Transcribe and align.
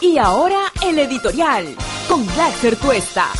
Y 0.00 0.16
ahora 0.16 0.72
el 0.86 0.96
editorial 1.00 1.74
con 2.08 2.24
Glaxer 2.24 2.76
Tuesta. 2.76 3.32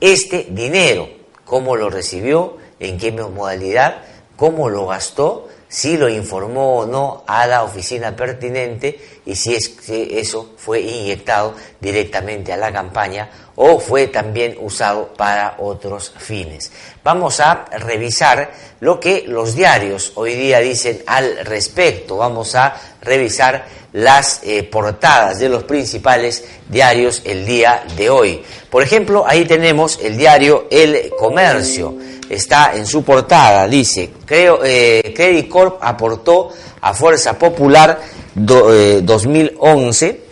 este 0.00 0.48
dinero, 0.50 1.08
cómo 1.44 1.76
lo 1.76 1.90
recibió, 1.90 2.56
en 2.80 2.98
qué 2.98 3.12
modalidad, 3.12 4.02
cómo 4.34 4.68
lo 4.68 4.88
gastó, 4.88 5.48
si 5.68 5.96
lo 5.96 6.08
informó 6.08 6.78
o 6.78 6.86
no 6.86 7.24
a 7.26 7.46
la 7.46 7.62
oficina 7.62 8.14
pertinente 8.14 8.98
y 9.26 9.34
si 9.34 9.54
es 9.54 9.68
que 9.68 10.20
eso 10.20 10.52
fue 10.56 10.80
inyectado 10.80 11.54
directamente 11.80 12.52
a 12.52 12.56
la 12.56 12.72
campaña 12.72 13.30
o 13.56 13.78
fue 13.78 14.08
también 14.08 14.56
usado 14.60 15.14
para 15.14 15.56
otros 15.58 16.12
fines. 16.18 16.72
Vamos 17.02 17.40
a 17.40 17.66
revisar 17.78 18.52
lo 18.80 18.98
que 18.98 19.24
los 19.26 19.54
diarios 19.54 20.12
hoy 20.16 20.34
día 20.34 20.58
dicen 20.58 21.02
al 21.06 21.44
respecto. 21.44 22.16
Vamos 22.16 22.54
a 22.54 22.74
revisar 23.00 23.64
las 23.92 24.40
eh, 24.42 24.64
portadas 24.64 25.38
de 25.38 25.48
los 25.48 25.62
principales 25.64 26.44
diarios 26.68 27.22
el 27.24 27.46
día 27.46 27.84
de 27.96 28.10
hoy. 28.10 28.42
Por 28.68 28.82
ejemplo, 28.82 29.24
ahí 29.26 29.44
tenemos 29.44 30.00
el 30.02 30.16
diario 30.16 30.66
El 30.70 31.10
Comercio. 31.16 31.94
Está 32.28 32.74
en 32.74 32.86
su 32.86 33.02
portada, 33.02 33.68
dice, 33.68 34.10
creo, 34.24 34.60
eh, 34.64 35.12
Credit 35.14 35.48
Corp 35.48 35.78
aportó 35.80 36.50
a 36.80 36.94
Fuerza 36.94 37.38
Popular 37.38 38.00
2011 38.34 40.24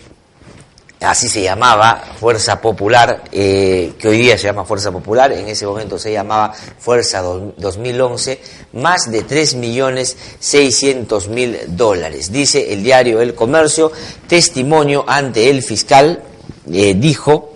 así 1.02 1.28
se 1.28 1.42
llamaba 1.42 2.02
Fuerza 2.18 2.58
Popular, 2.60 3.22
eh, 3.32 3.94
que 3.98 4.08
hoy 4.08 4.18
día 4.18 4.36
se 4.38 4.44
llama 4.44 4.64
Fuerza 4.64 4.92
Popular, 4.92 5.32
en 5.32 5.48
ese 5.48 5.66
momento 5.66 5.98
se 5.98 6.12
llamaba 6.12 6.54
Fuerza 6.78 7.22
2011, 7.22 8.40
más 8.74 9.10
de 9.10 9.26
3.600.000 9.26 11.66
dólares. 11.68 12.30
Dice 12.30 12.72
el 12.72 12.84
diario 12.84 13.20
El 13.20 13.34
Comercio, 13.34 13.90
testimonio 14.28 15.04
ante 15.06 15.50
el 15.50 15.62
fiscal, 15.62 16.22
eh, 16.70 16.94
dijo 16.96 17.54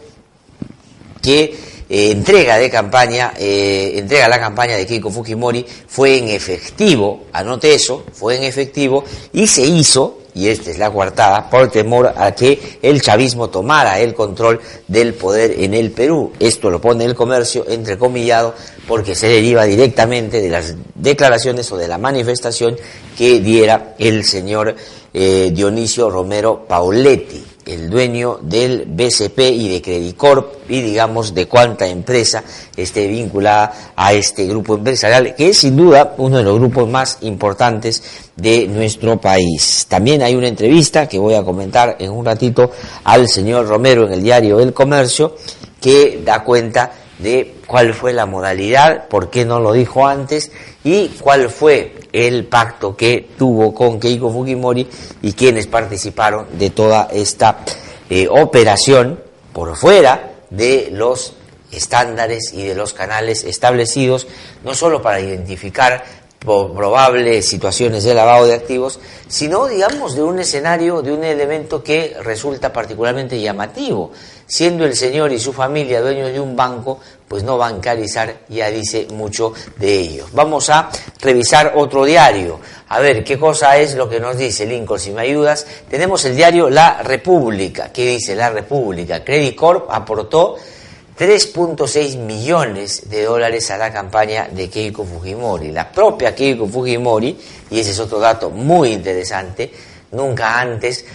que 1.22 1.65
eh, 1.88 2.10
entrega 2.10 2.58
de 2.58 2.70
campaña, 2.70 3.32
entrega 3.36 4.28
la 4.28 4.40
campaña 4.40 4.76
de 4.76 4.86
Keiko 4.86 5.10
Fujimori 5.10 5.64
fue 5.86 6.18
en 6.18 6.28
efectivo, 6.28 7.24
anote 7.32 7.74
eso, 7.74 8.04
fue 8.12 8.36
en 8.36 8.44
efectivo 8.44 9.04
y 9.32 9.46
se 9.46 9.62
hizo 9.62 10.18
y 10.36 10.48
esta 10.48 10.70
es 10.70 10.78
la 10.78 10.90
coartada, 10.90 11.48
por 11.48 11.70
temor 11.70 12.12
a 12.14 12.32
que 12.32 12.78
el 12.82 13.00
chavismo 13.00 13.48
tomara 13.48 13.98
el 14.00 14.12
control 14.12 14.60
del 14.86 15.14
poder 15.14 15.54
en 15.58 15.72
el 15.72 15.90
Perú. 15.92 16.30
Esto 16.38 16.68
lo 16.68 16.78
pone 16.78 17.06
el 17.06 17.14
comercio 17.14 17.64
entrecomillado 17.66 18.54
porque 18.86 19.14
se 19.14 19.28
deriva 19.28 19.64
directamente 19.64 20.42
de 20.42 20.50
las 20.50 20.74
declaraciones 20.94 21.72
o 21.72 21.78
de 21.78 21.88
la 21.88 21.96
manifestación 21.96 22.76
que 23.16 23.40
diera 23.40 23.94
el 23.98 24.24
señor 24.24 24.76
eh, 25.14 25.50
Dionisio 25.54 26.10
Romero 26.10 26.66
Pauletti 26.68 27.55
el 27.66 27.90
dueño 27.90 28.38
del 28.40 28.84
BCP 28.86 29.38
y 29.40 29.68
de 29.68 29.82
Credicorp 29.82 30.70
y 30.70 30.80
digamos 30.80 31.34
de 31.34 31.46
cuánta 31.46 31.86
empresa 31.86 32.44
esté 32.76 33.08
vinculada 33.08 33.92
a 33.96 34.12
este 34.12 34.46
grupo 34.46 34.76
empresarial, 34.76 35.34
que 35.34 35.48
es 35.48 35.58
sin 35.58 35.76
duda 35.76 36.14
uno 36.18 36.38
de 36.38 36.44
los 36.44 36.58
grupos 36.58 36.88
más 36.88 37.18
importantes 37.22 38.02
de 38.36 38.68
nuestro 38.68 39.20
país. 39.20 39.86
También 39.88 40.22
hay 40.22 40.36
una 40.36 40.48
entrevista 40.48 41.08
que 41.08 41.18
voy 41.18 41.34
a 41.34 41.42
comentar 41.42 41.96
en 41.98 42.12
un 42.12 42.24
ratito 42.24 42.70
al 43.04 43.28
señor 43.28 43.66
Romero 43.66 44.06
en 44.06 44.12
el 44.12 44.22
diario 44.22 44.60
El 44.60 44.72
Comercio, 44.72 45.36
que 45.80 46.22
da 46.24 46.44
cuenta 46.44 46.92
de 47.18 47.54
cuál 47.66 47.94
fue 47.94 48.12
la 48.12 48.26
modalidad, 48.26 49.08
por 49.08 49.30
qué 49.30 49.44
no 49.44 49.60
lo 49.60 49.72
dijo 49.72 50.06
antes 50.06 50.50
y 50.84 51.08
cuál 51.20 51.50
fue 51.50 51.94
el 52.12 52.44
pacto 52.46 52.96
que 52.96 53.30
tuvo 53.36 53.74
con 53.74 53.98
Keiko 53.98 54.30
Fujimori 54.30 54.86
y 55.22 55.32
quienes 55.32 55.66
participaron 55.66 56.46
de 56.58 56.70
toda 56.70 57.08
esta 57.12 57.58
eh, 58.10 58.28
operación 58.30 59.20
por 59.52 59.76
fuera 59.76 60.32
de 60.50 60.88
los 60.92 61.34
estándares 61.72 62.52
y 62.52 62.64
de 62.64 62.74
los 62.74 62.92
canales 62.92 63.44
establecidos, 63.44 64.26
no 64.64 64.74
solo 64.74 65.02
para 65.02 65.20
identificar 65.20 66.04
probables 66.40 67.46
situaciones 67.46 68.04
de 68.04 68.14
lavado 68.14 68.46
de 68.46 68.54
activos, 68.54 69.00
sino, 69.28 69.66
digamos, 69.66 70.14
de 70.14 70.22
un 70.22 70.38
escenario, 70.38 71.02
de 71.02 71.12
un 71.12 71.24
elemento 71.24 71.82
que 71.82 72.16
resulta 72.22 72.72
particularmente 72.72 73.40
llamativo. 73.40 74.12
Siendo 74.46 74.84
el 74.84 74.94
señor 74.94 75.32
y 75.32 75.40
su 75.40 75.52
familia 75.52 76.00
dueños 76.00 76.32
de 76.32 76.38
un 76.38 76.54
banco, 76.54 77.00
pues 77.26 77.42
no 77.42 77.58
bancarizar 77.58 78.42
ya 78.48 78.70
dice 78.70 79.08
mucho 79.12 79.52
de 79.76 79.92
ellos. 79.98 80.28
Vamos 80.32 80.70
a 80.70 80.88
revisar 81.20 81.72
otro 81.74 82.04
diario, 82.04 82.60
a 82.88 83.00
ver 83.00 83.24
qué 83.24 83.38
cosa 83.38 83.76
es 83.78 83.96
lo 83.96 84.08
que 84.08 84.20
nos 84.20 84.36
dice 84.36 84.64
Lincoln, 84.64 85.00
si 85.00 85.10
me 85.10 85.22
ayudas. 85.22 85.66
Tenemos 85.90 86.24
el 86.26 86.36
diario 86.36 86.70
La 86.70 87.02
República. 87.02 87.92
¿Qué 87.92 88.06
dice 88.06 88.36
La 88.36 88.50
República? 88.50 89.24
Credit 89.24 89.56
Corp 89.56 89.90
aportó 89.90 90.56
3.6 91.18 92.18
millones 92.18 93.08
de 93.08 93.24
dólares 93.24 93.70
a 93.70 93.78
la 93.78 93.90
campaña 93.90 94.48
de 94.52 94.68
Keiko 94.68 95.02
Fujimori. 95.02 95.72
La 95.72 95.90
propia 95.90 96.34
Keiko 96.34 96.68
Fujimori, 96.68 97.38
y 97.70 97.80
ese 97.80 97.92
es 97.92 98.00
otro 98.00 98.18
dato 98.18 98.50
muy 98.50 98.92
interesante, 98.92 99.72
nunca 100.12 100.60
antes 100.60 101.06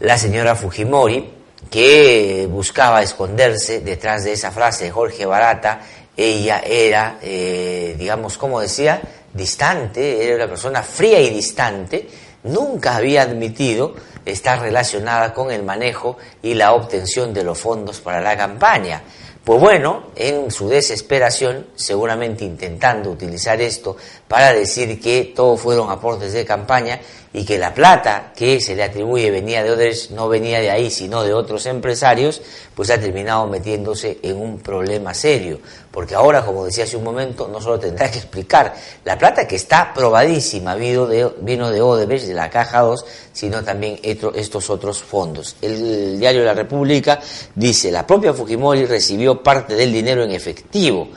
la 0.00 0.18
señora 0.18 0.56
Fujimori, 0.56 1.32
que 1.70 2.46
buscaba 2.50 3.02
esconderse 3.02 3.80
detrás 3.80 4.24
de 4.24 4.32
esa 4.32 4.50
frase 4.50 4.84
de 4.84 4.90
Jorge 4.90 5.24
Barata, 5.24 5.80
ella 6.14 6.60
era, 6.60 7.18
eh, 7.22 7.94
digamos, 7.98 8.36
como 8.36 8.60
decía, 8.60 9.00
distante, 9.32 10.22
era 10.22 10.36
una 10.36 10.48
persona 10.48 10.82
fría 10.82 11.18
y 11.18 11.30
distante, 11.30 12.06
nunca 12.44 12.96
había 12.96 13.22
admitido 13.22 13.94
estar 14.26 14.60
relacionada 14.60 15.32
con 15.32 15.50
el 15.50 15.62
manejo 15.62 16.18
y 16.42 16.52
la 16.52 16.74
obtención 16.74 17.32
de 17.32 17.42
los 17.42 17.58
fondos 17.58 18.00
para 18.00 18.20
la 18.20 18.36
campaña 18.36 19.02
Pues 19.46 19.60
bueno, 19.60 20.06
en 20.16 20.50
su 20.50 20.68
desesperación, 20.68 21.68
seguramente 21.76 22.44
intentando 22.44 23.12
utilizar 23.12 23.60
esto 23.60 23.96
para 24.26 24.52
decir 24.52 25.00
que 25.00 25.32
todos 25.36 25.60
fueron 25.60 25.88
aportes 25.88 26.32
de 26.32 26.44
campaña 26.44 26.98
y 27.36 27.44
que 27.44 27.58
la 27.58 27.74
plata 27.74 28.32
que 28.34 28.62
se 28.62 28.74
le 28.74 28.82
atribuye 28.82 29.30
venía 29.30 29.62
de 29.62 29.70
otros, 29.70 30.10
no 30.10 30.26
venía 30.26 30.58
de 30.58 30.70
ahí, 30.70 30.90
sino 30.90 31.22
de 31.22 31.34
otros 31.34 31.66
empresarios, 31.66 32.40
pues 32.74 32.88
ha 32.88 32.98
terminado 32.98 33.46
metiéndose 33.46 34.18
en 34.22 34.38
un 34.38 34.58
problema 34.60 35.12
serio. 35.12 35.60
Porque 35.90 36.14
ahora, 36.14 36.42
como 36.46 36.64
decía 36.64 36.84
hace 36.84 36.96
un 36.96 37.04
momento, 37.04 37.46
no 37.46 37.60
solo 37.60 37.78
tendrá 37.78 38.10
que 38.10 38.20
explicar 38.20 38.74
la 39.04 39.18
plata 39.18 39.46
que 39.46 39.56
está 39.56 39.92
probadísima, 39.92 40.76
vino 40.76 41.06
de, 41.06 41.30
vino 41.42 41.70
de 41.70 41.82
Odebrecht, 41.82 42.24
de 42.24 42.32
la 42.32 42.48
Caja 42.48 42.80
2, 42.80 43.04
sino 43.34 43.62
también 43.62 44.00
estos 44.02 44.70
otros 44.70 45.02
fondos. 45.02 45.56
El 45.60 46.18
diario 46.18 46.42
la 46.42 46.54
República 46.54 47.20
dice, 47.54 47.92
la 47.92 48.06
propia 48.06 48.32
Fujimori 48.32 48.86
recibió 48.86 49.42
parte 49.42 49.74
del 49.74 49.92
dinero 49.92 50.24
en 50.24 50.30
efectivo. 50.30 51.10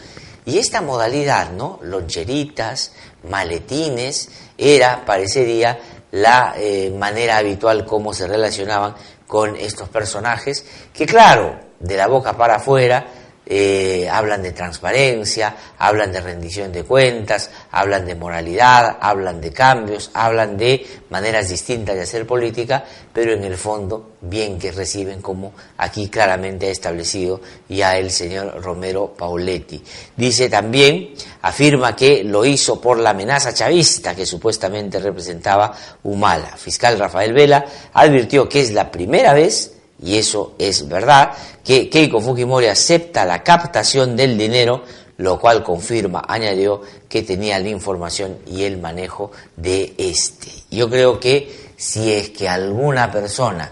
Y 0.46 0.58
esta 0.58 0.82
modalidad, 0.82 1.52
¿no? 1.52 1.80
Loncheritas, 1.82 2.92
maletines, 3.30 4.30
era, 4.58 5.06
parecería, 5.06 5.80
la 6.12 6.54
eh, 6.58 6.92
manera 6.92 7.38
habitual 7.38 7.86
como 7.86 8.14
se 8.14 8.28
relacionaban 8.28 8.96
con 9.28 9.56
estos 9.56 9.90
personajes, 9.90 10.66
que 10.94 11.06
claro, 11.06 11.60
de 11.80 11.96
la 11.96 12.08
boca 12.08 12.36
para 12.36 12.56
afuera, 12.56 13.06
eh, 13.52 14.08
hablan 14.08 14.44
de 14.44 14.52
transparencia, 14.52 15.56
hablan 15.80 16.12
de 16.12 16.22
rendición 16.22 16.72
de 16.72 16.84
cuentas, 16.84 17.50
hablan 17.72 18.06
de 18.06 18.14
moralidad, 18.14 19.00
hablan 19.02 19.42
de 19.42 19.52
cambios, 19.52 20.12
hablan 20.14 20.56
de 20.56 20.86
maneras 21.10 21.50
distintas 21.50 21.96
de 21.96 22.04
hacer 22.04 22.28
política, 22.28 22.86
pero 23.12 23.34
en 23.34 23.44
el 23.44 23.58
fondo 23.58 24.12
bien 24.22 24.60
que 24.60 24.72
reciben 24.72 25.20
como 25.20 25.54
aquí 25.78 26.10
claramente 26.10 26.68
ha 26.68 26.72
establecido 26.72 27.42
ya 27.68 27.98
el 27.98 28.12
señor 28.12 28.62
Romero 28.64 29.16
Pauletti. 29.18 29.84
Dice 30.16 30.48
también, 30.48 31.16
afirma 31.42 31.96
que 31.96 32.24
lo 32.24 32.46
hizo 32.46 32.80
por 32.80 33.00
la 33.00 33.10
amenaza 33.10 33.52
chavista 33.52 34.14
que 34.14 34.28
supuestamente 34.28 35.00
representaba 35.00 35.76
Humala. 36.04 36.56
Fiscal 36.56 37.00
Rafael 37.00 37.34
Vela 37.34 37.66
advirtió 37.94 38.48
que 38.48 38.62
es 38.62 38.72
la 38.74 38.92
primera 38.92 39.34
vez 39.34 39.79
y 40.02 40.18
eso 40.18 40.54
es 40.58 40.88
verdad, 40.88 41.32
que 41.64 41.90
Keiko 41.90 42.22
Fujimori 42.22 42.68
acepta 42.68 43.26
la 43.26 43.44
captación 43.44 44.16
del 44.16 44.38
dinero, 44.38 44.84
lo 45.18 45.40
cual 45.40 45.64
confirma, 45.64 46.24
añadió, 46.28 46.82
que 47.10 47.24
tenía 47.24 47.60
la 47.60 47.70
información 47.70 48.38
y 48.48 48.64
el 48.64 48.78
manejo 48.78 49.32
de 49.58 49.94
este. 49.98 50.50
Yo 50.72 50.90
creo 50.90 51.20
que 51.20 51.70
si 51.76 52.12
es 52.12 52.30
que 52.30 52.48
alguna 52.48 53.12
persona, 53.12 53.72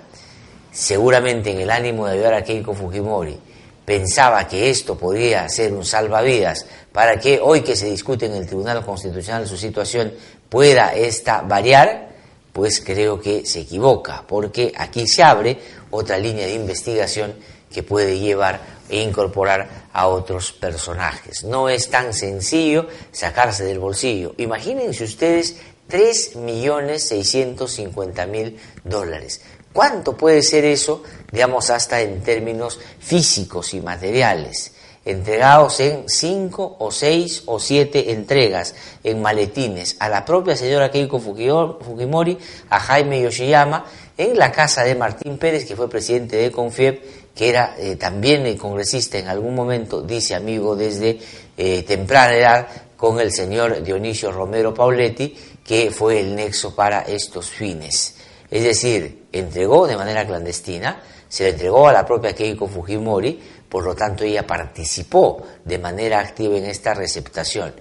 seguramente 0.72 1.52
en 1.52 1.62
el 1.62 1.72
ánimo 1.72 2.06
de 2.06 2.14
ayudar 2.14 2.34
a 2.34 2.44
Keiko 2.44 2.74
Fujimori, 2.74 3.40
pensaba 3.86 4.46
que 4.50 4.70
esto 4.70 4.98
podría 4.98 5.48
ser 5.48 5.72
un 5.72 5.86
salvavidas 5.86 6.66
para 6.92 7.18
que 7.18 7.40
hoy 7.42 7.62
que 7.62 7.78
se 7.78 7.90
discute 7.90 8.26
en 8.26 8.34
el 8.34 8.46
Tribunal 8.46 8.86
Constitucional 8.86 9.48
su 9.48 9.56
situación 9.56 10.12
pueda 10.50 10.94
esta 10.94 11.42
variar, 11.42 12.10
pues 12.52 12.82
creo 12.82 13.22
que 13.22 13.46
se 13.46 13.62
equivoca, 13.62 14.26
porque 14.28 14.74
aquí 14.76 15.08
se 15.08 15.24
abre 15.24 15.58
otra 15.92 16.18
línea 16.18 16.46
de 16.46 16.54
investigación 16.54 17.36
que 17.72 17.84
puede 17.84 18.20
llevar 18.20 18.60
e 18.90 19.02
incorporar 19.02 19.88
a 19.94 20.08
otros 20.08 20.52
personajes. 20.54 21.44
No 21.44 21.70
es 21.70 21.90
tan 21.90 22.14
sencillo 22.14 22.88
sacarse 23.12 23.66
del 23.66 23.80
bolsillo. 23.80 24.34
Imagínense 24.38 25.04
ustedes 25.04 25.58
3.650.000 25.90 28.56
dólares. 28.84 29.42
¿Cuánto 29.74 30.16
puede 30.18 30.42
ser 30.42 30.66
eso, 30.66 31.04
digamos, 31.32 31.70
hasta 31.70 32.02
en 32.02 32.24
términos 32.24 32.80
físicos 33.00 33.74
y 33.74 33.80
materiales? 33.82 34.74
Entregados 35.06 35.80
en 35.80 36.10
cinco 36.10 36.76
o 36.80 36.92
seis 36.92 37.44
o 37.46 37.60
siete 37.60 38.12
entregas 38.12 38.74
en 39.04 39.22
maletines 39.22 39.96
a 40.00 40.10
la 40.10 40.26
propia 40.26 40.58
señora 40.58 40.92
Keiko 40.92 41.20
Fujimori, 41.20 42.40
a 42.70 42.80
Jaime 42.80 43.22
Yoshiyama 43.22 43.86
en 44.18 44.38
la 44.38 44.52
casa 44.52 44.84
de 44.84 44.96
Martín 44.96 45.38
Pérez, 45.38 45.66
que 45.66 45.76
fue 45.76 45.90
presidente 45.90 46.38
de 46.38 46.52
Confiep, 46.52 47.34
que 47.36 47.50
era 47.50 47.76
eh, 47.78 47.96
también 47.96 48.58
congresista 48.58 49.20
en 49.20 49.28
algún 49.28 49.54
momento, 49.54 50.02
dice 50.02 50.34
amigo 50.34 50.76
desde 50.76 51.20
eh, 51.56 51.84
temprana 51.84 52.36
edad, 52.36 52.68
con 52.98 53.20
el 53.20 53.32
señor 53.32 53.84
Dionisio 53.84 54.32
Romero 54.32 54.74
Pauletti, 54.74 55.38
que 55.64 55.92
fue 55.92 56.20
el 56.20 56.36
nexo 56.36 56.76
para 56.76 57.02
estos 57.02 57.48
fines. 57.48 58.16
Es 58.50 58.64
decir, 58.64 59.28
entregó 59.32 59.86
de 59.86 59.96
manera 59.96 60.26
clandestina, 60.26 61.00
se 61.30 61.44
le 61.44 61.50
entregó 61.52 61.88
a 61.88 61.94
la 61.94 62.06
propia 62.06 62.34
Keiko 62.34 62.68
Fujimori, 62.68 63.40
por 63.70 63.84
lo 63.84 63.94
tanto 63.94 64.24
ella 64.24 64.48
participó 64.48 65.44
de 65.64 65.78
manera 65.78 66.20
activa 66.20 66.58
en 66.58 66.66
esta 66.66 66.94
receptación. 66.94 67.74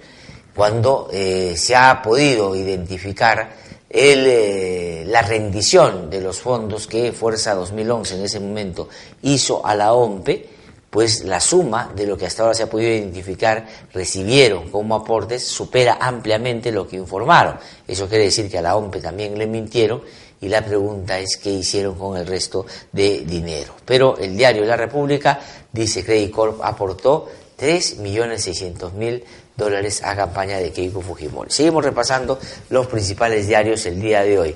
Cuando 0.53 1.09
eh, 1.11 1.55
se 1.57 1.75
ha 1.75 2.01
podido 2.01 2.55
identificar 2.55 3.49
eh, 3.89 5.05
la 5.07 5.21
rendición 5.21 6.09
de 6.09 6.21
los 6.21 6.39
fondos 6.39 6.87
que 6.87 7.11
Fuerza 7.13 7.55
2011 7.55 8.15
en 8.15 8.25
ese 8.25 8.39
momento 8.39 8.89
hizo 9.21 9.65
a 9.65 9.75
la 9.75 9.93
OMPE, 9.93 10.57
pues 10.89 11.23
la 11.23 11.39
suma 11.39 11.91
de 11.95 12.05
lo 12.07 12.17
que 12.17 12.25
hasta 12.25 12.43
ahora 12.43 12.55
se 12.55 12.63
ha 12.63 12.69
podido 12.69 12.91
identificar 12.91 13.67
recibieron 13.93 14.69
como 14.69 14.95
aportes 14.95 15.45
supera 15.45 15.97
ampliamente 15.99 16.71
lo 16.71 16.87
que 16.87 16.95
informaron. 16.95 17.57
Eso 17.87 18.07
quiere 18.07 18.25
decir 18.25 18.49
que 18.49 18.57
a 18.57 18.61
la 18.61 18.75
OMPE 18.75 18.99
también 18.99 19.37
le 19.37 19.47
mintieron 19.47 20.01
y 20.39 20.49
la 20.49 20.63
pregunta 20.63 21.19
es 21.19 21.37
qué 21.37 21.49
hicieron 21.49 21.95
con 21.95 22.17
el 22.17 22.27
resto 22.27 22.65
de 22.91 23.21
dinero. 23.25 23.73
Pero 23.85 24.17
el 24.17 24.37
diario 24.37 24.65
La 24.65 24.77
República 24.77 25.39
dice 25.71 26.01
que 26.01 26.07
Credit 26.07 26.31
Corp 26.31 26.61
aportó 26.61 27.27
3.600.000 27.59 29.23
dólares 29.57 30.03
a 30.03 30.15
campaña 30.15 30.59
de 30.59 30.71
Keiko 30.71 31.01
Fujimori. 31.01 31.49
Seguimos 31.49 31.83
repasando 31.83 32.39
los 32.69 32.85
principales 32.85 33.47
diarios 33.47 33.85
el 33.87 33.99
día 33.99 34.21
de 34.21 34.37
hoy. 34.37 34.55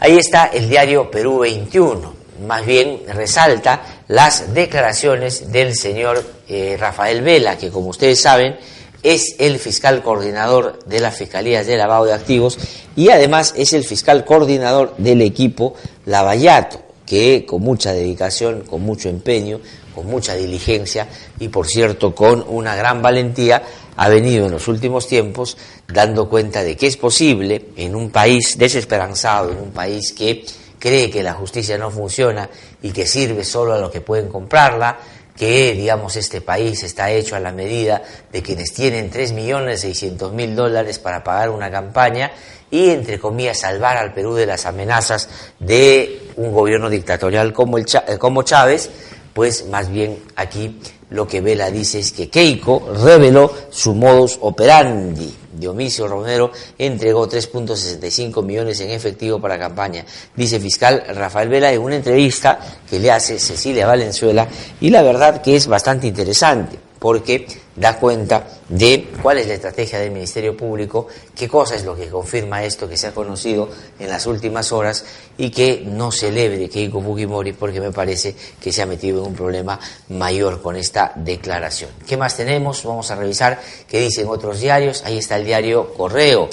Ahí 0.00 0.18
está 0.18 0.46
el 0.46 0.68
diario 0.68 1.10
Perú 1.10 1.38
21. 1.38 2.24
Más 2.46 2.66
bien 2.66 3.00
resalta 3.08 4.02
las 4.08 4.52
declaraciones 4.52 5.50
del 5.50 5.74
señor 5.74 6.22
eh, 6.46 6.76
Rafael 6.78 7.22
Vela, 7.22 7.56
que 7.56 7.70
como 7.70 7.88
ustedes 7.88 8.20
saben 8.20 8.56
es 9.02 9.36
el 9.38 9.58
fiscal 9.58 10.02
coordinador 10.02 10.78
de 10.84 11.00
las 11.00 11.16
Fiscalías 11.16 11.66
de 11.66 11.76
Lavado 11.76 12.06
de 12.06 12.14
Activos 12.14 12.58
y 12.96 13.10
además 13.10 13.54
es 13.56 13.72
el 13.72 13.84
fiscal 13.84 14.24
coordinador 14.24 14.94
del 14.96 15.22
equipo 15.22 15.74
Lavallato, 16.06 16.80
que 17.06 17.44
con 17.46 17.62
mucha 17.62 17.92
dedicación, 17.92 18.62
con 18.62 18.82
mucho 18.82 19.08
empeño, 19.08 19.60
con 19.94 20.06
mucha 20.06 20.34
diligencia 20.34 21.08
y 21.38 21.48
por 21.48 21.66
cierto 21.66 22.14
con 22.14 22.44
una 22.48 22.74
gran 22.74 23.00
valentía 23.00 23.62
ha 23.96 24.08
venido 24.08 24.46
en 24.46 24.52
los 24.52 24.68
últimos 24.68 25.06
tiempos 25.06 25.56
dando 25.86 26.28
cuenta 26.28 26.62
de 26.62 26.76
que 26.76 26.86
es 26.86 26.96
posible 26.96 27.66
en 27.76 27.94
un 27.94 28.10
país 28.10 28.58
desesperanzado, 28.58 29.52
en 29.52 29.58
un 29.58 29.70
país 29.70 30.12
que 30.12 30.44
cree 30.78 31.10
que 31.10 31.22
la 31.22 31.34
justicia 31.34 31.78
no 31.78 31.90
funciona 31.90 32.48
y 32.82 32.90
que 32.90 33.06
sirve 33.06 33.44
solo 33.44 33.74
a 33.74 33.78
los 33.78 33.90
que 33.90 34.00
pueden 34.00 34.28
comprarla, 34.28 34.98
que 35.36 35.72
digamos 35.74 36.16
este 36.16 36.40
país 36.40 36.82
está 36.82 37.10
hecho 37.10 37.36
a 37.36 37.40
la 37.40 37.52
medida 37.52 38.02
de 38.30 38.42
quienes 38.42 38.72
tienen 38.72 39.10
3.600.000 39.10 40.54
dólares 40.54 40.98
para 40.98 41.24
pagar 41.24 41.50
una 41.50 41.70
campaña 41.70 42.32
y 42.70 42.90
entre 42.90 43.18
comillas 43.18 43.60
salvar 43.60 43.96
al 43.96 44.12
Perú 44.12 44.34
de 44.34 44.46
las 44.46 44.66
amenazas 44.66 45.28
de 45.58 46.30
un 46.36 46.52
gobierno 46.52 46.90
dictatorial 46.90 47.52
como, 47.52 47.78
el 47.78 47.86
eh, 48.06 48.18
como 48.18 48.42
Chávez, 48.42 48.90
pues 49.34 49.66
más 49.66 49.90
bien 49.90 50.22
aquí 50.36 50.78
lo 51.10 51.26
que 51.26 51.40
Vela 51.40 51.70
dice 51.70 51.98
es 51.98 52.12
que 52.12 52.30
Keiko 52.30 52.92
reveló 53.04 53.52
su 53.70 53.94
modus 53.94 54.38
operandi. 54.40 55.34
Dionisio 55.52 56.08
Romero 56.08 56.50
entregó 56.78 57.28
3.65 57.28 58.42
millones 58.42 58.80
en 58.80 58.90
efectivo 58.90 59.40
para 59.40 59.58
campaña, 59.58 60.04
dice 60.34 60.58
fiscal 60.58 61.04
Rafael 61.14 61.48
Vela 61.48 61.72
en 61.72 61.80
una 61.80 61.96
entrevista 61.96 62.58
que 62.88 62.98
le 62.98 63.10
hace 63.10 63.38
Cecilia 63.38 63.86
Valenzuela 63.86 64.48
y 64.80 64.90
la 64.90 65.02
verdad 65.02 65.42
que 65.42 65.54
es 65.54 65.66
bastante 65.68 66.08
interesante 66.08 66.78
porque 67.04 67.46
da 67.76 67.98
cuenta 67.98 68.48
de 68.66 69.10
cuál 69.20 69.36
es 69.36 69.46
la 69.46 69.52
estrategia 69.52 69.98
del 69.98 70.10
Ministerio 70.10 70.56
Público, 70.56 71.06
qué 71.36 71.46
cosa 71.46 71.74
es 71.74 71.84
lo 71.84 71.94
que 71.94 72.08
confirma 72.08 72.64
esto 72.64 72.88
que 72.88 72.96
se 72.96 73.08
ha 73.08 73.12
conocido 73.12 73.68
en 73.98 74.08
las 74.08 74.26
últimas 74.26 74.72
horas 74.72 75.04
y 75.36 75.50
que 75.50 75.82
no 75.84 76.10
celebre 76.10 76.70
Keiko 76.70 77.02
Fujimori 77.02 77.52
porque 77.52 77.78
me 77.78 77.92
parece 77.92 78.34
que 78.58 78.72
se 78.72 78.80
ha 78.80 78.86
metido 78.86 79.18
en 79.18 79.26
un 79.26 79.34
problema 79.34 79.78
mayor 80.08 80.62
con 80.62 80.76
esta 80.76 81.12
declaración. 81.14 81.90
¿Qué 82.06 82.16
más 82.16 82.38
tenemos? 82.38 82.82
Vamos 82.84 83.10
a 83.10 83.16
revisar 83.16 83.60
qué 83.86 84.00
dicen 84.00 84.26
otros 84.28 84.60
diarios. 84.60 85.02
Ahí 85.04 85.18
está 85.18 85.36
el 85.36 85.44
diario 85.44 85.92
Correo. 85.92 86.48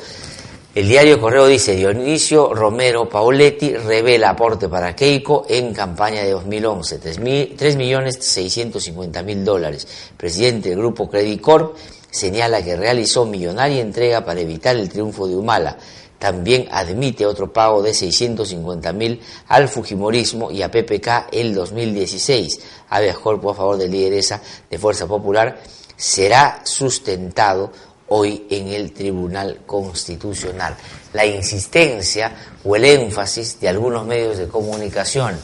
El 0.74 0.88
diario 0.88 1.20
Correo 1.20 1.48
dice, 1.48 1.76
Dionisio 1.76 2.54
Romero 2.54 3.10
Pauletti 3.10 3.76
revela 3.76 4.30
aporte 4.30 4.70
para 4.70 4.96
Keiko 4.96 5.46
en 5.50 5.74
campaña 5.74 6.22
de 6.22 6.32
2011, 6.32 7.02
3.650.000 7.02 9.44
dólares. 9.44 9.86
Presidente 10.16 10.70
del 10.70 10.78
grupo 10.78 11.10
Credit 11.10 11.42
Corp 11.42 11.76
señala 12.10 12.64
que 12.64 12.78
realizó 12.78 13.26
millonaria 13.26 13.82
entrega 13.82 14.24
para 14.24 14.40
evitar 14.40 14.78
el 14.78 14.88
triunfo 14.88 15.28
de 15.28 15.36
Humala. 15.36 15.78
también 16.18 16.70
admite 16.72 17.26
otro 17.26 17.52
pago 17.52 17.82
de 17.82 17.94
650 17.94 18.94
mil 18.94 19.20
al 19.50 19.68
Fujimorismo 19.68 20.52
y 20.52 20.62
a 20.62 20.72
PPK 20.72 21.28
el 21.34 21.54
2016. 21.54 22.62
Habeas 22.88 23.18
corpus 23.18 23.52
a 23.52 23.56
favor 23.56 23.78
de 23.78 23.90
lideresa 23.90 24.42
de 24.70 24.78
Fuerza 24.78 25.06
Popular 25.06 25.60
será 25.98 26.62
sustentado 26.64 27.74
hoy 28.14 28.46
en 28.50 28.68
el 28.70 28.92
Tribunal 28.92 29.62
Constitucional. 29.66 30.76
La 31.14 31.26
insistencia 31.26 32.36
o 32.64 32.76
el 32.76 32.86
énfasis 32.86 33.60
de 33.60 33.70
algunos 33.70 34.06
medios 34.06 34.38
de 34.38 34.48
comunicación 34.48 35.38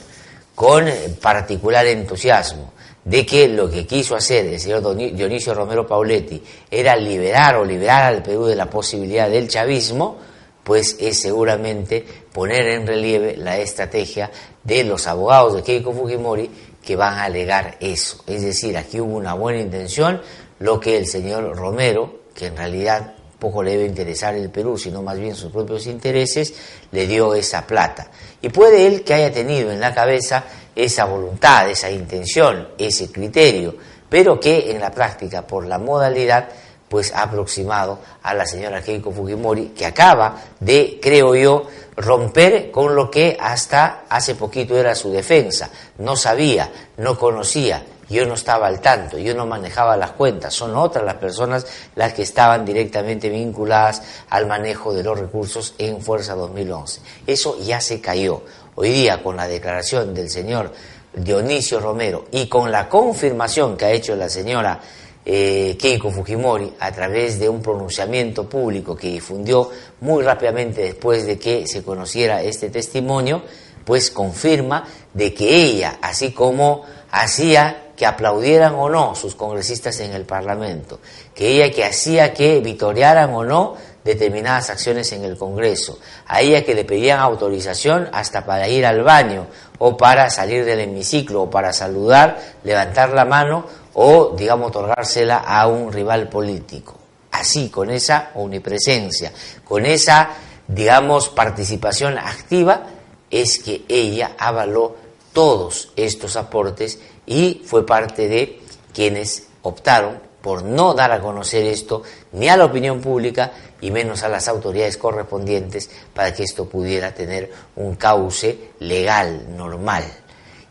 con 0.54 0.86
particular 1.22 1.86
entusiasmo 1.86 2.74
de 3.06 3.26
que 3.26 3.48
lo 3.48 3.70
que 3.70 3.88
quiso 3.88 4.18
hacer 4.18 4.48
el 4.48 4.60
señor 4.60 4.96
Dionisio 4.96 5.54
Romero 5.54 5.88
Pauletti 5.88 6.44
era 6.70 6.96
liberar 6.98 7.56
o 7.56 7.64
liberar 7.64 8.04
al 8.04 8.22
Perú 8.22 8.46
de 8.46 8.56
la 8.58 8.70
posibilidad 8.70 9.30
del 9.30 9.48
chavismo, 9.48 10.18
pues 10.62 10.98
es 11.00 11.22
seguramente 11.22 12.06
poner 12.34 12.68
en 12.68 12.86
relieve 12.86 13.38
la 13.38 13.58
estrategia 13.60 14.30
de 14.62 14.84
los 14.84 15.08
abogados 15.08 15.56
de 15.56 15.64
Keiko 15.64 15.94
Fujimori 15.94 16.52
que 16.84 16.98
van 16.98 17.18
a 17.18 17.24
alegar 17.24 17.78
eso. 17.80 18.24
Es 18.28 18.42
decir, 18.42 18.76
aquí 18.76 19.00
hubo 19.00 19.16
una 19.16 19.36
buena 19.36 19.62
intención, 19.62 20.22
lo 20.60 20.82
que 20.82 20.98
el 20.98 21.08
señor 21.08 21.56
Romero, 21.56 22.27
que 22.38 22.46
en 22.46 22.56
realidad 22.56 23.14
poco 23.40 23.64
le 23.64 23.72
debe 23.72 23.86
interesar 23.86 24.36
el 24.36 24.52
Perú, 24.52 24.78
sino 24.78 25.02
más 25.02 25.18
bien 25.18 25.36
sus 25.36 25.52
propios 25.52 25.88
intereses, 25.88 26.54
le 26.92 27.08
dio 27.08 27.34
esa 27.34 27.66
plata. 27.66 28.12
Y 28.42 28.50
puede 28.50 28.86
él 28.86 29.04
que 29.04 29.16
haya 29.16 29.32
tenido 29.32 29.72
en 29.72 29.80
la 29.80 29.94
cabeza 29.94 30.44
esa 30.76 31.06
voluntad, 31.06 31.68
esa 31.68 31.90
intención, 31.90 32.70
ese 32.78 33.12
criterio, 33.12 33.76
pero 34.08 34.40
que 34.40 34.72
en 34.72 34.80
la 34.80 34.92
práctica, 34.92 35.48
por 35.48 35.66
la 35.66 35.80
modalidad, 35.80 36.48
pues 36.88 37.12
ha 37.12 37.24
aproximado 37.24 38.00
a 38.22 38.36
la 38.36 38.46
señora 38.46 38.84
Keiko 38.84 39.12
Fujimori, 39.12 39.70
que 39.70 39.88
acaba 39.88 40.38
de, 40.60 41.00
creo 41.02 41.36
yo, 41.36 41.64
romper 41.96 42.70
con 42.70 42.96
lo 42.96 43.10
que 43.10 43.36
hasta 43.40 44.04
hace 44.08 44.36
poquito 44.36 44.78
era 44.78 44.94
su 44.94 45.12
defensa. 45.12 45.70
No 45.98 46.16
sabía, 46.16 46.72
no 46.98 47.18
conocía, 47.18 47.84
yo 48.10 48.26
no 48.26 48.36
estaba 48.36 48.68
al 48.68 48.80
tanto, 48.80 49.18
yo 49.18 49.36
no 49.36 49.46
manejaba 49.46 49.98
las 49.98 50.12
cuentas, 50.12 50.54
son 50.54 50.76
otras 50.76 51.04
las 51.04 51.16
personas 51.16 51.66
las 51.96 52.14
que 52.14 52.22
estaban 52.22 52.66
directamente 52.66 53.30
vinculadas 53.30 54.02
al 54.30 54.48
manejo 54.48 54.94
de 54.94 55.04
los 55.04 55.20
recursos 55.20 55.76
en 55.78 56.02
Fuerza 56.02 56.36
2011. 56.36 57.02
Eso 57.26 57.58
ya 57.60 57.82
se 57.82 58.00
cayó. 58.00 58.44
Hoy 58.76 58.90
día, 58.90 59.24
con 59.24 59.36
la 59.36 59.48
declaración 59.48 60.14
del 60.14 60.30
señor 60.30 60.72
Dionisio 61.14 61.80
Romero 61.80 62.26
y 62.32 62.48
con 62.48 62.72
la 62.72 62.88
confirmación 62.88 63.76
que 63.76 63.86
ha 63.86 63.92
hecho 63.92 64.16
la 64.16 64.30
señora 64.30 64.80
eh, 65.26 65.76
Keiko 65.78 66.10
Fujimori 66.10 66.74
a 66.80 66.92
través 66.92 67.38
de 67.38 67.50
un 67.50 67.62
pronunciamiento 67.62 68.48
público 68.48 68.96
que 68.96 69.10
difundió 69.10 69.70
muy 70.00 70.24
rápidamente 70.24 70.82
después 70.84 71.26
de 71.26 71.38
que 71.38 71.68
se 71.68 71.84
conociera 71.84 72.42
este 72.42 72.70
testimonio, 72.70 73.42
pues 73.88 74.12
confirma 74.12 74.86
de 75.14 75.34
que 75.34 75.64
ella, 75.64 75.98
así 76.02 76.34
como 76.34 76.84
hacía 77.10 77.86
que 77.96 78.06
aplaudieran 78.06 78.76
o 78.76 78.90
no 78.90 79.16
sus 79.16 79.34
congresistas 79.34 80.02
en 80.02 80.12
el 80.12 80.26
Parlamento, 80.26 81.00
que 81.34 81.48
ella 81.48 81.74
que 81.74 81.86
hacía 81.86 82.34
que 82.34 82.60
vitorearan 82.60 83.34
o 83.34 83.46
no 83.46 83.76
determinadas 84.04 84.70
acciones 84.70 85.14
en 85.14 85.24
el 85.24 85.38
Congreso, 85.38 86.00
a 86.28 86.42
ella 86.42 86.66
que 86.66 86.76
le 86.76 86.84
pedían 86.84 87.22
autorización 87.22 88.10
hasta 88.12 88.46
para 88.46 88.68
ir 88.68 88.86
al 88.86 89.04
baño 89.04 89.48
o 89.80 89.96
para 89.96 90.30
salir 90.30 90.66
del 90.66 90.82
hemiciclo 90.82 91.44
o 91.44 91.50
para 91.50 91.72
saludar, 91.72 92.38
levantar 92.66 93.12
la 93.12 93.24
mano 93.24 93.66
o, 93.94 94.36
digamos, 94.38 94.68
otorgársela 94.68 95.38
a 95.38 95.66
un 95.68 95.94
rival 95.94 96.28
político. 96.28 96.98
Así, 97.32 97.70
con 97.70 97.90
esa 97.90 98.32
omnipresencia, 98.36 99.32
con 99.64 99.86
esa, 99.86 100.30
digamos, 100.68 101.30
participación 101.30 102.18
activa, 102.18 102.97
es 103.30 103.60
que 103.60 103.84
ella 103.88 104.36
avaló 104.38 104.96
todos 105.34 105.92
estos 105.96 106.36
aportes 106.36 107.00
y 107.26 107.62
fue 107.66 107.86
parte 107.86 108.28
de 108.28 108.62
quienes 108.94 109.48
optaron 109.62 110.20
por 110.42 110.64
no 110.64 110.94
dar 110.94 111.12
a 111.12 111.20
conocer 111.20 111.66
esto 111.66 112.04
ni 112.32 112.48
a 112.48 112.58
la 112.58 112.66
opinión 112.66 113.02
pública 113.02 113.52
y 113.82 113.92
menos 113.92 114.24
a 114.24 114.30
las 114.30 114.48
autoridades 114.48 114.98
correspondientes 114.98 115.90
para 116.14 116.34
que 116.34 116.44
esto 116.44 116.66
pudiera 116.66 117.14
tener 117.14 117.52
un 117.76 117.96
cauce 117.96 118.72
legal, 118.80 119.56
normal. 119.56 120.06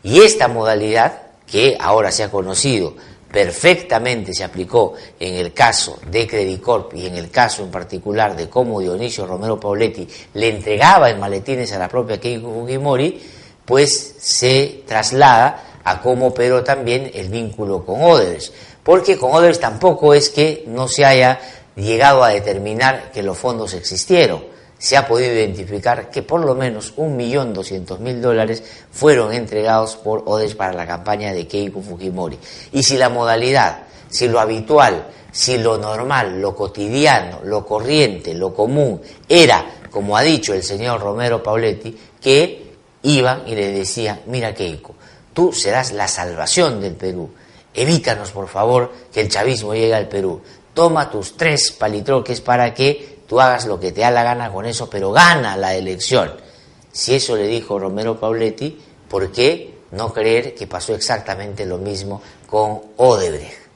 Y 0.03 0.21
esta 0.21 0.47
modalidad, 0.47 1.21
que 1.45 1.77
ahora 1.79 2.11
se 2.11 2.23
ha 2.23 2.31
conocido 2.31 2.95
perfectamente 3.31 4.33
se 4.33 4.43
aplicó 4.43 4.93
en 5.19 5.35
el 5.35 5.53
caso 5.53 5.99
de 6.09 6.27
Credicorp 6.27 6.93
y 6.95 7.07
en 7.07 7.15
el 7.15 7.29
caso 7.29 7.63
en 7.63 7.71
particular 7.71 8.35
de 8.35 8.49
cómo 8.49 8.79
Dionisio 8.79 9.25
Romero 9.25 9.59
Pauletti 9.59 10.07
le 10.33 10.49
entregaba 10.49 11.09
en 11.09 11.19
maletines 11.19 11.71
a 11.73 11.79
la 11.79 11.89
propia 11.89 12.19
Keiko 12.19 12.53
Fujimori, 12.53 13.21
pues 13.65 14.15
se 14.17 14.83
traslada 14.85 15.81
a 15.83 16.01
cómo 16.01 16.33
pero 16.33 16.63
también 16.63 17.11
el 17.13 17.29
vínculo 17.29 17.85
con 17.85 18.01
Odebrecht. 18.01 18.53
Porque 18.83 19.17
con 19.17 19.33
Odebrecht 19.33 19.61
tampoco 19.61 20.13
es 20.13 20.29
que 20.29 20.63
no 20.67 20.87
se 20.87 21.05
haya 21.05 21.39
llegado 21.75 22.23
a 22.23 22.29
determinar 22.29 23.11
que 23.11 23.23
los 23.23 23.37
fondos 23.37 23.73
existieron 23.73 24.56
se 24.77 24.95
ha 24.95 25.07
podido 25.07 25.33
identificar 25.33 26.09
que 26.09 26.21
por 26.21 26.45
lo 26.45 26.55
menos 26.55 26.95
1.200.000 26.95 28.19
dólares 28.19 28.63
fueron 28.91 29.33
entregados 29.33 29.95
por 29.95 30.23
Odes 30.25 30.55
para 30.55 30.73
la 30.73 30.85
campaña 30.85 31.33
de 31.33 31.47
Keiko 31.47 31.81
Fujimori. 31.81 32.37
Y 32.71 32.83
si 32.83 32.97
la 32.97 33.09
modalidad, 33.09 33.83
si 34.09 34.27
lo 34.27 34.39
habitual, 34.39 35.07
si 35.31 35.57
lo 35.57 35.77
normal, 35.77 36.41
lo 36.41 36.55
cotidiano, 36.55 37.41
lo 37.43 37.65
corriente, 37.65 38.33
lo 38.33 38.53
común 38.53 39.01
era, 39.27 39.65
como 39.91 40.15
ha 40.15 40.21
dicho 40.21 40.53
el 40.53 40.63
señor 40.63 41.01
Romero 41.01 41.41
Pauletti, 41.41 41.97
que 42.21 42.71
iban 43.03 43.47
y 43.47 43.55
le 43.55 43.71
decían, 43.71 44.21
mira 44.27 44.53
Keiko, 44.53 44.95
tú 45.33 45.53
serás 45.53 45.91
la 45.91 46.07
salvación 46.07 46.81
del 46.81 46.93
Perú, 46.93 47.29
evítanos 47.73 48.31
por 48.31 48.47
favor 48.47 48.91
que 49.11 49.21
el 49.21 49.29
chavismo 49.29 49.73
llegue 49.73 49.93
al 49.93 50.07
Perú, 50.07 50.41
toma 50.73 51.09
tus 51.09 51.35
tres 51.35 51.71
palitroques 51.71 52.41
para 52.41 52.73
que 52.73 53.16
tú 53.27 53.39
hagas 53.39 53.65
lo 53.65 53.79
que 53.79 53.91
te 53.91 54.01
da 54.01 54.11
la 54.11 54.23
gana 54.23 54.51
con 54.51 54.65
eso, 54.65 54.89
pero 54.89 55.11
gana 55.11 55.57
la 55.57 55.75
elección. 55.75 56.33
Si 56.91 57.15
eso 57.15 57.35
le 57.35 57.47
dijo 57.47 57.77
Romero 57.77 58.19
Pauletti, 58.19 58.79
¿por 59.07 59.31
qué 59.31 59.75
no 59.91 60.11
creer 60.11 60.55
que 60.55 60.67
pasó 60.67 60.95
exactamente 60.95 61.65
lo 61.65 61.77
mismo 61.77 62.21
con 62.49 62.81
Odebrecht? 62.97 63.67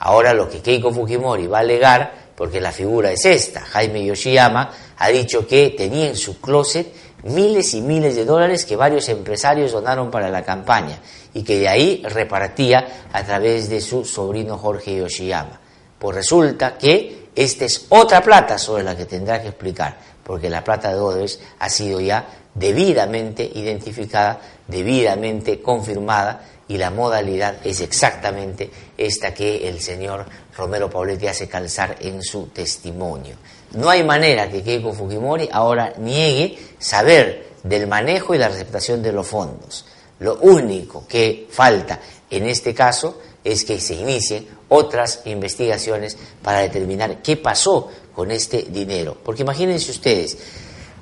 Ahora 0.00 0.34
lo 0.34 0.48
que 0.48 0.60
Keiko 0.60 0.92
Fujimori 0.92 1.46
va 1.46 1.58
a 1.58 1.60
alegar, 1.60 2.28
porque 2.36 2.60
la 2.60 2.70
figura 2.70 3.10
es 3.10 3.24
esta, 3.24 3.60
Jaime 3.62 4.04
Yoshiyama 4.04 4.70
ha 4.98 5.08
dicho 5.08 5.46
que 5.46 5.70
tenía 5.70 6.08
en 6.08 6.16
su 6.16 6.40
closet 6.40 6.92
miles 7.24 7.74
y 7.74 7.80
miles 7.80 8.14
de 8.14 8.24
dólares 8.24 8.64
que 8.64 8.76
varios 8.76 9.08
empresarios 9.08 9.72
donaron 9.72 10.10
para 10.10 10.30
la 10.30 10.44
campaña 10.44 11.00
y 11.34 11.42
que 11.42 11.58
de 11.58 11.68
ahí 11.68 12.02
repartía 12.04 13.06
a 13.12 13.24
través 13.24 13.68
de 13.68 13.80
su 13.80 14.04
sobrino 14.04 14.56
Jorge 14.56 14.96
Yoshiyama. 14.96 15.60
Pues 15.98 16.16
resulta 16.16 16.78
que 16.78 17.17
esta 17.38 17.66
es 17.66 17.86
otra 17.90 18.20
plata 18.20 18.58
sobre 18.58 18.82
la 18.82 18.96
que 18.96 19.06
tendrá 19.06 19.40
que 19.40 19.48
explicar, 19.48 19.96
porque 20.24 20.50
la 20.50 20.64
plata 20.64 20.88
de 20.88 20.98
Odebrecht 20.98 21.40
ha 21.60 21.68
sido 21.68 22.00
ya 22.00 22.26
debidamente 22.52 23.48
identificada, 23.54 24.40
debidamente 24.66 25.62
confirmada 25.62 26.42
y 26.66 26.78
la 26.78 26.90
modalidad 26.90 27.56
es 27.62 27.80
exactamente 27.80 28.68
esta 28.96 29.32
que 29.32 29.68
el 29.68 29.80
señor 29.80 30.26
Romero 30.56 30.90
Pauletti 30.90 31.28
hace 31.28 31.48
calzar 31.48 31.94
en 32.00 32.24
su 32.24 32.48
testimonio. 32.48 33.36
No 33.74 33.88
hay 33.88 34.02
manera 34.02 34.50
que 34.50 34.64
Keiko 34.64 34.92
Fujimori 34.92 35.48
ahora 35.52 35.92
niegue 35.96 36.58
saber 36.80 37.50
del 37.62 37.86
manejo 37.86 38.34
y 38.34 38.38
la 38.38 38.48
receptación 38.48 39.00
de 39.00 39.12
los 39.12 39.28
fondos. 39.28 39.86
Lo 40.18 40.38
único 40.40 41.06
que 41.06 41.46
falta 41.48 42.00
en 42.28 42.48
este 42.48 42.74
caso 42.74 43.20
es 43.52 43.64
que 43.64 43.80
se 43.80 43.94
inicien 43.94 44.46
otras 44.68 45.22
investigaciones 45.24 46.16
para 46.42 46.58
determinar 46.58 47.22
qué 47.22 47.36
pasó 47.36 47.88
con 48.14 48.30
este 48.30 48.62
dinero. 48.62 49.16
Porque 49.24 49.42
imagínense 49.42 49.90
ustedes, 49.90 50.38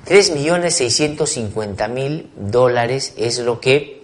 3.650.000 0.07 2.29
dólares 2.35 3.13
es 3.17 3.37
lo 3.39 3.59
que 3.59 3.97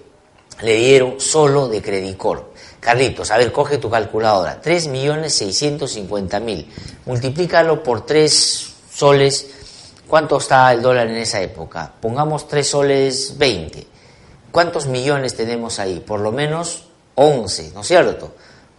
le 0.62 0.76
dieron 0.76 1.20
solo 1.20 1.70
de 1.70 1.82
Credicor. 1.82 2.54
Carlitos, 2.80 3.32
a 3.32 3.38
ver, 3.38 3.52
coge 3.52 3.78
tu 3.78 3.90
calculadora. 3.90 4.62
3.650.000. 4.62 6.68
Multiplícalo 7.06 7.82
por 7.82 8.06
3 8.06 8.74
soles. 8.94 9.50
¿Cuánto 10.08 10.38
está 10.38 10.72
el 10.74 10.82
dólar 10.82 11.08
en 11.08 11.18
esa 11.18 11.42
época? 11.42 11.94
Pongamos 12.00 12.48
3 12.48 12.68
soles 12.68 13.38
20. 13.38 13.88
¿Cuántos 14.52 14.88
millones 14.88 15.36
tenemos 15.36 15.80
ahí? 15.80 16.04
Por 16.06 16.20
lo 16.20 16.32
menos 16.32 16.84
11, 17.16 17.72
¿no 17.74 17.82
es 17.82 17.88
cierto? 17.88 18.32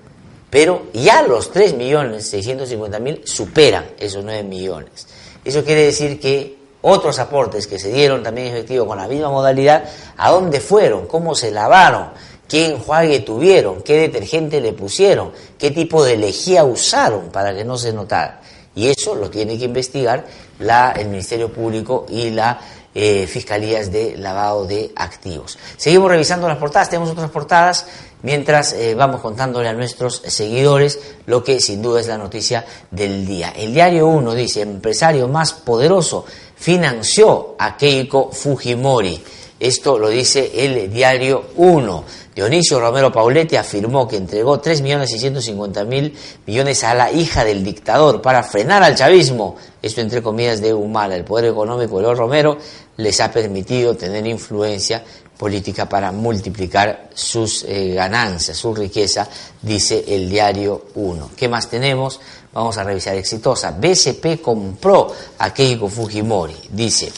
Pero 0.55 0.83
ya 0.93 1.21
los 1.21 1.53
3.650.000 1.53 3.25
superan 3.25 3.87
esos 3.99 4.23
9 4.23 4.43
millones. 4.43 5.05
Eso 5.43 5.65
quiere 5.65 5.81
decir 5.81 6.17
que 6.17 6.55
otros 6.81 7.19
aportes 7.19 7.67
que 7.67 7.77
se 7.77 7.91
dieron 7.91 8.23
también 8.23 8.47
efectivo 8.47 8.87
con 8.87 8.97
la 8.97 9.05
misma 9.05 9.29
modalidad, 9.29 9.83
¿a 10.15 10.31
dónde 10.31 10.61
fueron? 10.61 11.07
¿Cómo 11.07 11.35
se 11.35 11.51
lavaron? 11.51 12.11
¿Qué 12.47 12.67
enjuague 12.67 13.19
tuvieron? 13.19 13.81
¿Qué 13.81 13.97
detergente 13.97 14.61
le 14.61 14.71
pusieron? 14.71 15.33
¿Qué 15.59 15.71
tipo 15.71 16.05
de 16.05 16.15
lejía 16.15 16.63
usaron 16.63 17.31
para 17.33 17.53
que 17.53 17.65
no 17.65 17.77
se 17.77 17.91
notara? 17.91 18.39
Y 18.75 18.87
eso 18.87 19.13
lo 19.13 19.29
tiene 19.29 19.57
que 19.57 19.65
investigar 19.65 20.25
la, 20.59 20.93
el 20.93 21.09
Ministerio 21.09 21.51
Público 21.51 22.05
y 22.07 22.29
la 22.29 22.61
eh, 22.97 23.27
fiscalías 23.27 23.91
de 23.91 24.15
lavado 24.17 24.65
de 24.65 24.93
activos. 24.95 25.57
Seguimos 25.75 26.09
revisando 26.09 26.47
las 26.47 26.57
portadas, 26.57 26.89
tenemos 26.89 27.09
otras 27.09 27.29
portadas 27.29 27.85
mientras 28.21 28.71
eh, 28.71 28.95
vamos 28.95 29.19
contándole 29.19 29.67
a 29.67 29.73
nuestros 29.73 30.21
seguidores 30.25 30.99
lo 31.25 31.43
que 31.43 31.59
sin 31.59 31.81
duda 31.81 31.99
es 31.99 32.07
la 32.07 32.17
noticia 32.17 32.65
del 32.89 33.25
día. 33.25 33.51
El 33.55 33.73
diario 33.73 34.07
1 34.07 34.33
dice, 34.33 34.61
empresario 34.61 35.27
más 35.27 35.51
poderoso 35.51 36.25
financió 36.55 37.55
a 37.59 37.75
Keiko 37.75 38.31
Fujimori. 38.31 39.21
Esto 39.59 39.99
lo 39.99 40.09
dice 40.09 40.51
el 40.55 40.91
diario 40.91 41.45
1. 41.55 42.03
Dionisio 42.35 42.81
Romero 42.81 43.13
Pauletti 43.13 43.55
afirmó 43.55 44.05
que 44.05 44.17
entregó 44.17 44.61
3.650.000 44.61 46.13
millones 46.45 46.83
a 46.83 46.93
la 46.93 47.09
hija 47.09 47.45
del 47.45 47.63
dictador 47.63 48.21
para 48.21 48.43
frenar 48.43 48.83
al 48.83 48.95
chavismo. 48.95 49.55
Esto 49.81 50.01
entre 50.01 50.21
comillas 50.21 50.59
de 50.59 50.73
Humala. 50.73 51.15
El 51.15 51.23
poder 51.23 51.45
económico 51.45 51.97
de 51.97 52.03
los 52.03 52.17
Romero 52.17 52.57
les 52.97 53.19
ha 53.19 53.31
permitido 53.31 53.95
tener 53.95 54.25
influencia 54.27 55.03
política 55.37 55.87
para 55.87 56.11
multiplicar 56.11 57.09
sus 57.13 57.65
eh, 57.67 57.93
ganancias, 57.93 58.57
su 58.57 58.73
riqueza, 58.73 59.27
dice 59.61 60.03
el 60.07 60.29
diario 60.29 60.85
1. 60.95 61.31
¿Qué 61.35 61.49
más 61.49 61.69
tenemos? 61.69 62.19
Vamos 62.53 62.77
a 62.77 62.83
revisar 62.83 63.15
exitosa. 63.15 63.71
BCP 63.71 64.41
compró 64.41 65.13
a 65.39 65.53
Keiko 65.53 65.89
Fujimori. 65.89 66.55
Dice, 66.69 67.11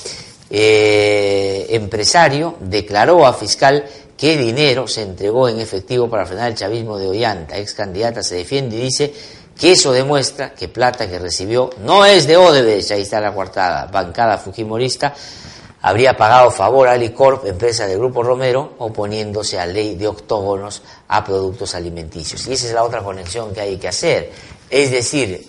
eh, 0.50 1.68
empresario 1.70 2.56
declaró 2.60 3.28
a 3.28 3.34
fiscal 3.34 3.86
que 4.18 4.36
dinero 4.36 4.88
se 4.88 5.04
entregó 5.04 5.48
en 5.48 5.60
efectivo 5.60 6.10
para 6.10 6.26
frenar 6.26 6.50
el 6.50 6.56
chavismo 6.56 6.98
de 6.98 7.08
Ollanta. 7.08 7.58
Ex 7.58 7.76
candidata 7.76 8.24
se 8.24 8.36
defiende 8.36 8.78
y 8.78 8.82
dice 8.82 9.14
que 9.58 9.74
eso 9.74 9.92
demuestra 9.92 10.54
que 10.54 10.68
plata 10.68 11.08
que 11.08 11.20
recibió 11.20 11.70
no 11.84 12.06
es 12.06 12.28
de 12.28 12.38
Odebrecht, 12.38 12.92
ahí 12.92 13.02
está 13.02 13.20
la 13.20 13.32
cuartada, 13.32 13.88
bancada 13.88 14.38
fujimorista, 14.38 15.14
habría 15.88 16.18
pagado 16.18 16.52
favor 16.52 16.90
a 16.90 16.92
Alicorp, 16.92 17.46
empresa 17.46 17.88
del 17.88 17.98
Grupo 17.98 18.22
Romero, 18.22 18.74
oponiéndose 18.80 19.58
a 19.58 19.66
ley 19.66 19.96
de 19.96 20.06
octógonos 20.06 20.84
a 21.08 21.24
productos 21.24 21.76
alimenticios. 21.76 22.46
Y 22.48 22.54
esa 22.54 22.68
es 22.68 22.74
la 22.74 22.84
otra 22.84 23.02
conexión 23.02 23.54
que 23.54 23.62
hay 23.62 23.78
que 23.78 23.88
hacer. 23.88 24.30
Es 24.70 24.92
decir, 24.92 25.48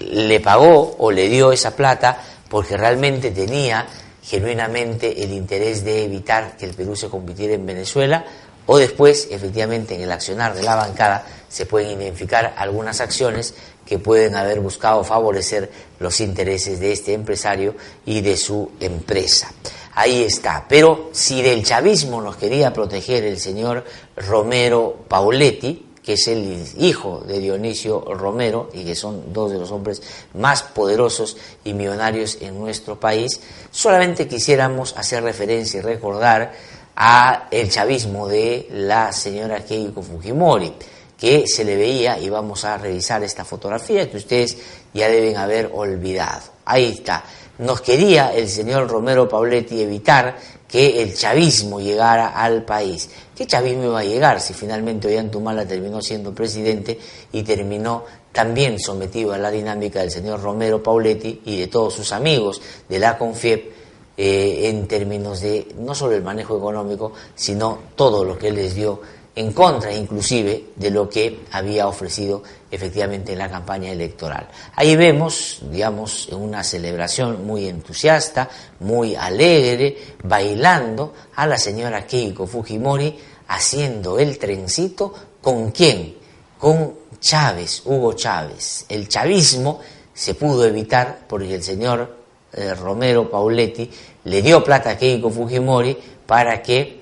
le 0.00 0.40
pagó 0.40 0.94
o 0.98 1.10
le 1.10 1.30
dio 1.30 1.52
esa 1.52 1.74
plata 1.74 2.20
porque 2.50 2.76
realmente 2.76 3.30
tenía 3.30 3.86
genuinamente 4.22 5.24
el 5.24 5.32
interés 5.32 5.82
de 5.82 6.04
evitar 6.04 6.58
que 6.58 6.66
el 6.66 6.74
Perú 6.74 6.94
se 6.94 7.08
convirtiera 7.08 7.54
en 7.54 7.64
Venezuela 7.64 8.26
o 8.66 8.76
después, 8.76 9.28
efectivamente, 9.30 9.94
en 9.94 10.02
el 10.02 10.12
accionar 10.12 10.54
de 10.54 10.64
la 10.64 10.76
bancada 10.76 11.24
se 11.48 11.64
pueden 11.64 11.98
identificar 12.02 12.52
algunas 12.58 13.00
acciones 13.00 13.54
que 13.86 13.98
pueden 13.98 14.36
haber 14.36 14.60
buscado 14.60 15.02
favorecer 15.02 15.70
los 15.98 16.20
intereses 16.20 16.78
de 16.78 16.92
este 16.92 17.14
empresario 17.14 17.74
y 18.04 18.20
de 18.20 18.36
su 18.36 18.70
empresa. 18.80 19.50
Ahí 19.98 20.22
está. 20.22 20.64
Pero 20.68 21.10
si 21.10 21.42
del 21.42 21.64
chavismo 21.64 22.22
nos 22.22 22.36
quería 22.36 22.72
proteger 22.72 23.24
el 23.24 23.36
señor 23.36 23.84
Romero 24.14 24.96
Pauletti, 25.08 25.86
que 26.00 26.12
es 26.12 26.28
el 26.28 26.64
hijo 26.78 27.24
de 27.26 27.40
Dionisio 27.40 28.04
Romero 28.14 28.70
y 28.72 28.84
que 28.84 28.94
son 28.94 29.32
dos 29.32 29.50
de 29.50 29.58
los 29.58 29.72
hombres 29.72 30.00
más 30.34 30.62
poderosos 30.62 31.36
y 31.64 31.72
millonarios 31.72 32.38
en 32.40 32.60
nuestro 32.60 33.00
país, 33.00 33.40
solamente 33.72 34.28
quisiéramos 34.28 34.96
hacer 34.96 35.24
referencia 35.24 35.78
y 35.78 35.82
recordar 35.82 36.52
a 36.94 37.48
el 37.50 37.68
chavismo 37.68 38.28
de 38.28 38.68
la 38.70 39.12
señora 39.12 39.64
Keiko 39.64 40.00
Fujimori, 40.00 40.74
que 41.18 41.48
se 41.48 41.64
le 41.64 41.74
veía, 41.74 42.20
y 42.20 42.28
vamos 42.28 42.64
a 42.64 42.78
revisar 42.78 43.24
esta 43.24 43.44
fotografía 43.44 44.08
que 44.08 44.18
ustedes 44.18 44.58
ya 44.94 45.08
deben 45.08 45.36
haber 45.36 45.72
olvidado. 45.74 46.42
Ahí 46.64 46.92
está. 46.92 47.24
Nos 47.58 47.80
quería 47.80 48.32
el 48.34 48.48
señor 48.48 48.88
Romero 48.88 49.28
Pauletti 49.28 49.82
evitar 49.82 50.36
que 50.68 51.02
el 51.02 51.14
chavismo 51.14 51.80
llegara 51.80 52.28
al 52.28 52.64
país. 52.64 53.10
¿Qué 53.34 53.46
chavismo 53.46 53.84
iba 53.84 53.98
a 53.98 54.04
llegar 54.04 54.40
si 54.40 54.54
finalmente 54.54 55.08
Ollantumala 55.08 55.66
terminó 55.66 56.00
siendo 56.00 56.32
presidente 56.32 56.98
y 57.32 57.42
terminó 57.42 58.04
también 58.30 58.78
sometido 58.78 59.32
a 59.32 59.38
la 59.38 59.50
dinámica 59.50 60.00
del 60.00 60.12
señor 60.12 60.40
Romero 60.40 60.80
Pauletti 60.82 61.40
y 61.46 61.58
de 61.58 61.66
todos 61.66 61.94
sus 61.94 62.12
amigos 62.12 62.60
de 62.88 62.98
la 63.00 63.18
CONFIEP 63.18 63.72
eh, 64.16 64.68
en 64.68 64.86
términos 64.86 65.40
de 65.40 65.66
no 65.78 65.94
solo 65.94 66.14
el 66.14 66.22
manejo 66.22 66.58
económico, 66.58 67.12
sino 67.34 67.78
todo 67.96 68.24
lo 68.24 68.38
que 68.38 68.52
les 68.52 68.74
dio 68.74 69.00
en 69.38 69.52
contra 69.52 69.94
inclusive 69.94 70.64
de 70.74 70.90
lo 70.90 71.08
que 71.08 71.42
había 71.52 71.86
ofrecido 71.86 72.42
efectivamente 72.68 73.32
en 73.32 73.38
la 73.38 73.48
campaña 73.48 73.92
electoral. 73.92 74.48
Ahí 74.74 74.96
vemos, 74.96 75.60
digamos, 75.70 76.26
una 76.30 76.64
celebración 76.64 77.46
muy 77.46 77.68
entusiasta, 77.68 78.50
muy 78.80 79.14
alegre, 79.14 79.96
bailando 80.24 81.14
a 81.36 81.46
la 81.46 81.56
señora 81.56 82.04
Keiko 82.04 82.48
Fujimori 82.48 83.16
haciendo 83.46 84.18
el 84.18 84.38
trencito 84.38 85.14
con 85.40 85.70
quién? 85.70 86.16
Con 86.58 86.94
Chávez, 87.20 87.82
Hugo 87.84 88.14
Chávez. 88.14 88.86
El 88.88 89.08
chavismo 89.08 89.78
se 90.12 90.34
pudo 90.34 90.64
evitar 90.64 91.20
porque 91.28 91.54
el 91.54 91.62
señor 91.62 92.12
eh, 92.52 92.74
Romero 92.74 93.30
Pauletti 93.30 93.88
le 94.24 94.42
dio 94.42 94.64
plata 94.64 94.90
a 94.90 94.98
Keiko 94.98 95.30
Fujimori 95.30 95.96
para 96.26 96.60
que 96.60 96.97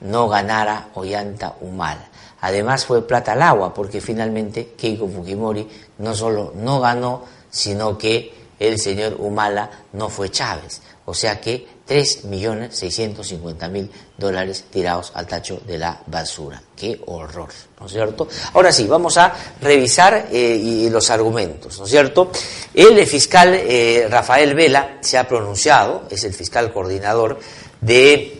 no 0.00 0.28
ganara 0.28 0.88
Ollanta 0.94 1.56
Humala. 1.60 2.08
Además 2.40 2.86
fue 2.86 3.06
plata 3.06 3.32
al 3.32 3.42
agua 3.42 3.74
porque 3.74 4.00
finalmente 4.00 4.72
Keiko 4.76 5.08
Fujimori 5.08 5.68
no 5.98 6.14
solo 6.14 6.52
no 6.56 6.80
ganó, 6.80 7.24
sino 7.50 7.98
que 7.98 8.32
el 8.58 8.78
señor 8.78 9.16
Humala 9.18 9.70
no 9.92 10.08
fue 10.08 10.30
Chávez. 10.30 10.80
O 11.06 11.14
sea 11.14 11.40
que 11.40 11.66
3.650.000 11.88 13.90
dólares 14.16 14.66
tirados 14.70 15.10
al 15.14 15.26
tacho 15.26 15.60
de 15.66 15.76
la 15.76 16.00
basura. 16.06 16.62
¡Qué 16.76 17.00
horror! 17.06 17.48
¿No 17.80 17.86
es 17.86 17.92
cierto? 17.92 18.28
Ahora 18.52 18.70
sí, 18.70 18.86
vamos 18.86 19.16
a 19.16 19.34
revisar 19.60 20.28
eh, 20.30 20.88
los 20.88 21.10
argumentos, 21.10 21.80
¿no 21.80 21.86
es 21.86 21.90
cierto? 21.90 22.30
El 22.72 23.04
fiscal 23.06 23.54
eh, 23.54 24.06
Rafael 24.08 24.54
Vela 24.54 24.98
se 25.00 25.18
ha 25.18 25.26
pronunciado, 25.26 26.04
es 26.08 26.22
el 26.22 26.32
fiscal 26.32 26.72
coordinador 26.72 27.40
de 27.80 28.39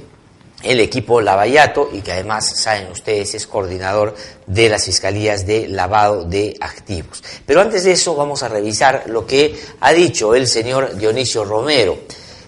el 0.62 0.80
equipo 0.80 1.20
Lavallato 1.20 1.88
y 1.92 2.00
que 2.00 2.12
además, 2.12 2.60
saben 2.60 2.90
ustedes, 2.90 3.34
es 3.34 3.46
coordinador 3.46 4.14
de 4.46 4.68
las 4.68 4.84
fiscalías 4.84 5.46
de 5.46 5.68
lavado 5.68 6.24
de 6.24 6.56
activos. 6.60 7.22
Pero 7.46 7.60
antes 7.60 7.84
de 7.84 7.92
eso 7.92 8.14
vamos 8.14 8.42
a 8.42 8.48
revisar 8.48 9.04
lo 9.06 9.26
que 9.26 9.58
ha 9.80 9.92
dicho 9.92 10.34
el 10.34 10.46
señor 10.46 10.96
Dionisio 10.96 11.44
Romero 11.44 11.98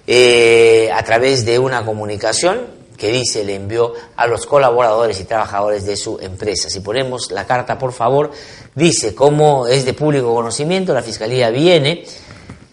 eh, 0.06 0.90
a 0.92 1.02
través 1.04 1.44
de 1.44 1.58
una 1.58 1.84
comunicación 1.84 2.82
que 2.96 3.10
dice 3.10 3.42
le 3.42 3.56
envió 3.56 3.94
a 4.16 4.26
los 4.26 4.46
colaboradores 4.46 5.18
y 5.20 5.24
trabajadores 5.24 5.84
de 5.86 5.96
su 5.96 6.18
empresa. 6.20 6.70
Si 6.70 6.80
ponemos 6.80 7.32
la 7.32 7.46
carta, 7.46 7.78
por 7.78 7.92
favor, 7.92 8.30
dice, 8.74 9.14
como 9.14 9.66
es 9.66 9.84
de 9.84 9.94
público 9.94 10.32
conocimiento, 10.34 10.94
la 10.94 11.02
Fiscalía 11.02 11.50
viene 11.50 12.04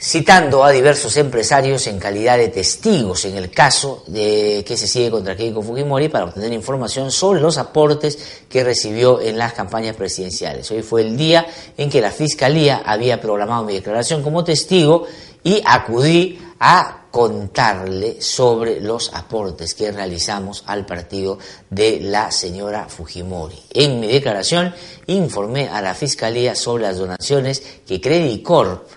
citando 0.02 0.64
a 0.64 0.72
diversos 0.72 1.18
empresarios 1.18 1.86
en 1.88 2.00
calidad 2.00 2.38
de 2.38 2.48
testigos 2.48 3.26
en 3.26 3.36
el 3.36 3.52
caso 3.52 4.04
de 4.08 4.64
que 4.66 4.78
se 4.78 4.88
sigue 4.88 5.12
contra 5.12 5.36
Keiko 5.36 5.62
Fujimori 5.62 6.08
para 6.08 6.24
obtener 6.24 6.54
información 6.54 7.12
sobre 7.12 7.42
los 7.42 7.58
aportes 7.58 8.18
que 8.48 8.64
recibió 8.64 9.20
en 9.20 9.38
las 9.38 9.52
campañas 9.52 9.98
presidenciales. 9.98 10.72
Hoy 10.72 10.84
fue 10.84 11.02
el 11.02 11.18
día 11.18 11.46
en 11.78 11.90
que 11.90 12.00
la 12.00 12.12
Fiscalía 12.12 12.82
había 12.86 13.20
programado 13.20 13.66
mi 13.66 13.74
declaración 13.74 14.24
como 14.24 14.46
testigo 14.46 15.06
y 15.44 15.62
acudí 15.66 16.40
a 16.62 17.08
contarle 17.12 18.22
sobre 18.22 18.80
los 18.80 19.14
aportes 19.14 19.74
que 19.74 19.92
realizamos 19.92 20.64
al 20.68 20.86
partido 20.86 21.40
de 21.70 22.00
la 22.02 22.32
señora 22.32 22.88
Fujimori. 22.88 23.60
En 23.74 24.00
mi 24.00 24.08
declaración 24.08 24.74
informé 25.08 25.68
a 25.68 25.82
la 25.82 25.94
Fiscalía 25.94 26.56
sobre 26.56 26.84
las 26.84 26.98
donaciones 26.98 27.62
que 27.86 28.00
Credit 28.00 28.44
Corp 28.44 28.88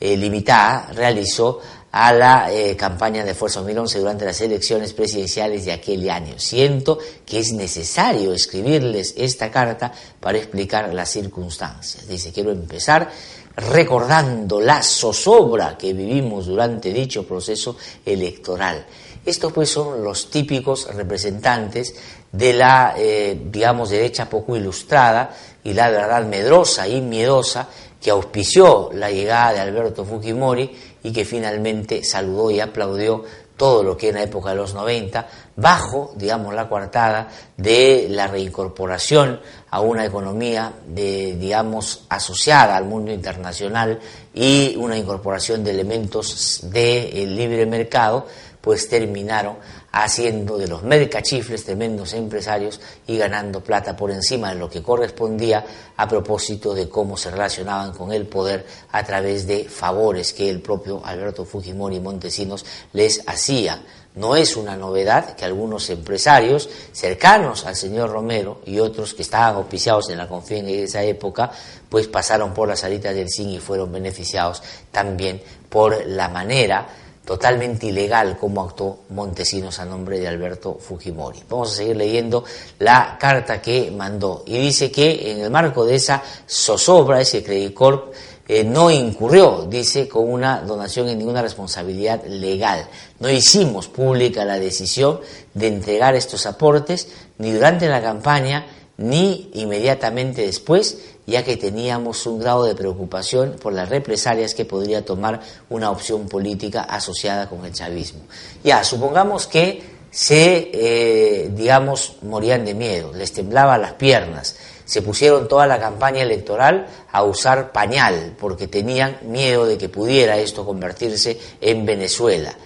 eh, 0.00 0.16
limitada 0.16 0.90
realizó 0.92 1.60
a 1.90 2.12
la 2.12 2.52
eh, 2.52 2.76
campaña 2.76 3.24
de 3.24 3.34
Fuerza 3.34 3.60
2011 3.60 3.98
durante 3.98 4.24
las 4.24 4.40
elecciones 4.40 4.92
presidenciales 4.92 5.64
de 5.64 5.72
aquel 5.72 6.08
año. 6.10 6.38
Siento 6.38 6.98
que 7.24 7.38
es 7.38 7.52
necesario 7.52 8.32
escribirles 8.32 9.14
esta 9.16 9.50
carta 9.50 9.92
para 10.20 10.38
explicar 10.38 10.92
las 10.92 11.10
circunstancias. 11.10 12.06
Dice, 12.06 12.32
quiero 12.32 12.52
empezar 12.52 13.10
recordando 13.56 14.60
la 14.60 14.82
zozobra 14.82 15.76
que 15.76 15.92
vivimos 15.92 16.46
durante 16.46 16.92
dicho 16.92 17.26
proceso 17.26 17.76
electoral. 18.04 18.86
Estos 19.24 19.52
pues 19.52 19.68
son 19.68 20.04
los 20.04 20.30
típicos 20.30 20.94
representantes 20.94 21.94
de 22.30 22.52
la, 22.52 22.94
eh, 22.96 23.38
digamos, 23.50 23.90
derecha 23.90 24.30
poco 24.30 24.56
ilustrada 24.56 25.34
y 25.64 25.72
la 25.72 25.90
verdad 25.90 26.24
medrosa 26.24 26.86
y 26.86 27.00
miedosa 27.00 27.68
que 28.00 28.10
auspició 28.10 28.90
la 28.92 29.10
llegada 29.10 29.52
de 29.52 29.60
Alberto 29.60 30.04
Fujimori 30.04 30.70
y 31.02 31.12
que 31.12 31.24
finalmente 31.24 32.04
saludó 32.04 32.50
y 32.50 32.60
aplaudió 32.60 33.24
todo 33.58 33.82
lo 33.82 33.96
que 33.96 34.10
en 34.10 34.14
la 34.14 34.22
época 34.22 34.50
de 34.50 34.56
los 34.56 34.72
90, 34.72 35.28
bajo, 35.56 36.12
digamos, 36.14 36.54
la 36.54 36.68
coartada 36.68 37.28
de 37.56 38.06
la 38.08 38.28
reincorporación 38.28 39.40
a 39.70 39.80
una 39.80 40.06
economía, 40.06 40.72
de, 40.86 41.34
digamos, 41.34 42.04
asociada 42.08 42.76
al 42.76 42.84
mundo 42.84 43.12
internacional 43.12 43.98
y 44.32 44.76
una 44.76 44.96
incorporación 44.96 45.64
de 45.64 45.72
elementos 45.72 46.60
del 46.62 47.34
libre 47.34 47.66
mercado, 47.66 48.26
pues 48.60 48.88
terminaron 48.88 49.56
haciendo 49.90 50.58
de 50.58 50.68
los 50.68 50.82
mercachifles 50.82 51.64
tremendos 51.64 52.12
empresarios 52.12 52.80
y 53.06 53.16
ganando 53.16 53.62
plata 53.62 53.96
por 53.96 54.10
encima 54.10 54.50
de 54.50 54.58
lo 54.58 54.68
que 54.68 54.82
correspondía 54.82 55.64
a 55.96 56.06
propósito 56.06 56.74
de 56.74 56.88
cómo 56.88 57.16
se 57.16 57.30
relacionaban 57.30 57.92
con 57.92 58.12
el 58.12 58.26
poder 58.26 58.66
a 58.92 59.02
través 59.02 59.46
de 59.46 59.64
favores 59.64 60.32
que 60.32 60.50
el 60.50 60.60
propio 60.60 61.00
Alberto 61.04 61.44
Fujimori 61.44 61.96
y 61.96 62.00
Montesinos 62.00 62.66
les 62.92 63.22
hacía. 63.26 63.82
No 64.14 64.34
es 64.34 64.56
una 64.56 64.76
novedad 64.76 65.36
que 65.36 65.44
algunos 65.44 65.88
empresarios 65.90 66.68
cercanos 66.92 67.64
al 67.64 67.76
señor 67.76 68.10
Romero 68.10 68.60
y 68.66 68.80
otros 68.80 69.14
que 69.14 69.22
estaban 69.22 69.54
auspiciados 69.54 70.10
en 70.10 70.18
la 70.18 70.28
confianza 70.28 70.70
en 70.70 70.84
esa 70.84 71.02
época, 71.04 71.52
pues 71.88 72.08
pasaron 72.08 72.52
por 72.52 72.68
las 72.68 72.80
salitas 72.80 73.14
del 73.14 73.30
CIN 73.30 73.50
y 73.50 73.58
fueron 73.58 73.92
beneficiados 73.92 74.62
también 74.90 75.40
por 75.68 76.04
la 76.06 76.28
manera 76.28 76.88
totalmente 77.28 77.88
ilegal 77.88 78.38
como 78.38 78.62
actuó 78.62 79.00
Montesinos 79.10 79.78
a 79.80 79.84
nombre 79.84 80.18
de 80.18 80.26
Alberto 80.26 80.78
Fujimori. 80.80 81.42
Vamos 81.46 81.72
a 81.72 81.74
seguir 81.74 81.94
leyendo 81.94 82.42
la 82.78 83.18
carta 83.20 83.60
que 83.60 83.90
mandó 83.90 84.44
y 84.46 84.56
dice 84.56 84.90
que 84.90 85.32
en 85.32 85.40
el 85.42 85.50
marco 85.50 85.84
de 85.84 85.96
esa 85.96 86.22
zozobra, 86.48 87.20
ese 87.20 87.44
Credit 87.44 87.74
Corp 87.74 88.14
eh, 88.48 88.64
no 88.64 88.90
incurrió, 88.90 89.66
dice, 89.68 90.08
con 90.08 90.32
una 90.32 90.62
donación 90.62 91.10
en 91.10 91.18
ninguna 91.18 91.42
responsabilidad 91.42 92.24
legal. 92.24 92.88
No 93.18 93.28
hicimos 93.28 93.88
pública 93.88 94.46
la 94.46 94.58
decisión 94.58 95.20
de 95.52 95.66
entregar 95.66 96.14
estos 96.14 96.46
aportes 96.46 97.08
ni 97.36 97.52
durante 97.52 97.90
la 97.90 98.00
campaña 98.00 98.64
ni 98.98 99.50
inmediatamente 99.54 100.42
después, 100.42 100.98
ya 101.26 101.44
que 101.44 101.56
teníamos 101.56 102.26
un 102.26 102.40
grado 102.40 102.64
de 102.64 102.74
preocupación 102.74 103.56
por 103.60 103.72
las 103.72 103.88
represalias 103.88 104.54
que 104.54 104.64
podría 104.64 105.04
tomar 105.04 105.40
una 105.70 105.90
opción 105.90 106.28
política 106.28 106.82
asociada 106.82 107.48
con 107.48 107.64
el 107.64 107.72
chavismo. 107.72 108.20
Ya, 108.62 108.82
supongamos 108.84 109.46
que 109.46 109.82
se, 110.10 110.70
eh, 110.72 111.50
digamos, 111.52 112.16
morían 112.22 112.64
de 112.64 112.74
miedo, 112.74 113.12
les 113.12 113.32
temblaban 113.32 113.82
las 113.82 113.92
piernas, 113.92 114.56
se 114.84 115.02
pusieron 115.02 115.46
toda 115.46 115.66
la 115.66 115.78
campaña 115.78 116.22
electoral 116.22 116.86
a 117.12 117.22
usar 117.22 117.72
pañal, 117.72 118.34
porque 118.40 118.66
tenían 118.66 119.18
miedo 119.22 119.66
de 119.66 119.78
que 119.78 119.88
pudiera 119.88 120.38
esto 120.38 120.64
convertirse 120.64 121.38
en 121.60 121.86
Venezuela. 121.86 122.56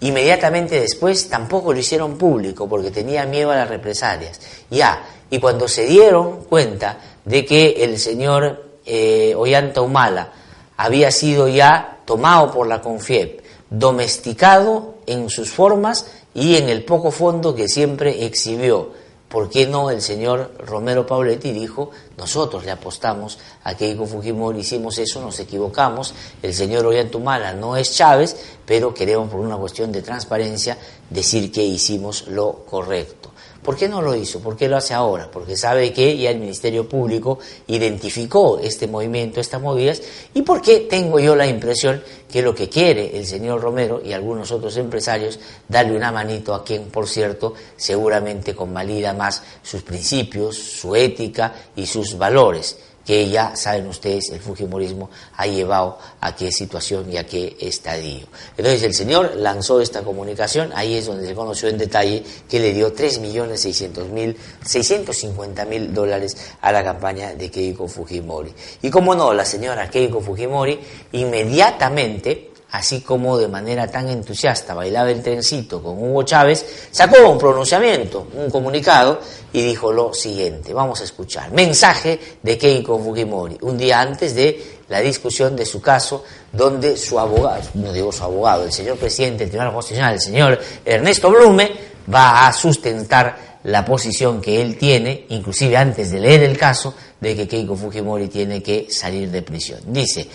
Inmediatamente 0.00 0.78
después 0.78 1.28
tampoco 1.30 1.72
lo 1.72 1.78
hicieron 1.78 2.18
público 2.18 2.68
porque 2.68 2.90
tenían 2.90 3.30
miedo 3.30 3.50
a 3.50 3.56
las 3.56 3.68
represalias. 3.68 4.38
Ya, 4.70 5.02
y 5.34 5.40
cuando 5.40 5.66
se 5.66 5.84
dieron 5.84 6.44
cuenta 6.44 6.96
de 7.24 7.44
que 7.44 7.82
el 7.82 7.98
señor 7.98 8.66
eh, 8.86 9.34
Ollanta 9.36 9.80
Humala 9.80 10.30
había 10.76 11.10
sido 11.10 11.48
ya 11.48 12.02
tomado 12.04 12.52
por 12.52 12.68
la 12.68 12.80
CONFIEP, 12.80 13.40
domesticado 13.68 14.94
en 15.06 15.28
sus 15.30 15.50
formas 15.50 16.06
y 16.34 16.54
en 16.54 16.68
el 16.68 16.84
poco 16.84 17.10
fondo 17.10 17.52
que 17.52 17.66
siempre 17.66 18.24
exhibió. 18.24 18.92
¿Por 19.28 19.50
qué 19.50 19.66
no 19.66 19.90
el 19.90 20.02
señor 20.02 20.52
Romero 20.60 21.04
Pauletti 21.04 21.50
dijo, 21.50 21.90
nosotros 22.16 22.64
le 22.64 22.70
apostamos 22.70 23.36
a 23.64 23.74
Keiko 23.74 24.06
Fujimori, 24.06 24.60
hicimos 24.60 24.96
eso, 24.98 25.20
nos 25.20 25.40
equivocamos, 25.40 26.14
el 26.44 26.54
señor 26.54 26.86
Humala 27.12 27.54
no 27.54 27.76
es 27.76 27.92
Chávez, 27.92 28.36
pero 28.64 28.94
queremos 28.94 29.28
por 29.28 29.40
una 29.40 29.56
cuestión 29.56 29.90
de 29.90 30.00
transparencia 30.00 30.78
decir 31.10 31.50
que 31.50 31.64
hicimos 31.64 32.28
lo 32.28 32.64
correcto. 32.64 33.23
¿Por 33.64 33.76
qué 33.76 33.88
no 33.88 34.02
lo 34.02 34.14
hizo? 34.14 34.40
¿Por 34.40 34.58
qué 34.58 34.68
lo 34.68 34.76
hace 34.76 34.92
ahora? 34.92 35.30
Porque 35.30 35.56
sabe 35.56 35.90
que 35.90 36.18
ya 36.18 36.30
el 36.30 36.38
Ministerio 36.38 36.86
Público 36.86 37.38
identificó 37.66 38.58
este 38.58 38.86
movimiento, 38.86 39.40
estas 39.40 39.62
movidas, 39.62 40.02
y 40.34 40.42
porque 40.42 40.80
tengo 40.80 41.18
yo 41.18 41.34
la 41.34 41.46
impresión 41.46 42.02
que 42.30 42.42
lo 42.42 42.54
que 42.54 42.68
quiere 42.68 43.16
el 43.16 43.24
señor 43.26 43.62
Romero 43.62 44.02
y 44.04 44.12
algunos 44.12 44.52
otros 44.52 44.76
empresarios, 44.76 45.40
darle 45.66 45.96
una 45.96 46.12
manito 46.12 46.54
a 46.54 46.62
quien, 46.62 46.90
por 46.90 47.08
cierto, 47.08 47.54
seguramente 47.74 48.54
convalida 48.54 49.14
más 49.14 49.42
sus 49.62 49.82
principios, 49.82 50.58
su 50.58 50.94
ética 50.94 51.54
y 51.74 51.86
sus 51.86 52.18
valores 52.18 52.76
que 53.04 53.28
ya 53.28 53.54
saben 53.54 53.86
ustedes 53.86 54.30
el 54.30 54.40
Fujimorismo 54.40 55.10
ha 55.36 55.46
llevado 55.46 55.98
a 56.20 56.34
qué 56.34 56.50
situación 56.50 57.12
y 57.12 57.16
a 57.16 57.26
qué 57.26 57.56
estadio. 57.60 58.26
Entonces 58.56 58.82
el 58.82 58.94
señor 58.94 59.36
lanzó 59.36 59.80
esta 59.80 60.02
comunicación, 60.02 60.72
ahí 60.74 60.94
es 60.94 61.06
donde 61.06 61.26
se 61.26 61.34
conoció 61.34 61.68
en 61.68 61.78
detalle 61.78 62.22
que 62.48 62.60
le 62.60 62.72
dio 62.72 62.94
3.600.000, 62.94 64.36
650.000 64.64 65.88
dólares 65.88 66.36
a 66.60 66.72
la 66.72 66.82
campaña 66.82 67.34
de 67.34 67.50
Keiko 67.50 67.88
Fujimori. 67.88 68.52
Y 68.82 68.90
como 68.90 69.14
no, 69.14 69.34
la 69.34 69.44
señora 69.44 69.90
Keiko 69.90 70.20
Fujimori 70.20 70.78
inmediatamente 71.12 72.53
así 72.70 73.00
como 73.02 73.38
de 73.38 73.48
manera 73.48 73.86
tan 73.86 74.08
entusiasta 74.08 74.74
bailaba 74.74 75.10
el 75.10 75.22
trencito 75.22 75.82
con 75.82 75.96
Hugo 75.96 76.22
Chávez, 76.24 76.88
sacó 76.90 77.30
un 77.30 77.38
pronunciamiento, 77.38 78.26
un 78.34 78.50
comunicado 78.50 79.20
y 79.52 79.62
dijo 79.62 79.92
lo 79.92 80.12
siguiente. 80.12 80.74
Vamos 80.74 81.00
a 81.00 81.04
escuchar. 81.04 81.52
Mensaje 81.52 82.18
de 82.42 82.58
Keiko 82.58 82.98
Fujimori, 82.98 83.58
un 83.62 83.78
día 83.78 84.00
antes 84.00 84.34
de 84.34 84.80
la 84.88 85.00
discusión 85.00 85.54
de 85.56 85.64
su 85.64 85.80
caso, 85.80 86.24
donde 86.52 86.96
su 86.96 87.18
abogado, 87.18 87.62
no 87.74 87.92
digo 87.92 88.12
su 88.12 88.24
abogado, 88.24 88.64
el 88.64 88.72
señor 88.72 88.96
presidente 88.96 89.44
del 89.44 89.50
Tribunal 89.50 89.72
Constitucional, 89.72 90.14
el 90.14 90.20
señor 90.20 90.60
Ernesto 90.84 91.30
Blume, 91.30 91.70
va 92.12 92.46
a 92.46 92.52
sustentar 92.52 93.54
la 93.64 93.84
posición 93.84 94.40
que 94.40 94.60
él 94.60 94.76
tiene, 94.76 95.26
inclusive 95.30 95.76
antes 95.76 96.10
de 96.10 96.20
leer 96.20 96.42
el 96.42 96.58
caso, 96.58 96.94
de 97.20 97.34
que 97.34 97.48
Keiko 97.48 97.76
Fujimori 97.76 98.28
tiene 98.28 98.62
que 98.62 98.88
salir 98.90 99.30
de 99.30 99.40
prisión. 99.42 99.80
Dice, 99.86 100.28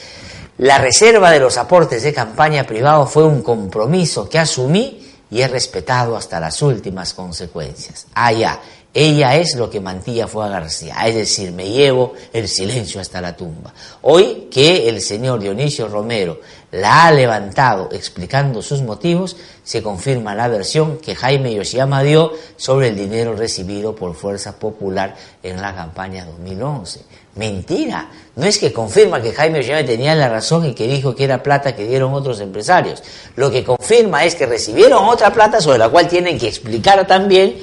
la 0.60 0.78
reserva 0.78 1.32
de 1.32 1.40
los 1.40 1.58
aportes 1.58 2.04
de 2.04 2.14
campaña 2.14 2.66
privado 2.66 3.08
fue 3.08 3.24
un 3.24 3.42
compromiso 3.42 4.28
que 4.28 4.40
asumí 4.40 5.08
y 5.32 5.40
he 5.40 5.48
respetado 5.48 6.18
hasta 6.18 6.38
las 6.38 6.62
últimas 6.62 7.14
consecuencias. 7.14 8.08
Ah, 8.14 8.34
ya, 8.34 8.60
ella 8.94 9.38
es 9.38 9.56
lo 9.56 9.70
que 9.70 9.80
mantilla 9.80 10.28
fue 10.28 10.46
a 10.46 10.50
García, 10.50 10.96
es 11.06 11.16
decir, 11.16 11.54
me 11.54 11.70
llevo 11.70 12.14
el 12.34 12.50
silencio 12.50 13.00
hasta 13.00 13.22
la 13.22 13.38
tumba. 13.38 13.74
Hoy 14.02 14.50
que 14.52 14.90
el 14.90 15.00
señor 15.00 15.40
Dionisio 15.40 15.88
Romero 15.88 16.42
la 16.72 17.06
ha 17.06 17.12
levantado 17.12 17.88
explicando 17.94 18.62
sus 18.62 18.82
motivos, 18.82 19.38
se 19.64 19.82
confirma 19.82 20.36
la 20.36 20.50
versión 20.50 20.98
que 20.98 21.16
Jaime 21.16 21.54
Yoshiyama 21.54 22.04
dio 22.04 22.34
sobre 22.58 22.90
el 22.90 22.98
dinero 22.98 23.34
recibido 23.34 23.96
por 23.96 24.14
Fuerza 24.14 24.60
Popular 24.60 25.16
en 25.42 25.62
la 25.62 25.74
campaña 25.74 26.26
2011. 26.26 27.02
Mentira. 27.40 28.10
No 28.36 28.46
es 28.46 28.58
que 28.58 28.74
confirma 28.74 29.22
que 29.22 29.32
Jaime 29.32 29.60
Ollave 29.60 29.86
tenía 29.86 30.14
la 30.14 30.28
razón 30.28 30.66
y 30.66 30.74
que 30.74 30.88
dijo 30.88 31.16
que 31.16 31.24
era 31.24 31.42
plata 31.42 31.74
que 31.74 31.88
dieron 31.88 32.14
otros 32.14 32.42
empresarios. 32.42 33.02
Lo 33.38 33.50
que 33.50 33.64
confirma 33.64 34.26
es 34.26 34.36
que 34.36 34.46
recibieron 34.46 35.06
otra 35.06 35.32
plata 35.32 35.62
sobre 35.62 35.78
la 35.78 35.88
cual 35.88 36.10
tienen 36.10 36.38
que 36.38 36.50
explicar 36.50 37.08
también 37.08 37.56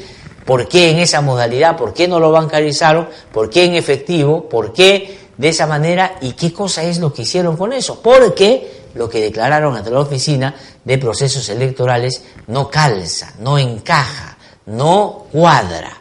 por 0.47 0.67
qué 0.67 0.93
en 0.93 0.99
esa 0.99 1.21
modalidad, 1.21 1.77
por 1.77 1.93
qué 1.93 2.09
no 2.09 2.19
lo 2.19 2.33
bancarizaron, 2.33 3.07
por 3.31 3.51
qué 3.51 3.67
en 3.67 3.75
efectivo, 3.75 4.49
por 4.49 4.73
qué 4.73 5.19
de 5.37 5.51
esa 5.51 5.67
manera 5.67 6.17
y 6.23 6.33
qué 6.33 6.55
cosa 6.55 6.83
es 6.83 6.99
lo 6.99 7.13
que 7.13 7.23
hicieron 7.23 7.59
con 7.59 7.75
eso. 7.75 8.01
Porque 8.01 8.87
lo 8.95 9.11
que 9.11 9.21
declararon 9.21 9.77
ante 9.77 9.91
la 9.91 10.01
oficina 10.01 10.55
de 10.87 10.97
procesos 10.97 11.51
electorales 11.51 12.23
no 12.47 12.71
calza, 12.71 13.35
no 13.41 13.59
encaja, 13.59 14.39
no 14.65 15.27
cuadra. 15.31 16.01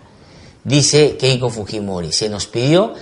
Dice 0.64 1.18
Keiko 1.18 1.50
Fujimori, 1.50 2.14
se 2.14 2.30
nos 2.30 2.48
pidió 2.48 2.94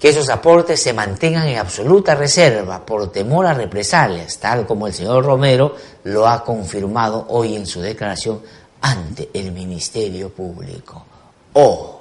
que 0.00 0.08
esos 0.08 0.30
aportes 0.30 0.82
se 0.82 0.94
mantengan 0.94 1.46
en 1.46 1.58
absoluta 1.58 2.14
reserva 2.14 2.86
por 2.86 3.12
temor 3.12 3.44
a 3.46 3.52
represalias, 3.52 4.38
tal 4.38 4.66
como 4.66 4.86
el 4.86 4.94
señor 4.94 5.24
Romero 5.24 5.76
lo 6.04 6.26
ha 6.26 6.42
confirmado 6.42 7.26
hoy 7.28 7.54
en 7.54 7.66
su 7.66 7.82
declaración 7.82 8.40
ante 8.80 9.28
el 9.34 9.52
Ministerio 9.52 10.30
Público. 10.30 11.04
Oh, 11.52 12.00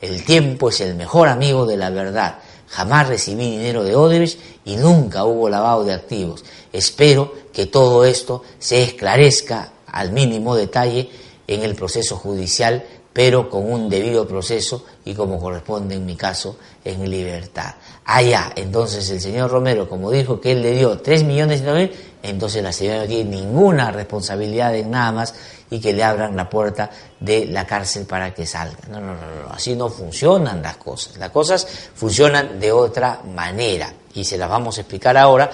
el 0.00 0.24
tiempo 0.24 0.68
es 0.68 0.82
el 0.82 0.94
mejor 0.94 1.28
amigo 1.28 1.64
de 1.64 1.78
la 1.78 1.88
verdad. 1.88 2.38
Jamás 2.68 3.08
recibí 3.08 3.52
dinero 3.52 3.82
de 3.82 3.96
Odebrecht 3.96 4.38
y 4.66 4.76
nunca 4.76 5.24
hubo 5.24 5.48
lavado 5.48 5.84
de 5.84 5.94
activos. 5.94 6.44
Espero 6.70 7.32
que 7.50 7.64
todo 7.64 8.04
esto 8.04 8.42
se 8.58 8.82
esclarezca 8.82 9.72
al 9.86 10.12
mínimo 10.12 10.54
detalle 10.54 11.08
en 11.46 11.62
el 11.62 11.74
proceso 11.74 12.16
judicial 12.16 12.84
pero 13.18 13.50
con 13.50 13.68
un 13.68 13.88
debido 13.88 14.28
proceso 14.28 14.84
y 15.08 15.14
como 15.14 15.40
corresponde 15.40 15.94
en 15.94 16.04
mi 16.04 16.16
caso, 16.16 16.58
en 16.84 17.10
libertad. 17.10 17.76
Allá, 18.04 18.52
entonces 18.54 19.08
el 19.08 19.18
señor 19.22 19.50
Romero, 19.50 19.88
como 19.88 20.10
dijo 20.10 20.38
que 20.38 20.52
él 20.52 20.60
le 20.60 20.72
dio 20.72 20.98
3 20.98 21.24
millones 21.24 21.62
de 21.62 21.72
mil, 21.72 21.92
entonces 22.22 22.62
la 22.62 22.74
señora 22.74 22.98
no 22.98 23.06
tiene 23.06 23.36
ninguna 23.36 23.90
responsabilidad 23.90 24.76
en 24.76 24.90
nada 24.90 25.10
más 25.12 25.34
y 25.70 25.80
que 25.80 25.94
le 25.94 26.04
abran 26.04 26.36
la 26.36 26.50
puerta 26.50 26.90
de 27.20 27.46
la 27.46 27.66
cárcel 27.66 28.04
para 28.04 28.34
que 28.34 28.44
salga. 28.44 28.76
No, 28.90 29.00
no, 29.00 29.14
no, 29.14 29.44
no, 29.44 29.50
así 29.50 29.74
no 29.74 29.88
funcionan 29.88 30.60
las 30.60 30.76
cosas. 30.76 31.16
Las 31.16 31.30
cosas 31.30 31.66
funcionan 31.94 32.60
de 32.60 32.70
otra 32.70 33.22
manera 33.34 33.90
y 34.12 34.24
se 34.24 34.36
las 34.36 34.50
vamos 34.50 34.76
a 34.76 34.82
explicar 34.82 35.16
ahora 35.16 35.50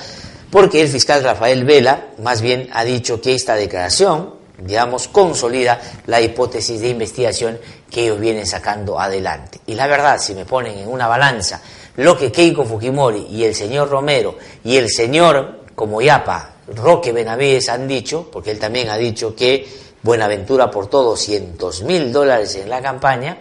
porque 0.50 0.82
el 0.82 0.88
fiscal 0.88 1.22
Rafael 1.22 1.64
Vela 1.64 2.08
más 2.18 2.40
bien 2.40 2.68
ha 2.72 2.82
dicho 2.82 3.20
que 3.20 3.36
esta 3.36 3.54
declaración 3.54 4.42
digamos, 4.58 5.08
consolida 5.08 5.80
la 6.06 6.20
hipótesis 6.20 6.80
de 6.80 6.88
investigación 6.88 7.58
que 7.94 8.02
ellos 8.02 8.18
vienen 8.18 8.44
sacando 8.44 8.98
adelante. 8.98 9.60
Y 9.66 9.76
la 9.76 9.86
verdad, 9.86 10.18
si 10.18 10.34
me 10.34 10.44
ponen 10.44 10.76
en 10.76 10.88
una 10.88 11.06
balanza 11.06 11.62
lo 11.94 12.18
que 12.18 12.32
Keiko 12.32 12.64
Fujimori 12.64 13.28
y 13.30 13.44
el 13.44 13.54
señor 13.54 13.88
Romero 13.88 14.34
y 14.64 14.76
el 14.76 14.90
señor 14.90 15.60
como 15.76 16.02
Yapa, 16.02 16.56
Roque 16.74 17.12
Benavides 17.12 17.68
han 17.68 17.86
dicho, 17.86 18.28
porque 18.32 18.50
él 18.50 18.58
también 18.58 18.90
ha 18.90 18.96
dicho 18.96 19.36
que 19.36 19.64
Buenaventura 20.02 20.64
aportó 20.64 21.04
200 21.04 21.84
mil 21.84 22.12
dólares 22.12 22.56
en 22.56 22.68
la 22.68 22.82
campaña, 22.82 23.38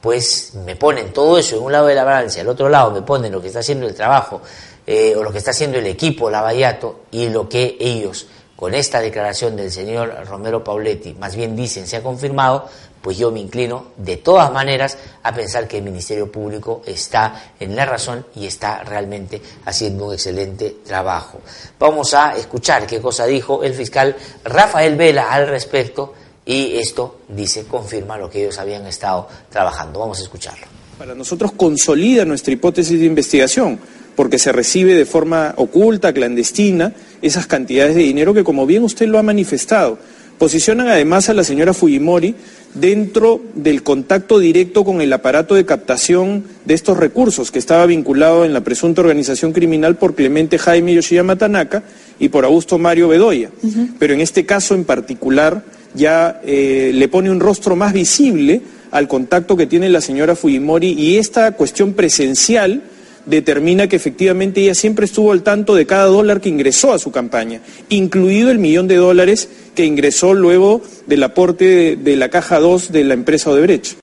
pues 0.00 0.54
me 0.54 0.76
ponen 0.76 1.12
todo 1.12 1.36
eso 1.36 1.56
en 1.56 1.62
un 1.62 1.72
lado 1.72 1.86
de 1.86 1.94
la 1.94 2.04
balanza, 2.04 2.40
al 2.40 2.48
otro 2.48 2.70
lado 2.70 2.92
me 2.92 3.02
ponen 3.02 3.30
lo 3.30 3.42
que 3.42 3.48
está 3.48 3.58
haciendo 3.58 3.86
el 3.86 3.94
trabajo 3.94 4.40
eh, 4.86 5.14
o 5.14 5.22
lo 5.22 5.30
que 5.30 5.38
está 5.38 5.50
haciendo 5.50 5.76
el 5.76 5.86
equipo 5.86 6.30
Lavallato 6.30 7.00
y 7.10 7.28
lo 7.28 7.46
que 7.50 7.76
ellos 7.78 8.26
con 8.60 8.74
esta 8.74 9.00
declaración 9.00 9.56
del 9.56 9.70
señor 9.70 10.26
Romero 10.26 10.62
Pauletti, 10.62 11.14
más 11.14 11.34
bien 11.34 11.56
dicen 11.56 11.86
se 11.86 11.96
ha 11.96 12.02
confirmado, 12.02 12.68
pues 13.02 13.16
yo 13.16 13.30
me 13.30 13.40
inclino 13.40 13.86
de 13.96 14.18
todas 14.18 14.52
maneras 14.52 14.98
a 15.22 15.34
pensar 15.34 15.66
que 15.66 15.78
el 15.78 15.84
Ministerio 15.84 16.30
Público 16.30 16.82
está 16.86 17.52
en 17.58 17.74
la 17.74 17.86
razón 17.86 18.26
y 18.36 18.46
está 18.46 18.82
realmente 18.84 19.40
haciendo 19.64 20.06
un 20.06 20.14
excelente 20.14 20.76
trabajo. 20.84 21.40
Vamos 21.78 22.14
a 22.14 22.36
escuchar 22.36 22.86
qué 22.86 23.00
cosa 23.00 23.26
dijo 23.26 23.62
el 23.62 23.74
fiscal 23.74 24.16
Rafael 24.44 24.96
Vela 24.96 25.32
al 25.32 25.48
respecto 25.48 26.14
y 26.44 26.76
esto 26.76 27.20
dice, 27.28 27.64
confirma 27.64 28.18
lo 28.18 28.28
que 28.28 28.42
ellos 28.42 28.58
habían 28.58 28.86
estado 28.86 29.28
trabajando. 29.50 30.00
Vamos 30.00 30.18
a 30.18 30.22
escucharlo. 30.22 30.66
Para 30.98 31.14
nosotros 31.14 31.52
consolida 31.52 32.24
nuestra 32.24 32.52
hipótesis 32.52 32.98
de 32.98 33.06
investigación 33.06 33.78
porque 34.16 34.38
se 34.38 34.52
recibe 34.52 34.94
de 34.94 35.06
forma 35.06 35.54
oculta, 35.56 36.12
clandestina, 36.12 36.92
esas 37.22 37.46
cantidades 37.46 37.94
de 37.94 38.02
dinero 38.02 38.34
que, 38.34 38.44
como 38.44 38.66
bien 38.66 38.82
usted 38.82 39.06
lo 39.06 39.18
ha 39.18 39.22
manifestado, 39.22 39.98
posicionan 40.40 40.88
además 40.88 41.28
a 41.28 41.34
la 41.34 41.44
señora 41.44 41.74
Fujimori 41.74 42.34
dentro 42.72 43.42
del 43.54 43.82
contacto 43.82 44.38
directo 44.38 44.86
con 44.86 45.02
el 45.02 45.12
aparato 45.12 45.54
de 45.54 45.66
captación 45.66 46.44
de 46.64 46.72
estos 46.72 46.96
recursos 46.96 47.50
que 47.50 47.58
estaba 47.58 47.84
vinculado 47.84 48.46
en 48.46 48.54
la 48.54 48.62
presunta 48.62 49.02
organización 49.02 49.52
criminal 49.52 49.96
por 49.96 50.14
Clemente 50.14 50.56
Jaime 50.58 50.94
Yoshiyama 50.94 51.36
Tanaka 51.36 51.82
y 52.18 52.30
por 52.30 52.46
Augusto 52.46 52.78
Mario 52.78 53.08
Bedoya. 53.08 53.50
Pero 53.98 54.14
en 54.14 54.22
este 54.22 54.46
caso 54.46 54.74
en 54.74 54.84
particular 54.84 55.62
ya 55.92 56.40
eh, 56.42 56.90
le 56.94 57.08
pone 57.08 57.30
un 57.30 57.40
rostro 57.40 57.76
más 57.76 57.92
visible 57.92 58.62
al 58.92 59.08
contacto 59.08 59.58
que 59.58 59.66
tiene 59.66 59.90
la 59.90 60.00
señora 60.00 60.36
Fujimori 60.36 60.92
y 60.92 61.18
esta 61.18 61.52
cuestión 61.52 61.92
presencial 61.92 62.82
determina 63.26 63.88
que 63.88 63.96
efectivamente 63.96 64.62
ella 64.62 64.74
siempre 64.74 65.04
estuvo 65.04 65.32
al 65.32 65.42
tanto 65.42 65.74
de 65.74 65.86
cada 65.86 66.06
dólar 66.06 66.40
que 66.40 66.48
ingresó 66.48 66.92
a 66.92 66.98
su 66.98 67.10
campaña, 67.10 67.60
incluido 67.88 68.50
el 68.50 68.58
millón 68.58 68.88
de 68.88 68.96
dólares 68.96 69.48
que 69.74 69.84
ingresó 69.84 70.34
luego 70.34 70.80
del 71.06 71.22
aporte 71.22 71.96
de, 71.96 72.16
la 72.16 72.28
caja 72.28 72.58
2 72.58 72.92
de 72.92 73.04
la 73.04 73.14
empresa 73.14 73.50
Odebrecht. 73.50 73.98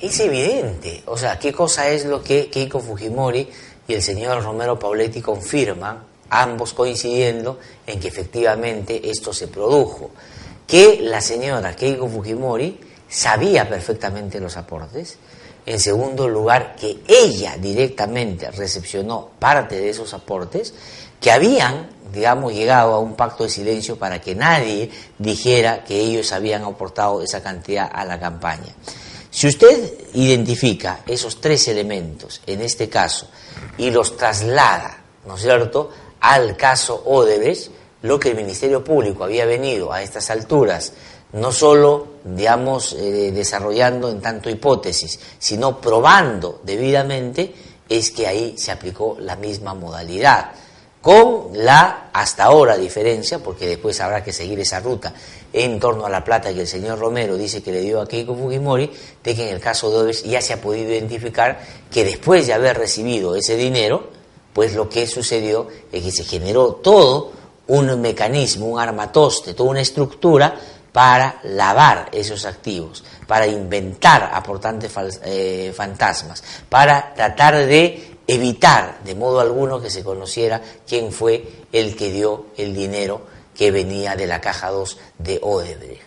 Es 0.00 0.20
evidente, 0.20 1.02
o 1.06 1.16
sea, 1.16 1.38
qué 1.38 1.52
cosa 1.52 1.88
es 1.90 2.04
lo 2.04 2.22
que 2.22 2.48
Keiko 2.48 2.80
Fujimori 2.80 3.48
y 3.88 3.94
el 3.94 4.02
señor 4.02 4.42
Romero 4.44 4.78
Pauletti 4.78 5.20
confirman, 5.20 5.98
ambos 6.30 6.72
coincidiendo 6.72 7.58
en 7.86 7.98
que 7.98 8.08
efectivamente 8.08 9.10
esto 9.10 9.32
se 9.32 9.48
produjo, 9.48 10.10
que 10.66 11.00
la 11.02 11.20
señora 11.20 11.74
Keiko 11.74 12.08
Fujimori 12.08 12.78
sabía 13.08 13.68
perfectamente 13.68 14.38
los 14.38 14.56
aportes, 14.56 15.18
en 15.68 15.80
segundo 15.80 16.26
lugar, 16.28 16.76
que 16.76 17.00
ella 17.06 17.58
directamente 17.58 18.50
recepcionó 18.50 19.32
parte 19.38 19.78
de 19.78 19.90
esos 19.90 20.14
aportes 20.14 20.72
que 21.20 21.30
habían, 21.30 21.90
digamos, 22.10 22.54
llegado 22.54 22.94
a 22.94 23.00
un 23.00 23.14
pacto 23.14 23.44
de 23.44 23.50
silencio 23.50 23.98
para 23.98 24.18
que 24.18 24.34
nadie 24.34 24.90
dijera 25.18 25.84
que 25.84 26.00
ellos 26.00 26.32
habían 26.32 26.64
aportado 26.64 27.22
esa 27.22 27.42
cantidad 27.42 27.90
a 27.92 28.06
la 28.06 28.18
campaña. 28.18 28.74
Si 29.30 29.46
usted 29.46 29.92
identifica 30.14 31.00
esos 31.06 31.38
tres 31.38 31.68
elementos 31.68 32.40
en 32.46 32.62
este 32.62 32.88
caso 32.88 33.28
y 33.76 33.90
los 33.90 34.16
traslada, 34.16 35.02
¿no 35.26 35.34
es 35.34 35.42
cierto?, 35.42 35.90
al 36.20 36.56
caso 36.56 37.02
Odebrecht, 37.04 37.70
lo 38.02 38.18
que 38.18 38.30
el 38.30 38.36
Ministerio 38.36 38.82
Público 38.82 39.22
había 39.22 39.44
venido 39.44 39.92
a 39.92 40.02
estas 40.02 40.30
alturas 40.30 40.94
no 41.32 41.52
solo, 41.52 42.06
digamos, 42.24 42.94
eh, 42.94 43.32
desarrollando 43.32 44.10
en 44.10 44.20
tanto 44.20 44.48
hipótesis, 44.48 45.18
sino 45.38 45.80
probando 45.80 46.60
debidamente, 46.64 47.54
es 47.88 48.10
que 48.10 48.26
ahí 48.26 48.54
se 48.56 48.70
aplicó 48.70 49.16
la 49.20 49.36
misma 49.36 49.74
modalidad, 49.74 50.52
con 51.00 51.50
la 51.54 52.10
hasta 52.12 52.44
ahora 52.44 52.76
diferencia, 52.76 53.38
porque 53.38 53.66
después 53.68 54.00
habrá 54.00 54.22
que 54.22 54.32
seguir 54.32 54.58
esa 54.60 54.80
ruta 54.80 55.14
en 55.52 55.78
torno 55.78 56.04
a 56.04 56.10
la 56.10 56.24
plata 56.24 56.52
que 56.52 56.62
el 56.62 56.66
señor 56.66 56.98
Romero 56.98 57.36
dice 57.36 57.62
que 57.62 57.72
le 57.72 57.80
dio 57.80 58.00
a 58.00 58.08
Keiko 58.08 58.34
Fujimori, 58.34 58.90
de 59.22 59.34
que 59.34 59.48
en 59.48 59.54
el 59.54 59.60
caso 59.60 59.90
de 59.90 59.96
Odebrecht 59.96 60.26
ya 60.26 60.42
se 60.42 60.54
ha 60.54 60.60
podido 60.60 60.90
identificar 60.90 61.60
que 61.90 62.04
después 62.04 62.46
de 62.46 62.52
haber 62.52 62.76
recibido 62.76 63.36
ese 63.36 63.56
dinero, 63.56 64.08
pues 64.52 64.74
lo 64.74 64.88
que 64.88 65.06
sucedió 65.06 65.68
es 65.92 66.02
que 66.02 66.10
se 66.10 66.24
generó 66.24 66.72
todo 66.74 67.32
un 67.68 68.00
mecanismo, 68.00 68.66
un 68.66 68.80
armatoste, 68.80 69.54
toda 69.54 69.70
una 69.70 69.80
estructura 69.80 70.58
para 70.98 71.38
lavar 71.44 72.08
esos 72.10 72.44
activos, 72.44 73.04
para 73.28 73.46
inventar 73.46 74.32
aportantes 74.34 74.90
eh, 75.22 75.72
fantasmas, 75.72 76.42
para 76.68 77.14
tratar 77.14 77.54
de 77.54 78.16
evitar 78.26 78.98
de 79.04 79.14
modo 79.14 79.38
alguno 79.38 79.80
que 79.80 79.90
se 79.90 80.02
conociera 80.02 80.60
quién 80.88 81.12
fue 81.12 81.44
el 81.70 81.94
que 81.94 82.10
dio 82.10 82.46
el 82.56 82.74
dinero 82.74 83.22
que 83.56 83.70
venía 83.70 84.16
de 84.16 84.26
la 84.26 84.40
caja 84.40 84.70
2 84.70 84.98
de 85.20 85.38
Odebrecht. 85.40 86.02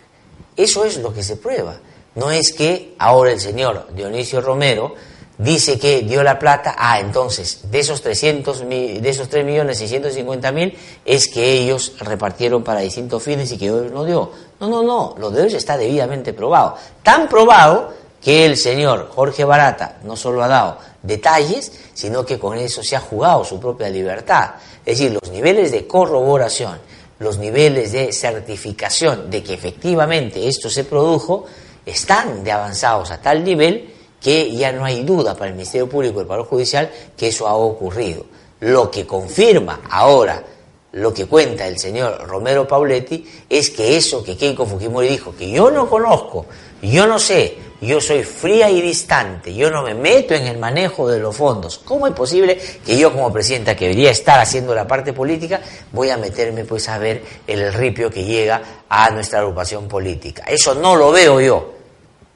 Eso 0.58 0.84
es 0.84 0.98
lo 0.98 1.14
que 1.14 1.22
se 1.22 1.36
prueba. 1.36 1.78
No 2.14 2.30
es 2.30 2.52
que 2.52 2.94
ahora 2.98 3.32
el 3.32 3.40
señor 3.40 3.86
Dionisio 3.94 4.42
Romero 4.42 4.94
dice 5.38 5.78
que 5.78 6.02
dio 6.02 6.22
la 6.22 6.38
plata, 6.38 6.74
ah, 6.78 7.00
entonces, 7.00 7.70
de 7.70 7.80
esos 7.80 8.02
300, 8.02 8.68
de 8.68 9.08
esos 9.08 9.28
3 9.28 9.44
millones 9.44 9.78
650 9.78 10.52
mil, 10.52 10.76
es 11.04 11.28
que 11.28 11.52
ellos 11.52 11.94
repartieron 11.98 12.62
para 12.62 12.80
distintos 12.80 13.22
fines 13.22 13.50
y 13.52 13.58
que 13.58 13.70
hoy 13.70 13.90
no 13.90 14.04
dio. 14.04 14.30
No, 14.62 14.68
no, 14.68 14.82
no, 14.84 15.16
lo 15.18 15.28
de 15.32 15.42
hoy 15.42 15.54
está 15.56 15.76
debidamente 15.76 16.32
probado. 16.32 16.76
Tan 17.02 17.28
probado 17.28 17.92
que 18.22 18.46
el 18.46 18.56
señor 18.56 19.10
Jorge 19.12 19.42
Barata 19.42 19.98
no 20.04 20.14
solo 20.14 20.40
ha 20.40 20.46
dado 20.46 20.78
detalles, 21.02 21.72
sino 21.92 22.24
que 22.24 22.38
con 22.38 22.56
eso 22.56 22.80
se 22.80 22.94
ha 22.94 23.00
jugado 23.00 23.42
su 23.42 23.58
propia 23.58 23.88
libertad. 23.88 24.50
Es 24.86 24.98
decir, 24.98 25.18
los 25.20 25.32
niveles 25.32 25.72
de 25.72 25.88
corroboración, 25.88 26.78
los 27.18 27.38
niveles 27.38 27.90
de 27.90 28.12
certificación 28.12 29.28
de 29.28 29.42
que 29.42 29.54
efectivamente 29.54 30.46
esto 30.46 30.70
se 30.70 30.84
produjo, 30.84 31.44
están 31.84 32.44
de 32.44 32.52
avanzados 32.52 33.10
a 33.10 33.20
tal 33.20 33.42
nivel 33.42 33.92
que 34.20 34.54
ya 34.54 34.70
no 34.70 34.84
hay 34.84 35.02
duda 35.02 35.34
para 35.34 35.46
el 35.46 35.54
Ministerio 35.54 35.88
Público 35.88 36.20
y 36.20 36.22
el 36.22 36.28
Poder 36.28 36.44
Judicial 36.44 36.88
que 37.16 37.26
eso 37.26 37.48
ha 37.48 37.56
ocurrido. 37.56 38.26
Lo 38.60 38.92
que 38.92 39.08
confirma 39.08 39.80
ahora 39.90 40.40
lo 40.92 41.12
que 41.12 41.26
cuenta 41.26 41.66
el 41.66 41.78
señor 41.78 42.26
Romero 42.26 42.66
Pauletti 42.68 43.26
es 43.48 43.70
que 43.70 43.96
eso 43.96 44.22
que 44.22 44.36
Keiko 44.36 44.66
Fujimori 44.66 45.08
dijo, 45.08 45.34
que 45.34 45.50
yo 45.50 45.70
no 45.70 45.88
conozco, 45.88 46.46
yo 46.82 47.06
no 47.06 47.18
sé, 47.18 47.56
yo 47.80 48.00
soy 48.00 48.22
fría 48.22 48.70
y 48.70 48.80
distante, 48.80 49.54
yo 49.54 49.70
no 49.70 49.82
me 49.82 49.94
meto 49.94 50.34
en 50.34 50.46
el 50.46 50.58
manejo 50.58 51.08
de 51.08 51.18
los 51.18 51.36
fondos. 51.36 51.78
¿Cómo 51.78 52.06
es 52.06 52.12
posible 52.12 52.58
que 52.84 52.96
yo 52.96 53.12
como 53.12 53.32
presidenta 53.32 53.74
que 53.74 53.86
debería 53.86 54.10
estar 54.10 54.38
haciendo 54.38 54.74
la 54.74 54.86
parte 54.86 55.12
política 55.12 55.60
voy 55.90 56.10
a 56.10 56.16
meterme 56.16 56.64
pues 56.64 56.88
a 56.88 56.98
ver 56.98 57.24
el 57.46 57.72
ripio 57.72 58.10
que 58.10 58.24
llega 58.24 58.62
a 58.88 59.10
nuestra 59.10 59.40
agrupación 59.40 59.88
política? 59.88 60.44
Eso 60.46 60.74
no 60.74 60.94
lo 60.94 61.10
veo 61.10 61.40
yo. 61.40 61.72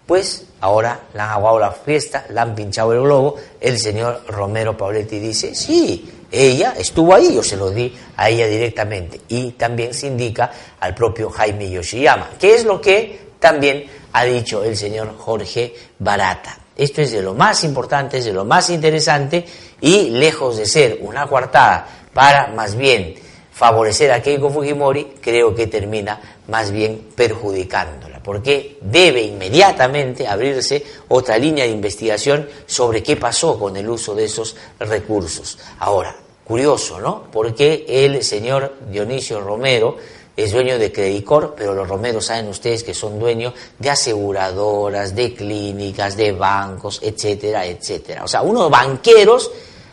Pues 0.06 0.46
ahora 0.60 1.00
le 1.12 1.20
han 1.20 1.30
aguado 1.30 1.58
la 1.58 1.72
fiesta, 1.72 2.26
le 2.30 2.40
han 2.40 2.54
pinchado 2.54 2.92
el 2.92 3.02
globo, 3.02 3.36
el 3.60 3.78
señor 3.78 4.22
Romero 4.28 4.76
Pauletti 4.76 5.18
dice, 5.18 5.54
sí, 5.54 6.15
ella 6.30 6.74
estuvo 6.76 7.14
ahí, 7.14 7.34
yo 7.34 7.42
se 7.42 7.56
lo 7.56 7.70
di 7.70 7.94
a 8.16 8.28
ella 8.28 8.46
directamente. 8.46 9.20
Y 9.28 9.52
también 9.52 9.94
se 9.94 10.06
indica 10.08 10.50
al 10.80 10.94
propio 10.94 11.30
Jaime 11.30 11.70
Yoshiyama, 11.70 12.30
que 12.38 12.54
es 12.54 12.64
lo 12.64 12.80
que 12.80 13.26
también 13.38 13.84
ha 14.12 14.24
dicho 14.24 14.64
el 14.64 14.76
señor 14.76 15.16
Jorge 15.16 15.74
Barata. 15.98 16.58
Esto 16.76 17.00
es 17.02 17.12
de 17.12 17.22
lo 17.22 17.34
más 17.34 17.64
importante, 17.64 18.18
es 18.18 18.24
de 18.24 18.32
lo 18.32 18.44
más 18.44 18.70
interesante 18.70 19.44
y 19.80 20.10
lejos 20.10 20.56
de 20.58 20.66
ser 20.66 20.98
una 21.00 21.26
coartada 21.26 21.86
para 22.12 22.48
más 22.48 22.74
bien 22.76 23.14
favorecer 23.52 24.12
a 24.12 24.20
Keiko 24.20 24.50
Fujimori, 24.50 25.14
creo 25.20 25.54
que 25.54 25.66
termina 25.66 26.20
más 26.48 26.70
bien 26.70 27.08
perjudicándola, 27.14 28.15
porque 28.26 28.78
debe 28.80 29.22
inmediatamente 29.22 30.26
abrirse 30.26 30.84
otra 31.06 31.38
línea 31.38 31.64
de 31.64 31.70
investigación 31.70 32.48
sobre 32.66 33.00
qué 33.00 33.14
pasó 33.14 33.56
con 33.56 33.76
el 33.76 33.88
uso 33.88 34.16
de 34.16 34.24
esos 34.24 34.56
recursos. 34.80 35.56
Ahora, 35.78 36.16
curioso, 36.42 36.98
¿no? 36.98 37.28
Porque 37.30 37.86
el 37.88 38.24
señor 38.24 38.74
Dionisio 38.90 39.40
Romero, 39.40 39.96
es 40.36 40.50
dueño 40.50 40.76
de 40.76 40.90
Credicor, 40.90 41.54
pero 41.56 41.72
los 41.72 41.88
romeros 41.88 42.26
saben 42.26 42.48
ustedes 42.48 42.82
que 42.82 42.94
son 42.94 43.20
dueños 43.20 43.54
de 43.78 43.90
aseguradoras, 43.90 45.14
de 45.14 45.32
clínicas, 45.32 46.16
de 46.16 46.32
bancos, 46.32 46.98
etcétera, 47.04 47.64
etcétera. 47.64 48.24
O 48.24 48.28
sea, 48.28 48.42
unos 48.42 48.68
banqueros 48.68 49.52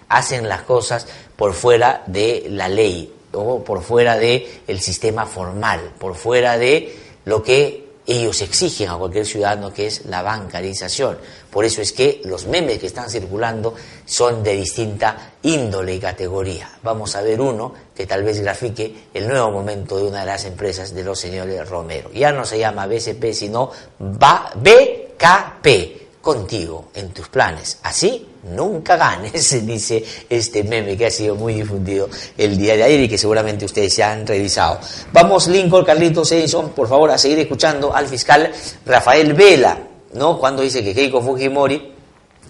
hacen 0.10 0.50
las 0.50 0.63
cosas 0.63 1.06
por 1.36 1.54
fuera 1.54 2.02
de 2.08 2.48
la 2.50 2.67
ley 2.67 3.13
o 3.32 3.63
por 3.63 3.84
fuera 3.84 4.19
el 4.19 4.80
sistema 4.80 5.28
formal, 5.28 5.91
por 6.00 6.15
fuera 6.15 6.58
de 6.58 6.98
lo 7.26 7.43
que 7.43 7.83
ellos 8.06 8.42
exigen 8.42 8.89
a 8.89 8.98
cualquier 8.98 9.26
ciudadano 9.26 9.74
que 9.74 9.88
es 9.88 10.06
la 10.06 10.22
bancarización. 10.22 11.18
Por 11.50 11.66
eso 11.66 11.82
es 11.82 11.94
que 11.94 12.22
los 12.26 12.48
memes 12.48 12.80
que 12.80 12.88
están 12.88 13.10
circulando 13.10 13.76
son 14.06 14.44
de 14.44 14.56
distinta 14.56 15.34
índole 15.44 15.96
y 15.96 16.00
categoría. 16.00 16.70
Vamos 16.84 17.16
a 17.16 17.22
ver 17.22 17.39
uno 17.39 17.74
que 17.96 18.06
tal 18.06 18.24
vez 18.24 18.42
grafique 18.42 19.06
el 19.13 19.28
nuevo 19.28 19.52
momento 19.52 19.98
de 19.98 20.04
una 20.04 20.22
de 20.22 20.26
las 20.26 20.46
empresas 20.46 20.94
de 20.94 21.04
los 21.04 21.20
señores 21.20 21.70
Romero. 21.70 22.12
Ya 22.13 22.32
no 22.32 22.46
se 22.46 22.60
llama 22.60 22.88
BCP, 22.88 23.34
sino 23.34 23.72
BKP 24.00 26.03
contigo 26.24 26.86
en 26.96 27.10
tus 27.10 27.28
planes. 27.28 27.80
Así 27.84 28.26
nunca 28.44 28.96
ganes, 28.96 29.66
dice 29.66 30.02
este 30.30 30.64
meme 30.64 30.96
que 30.96 31.08
ha 31.08 31.12
sido 31.12 31.36
muy 31.36 31.54
difundido 31.54 32.10
el 32.38 32.58
día 32.58 32.78
de 32.78 32.84
ayer 32.84 33.02
y 33.02 33.10
que 33.10 33.18
seguramente 33.18 33.66
ustedes 33.66 33.98
ya 33.98 34.14
han 34.14 34.26
revisado. 34.26 34.80
Vamos, 35.12 35.50
Lincoln, 35.50 35.84
Carlitos 35.84 36.32
Edison, 36.32 36.70
por 36.70 36.88
favor, 36.88 37.12
a 37.12 37.18
seguir 37.18 37.40
escuchando 37.40 37.94
al 37.94 38.08
fiscal 38.08 38.50
Rafael 38.86 39.34
Vela, 39.34 39.78
¿no? 40.14 40.40
Cuando 40.40 40.62
dice 40.62 40.82
que 40.82 40.96
Keiko 40.96 41.22
Fujimori 41.22 41.94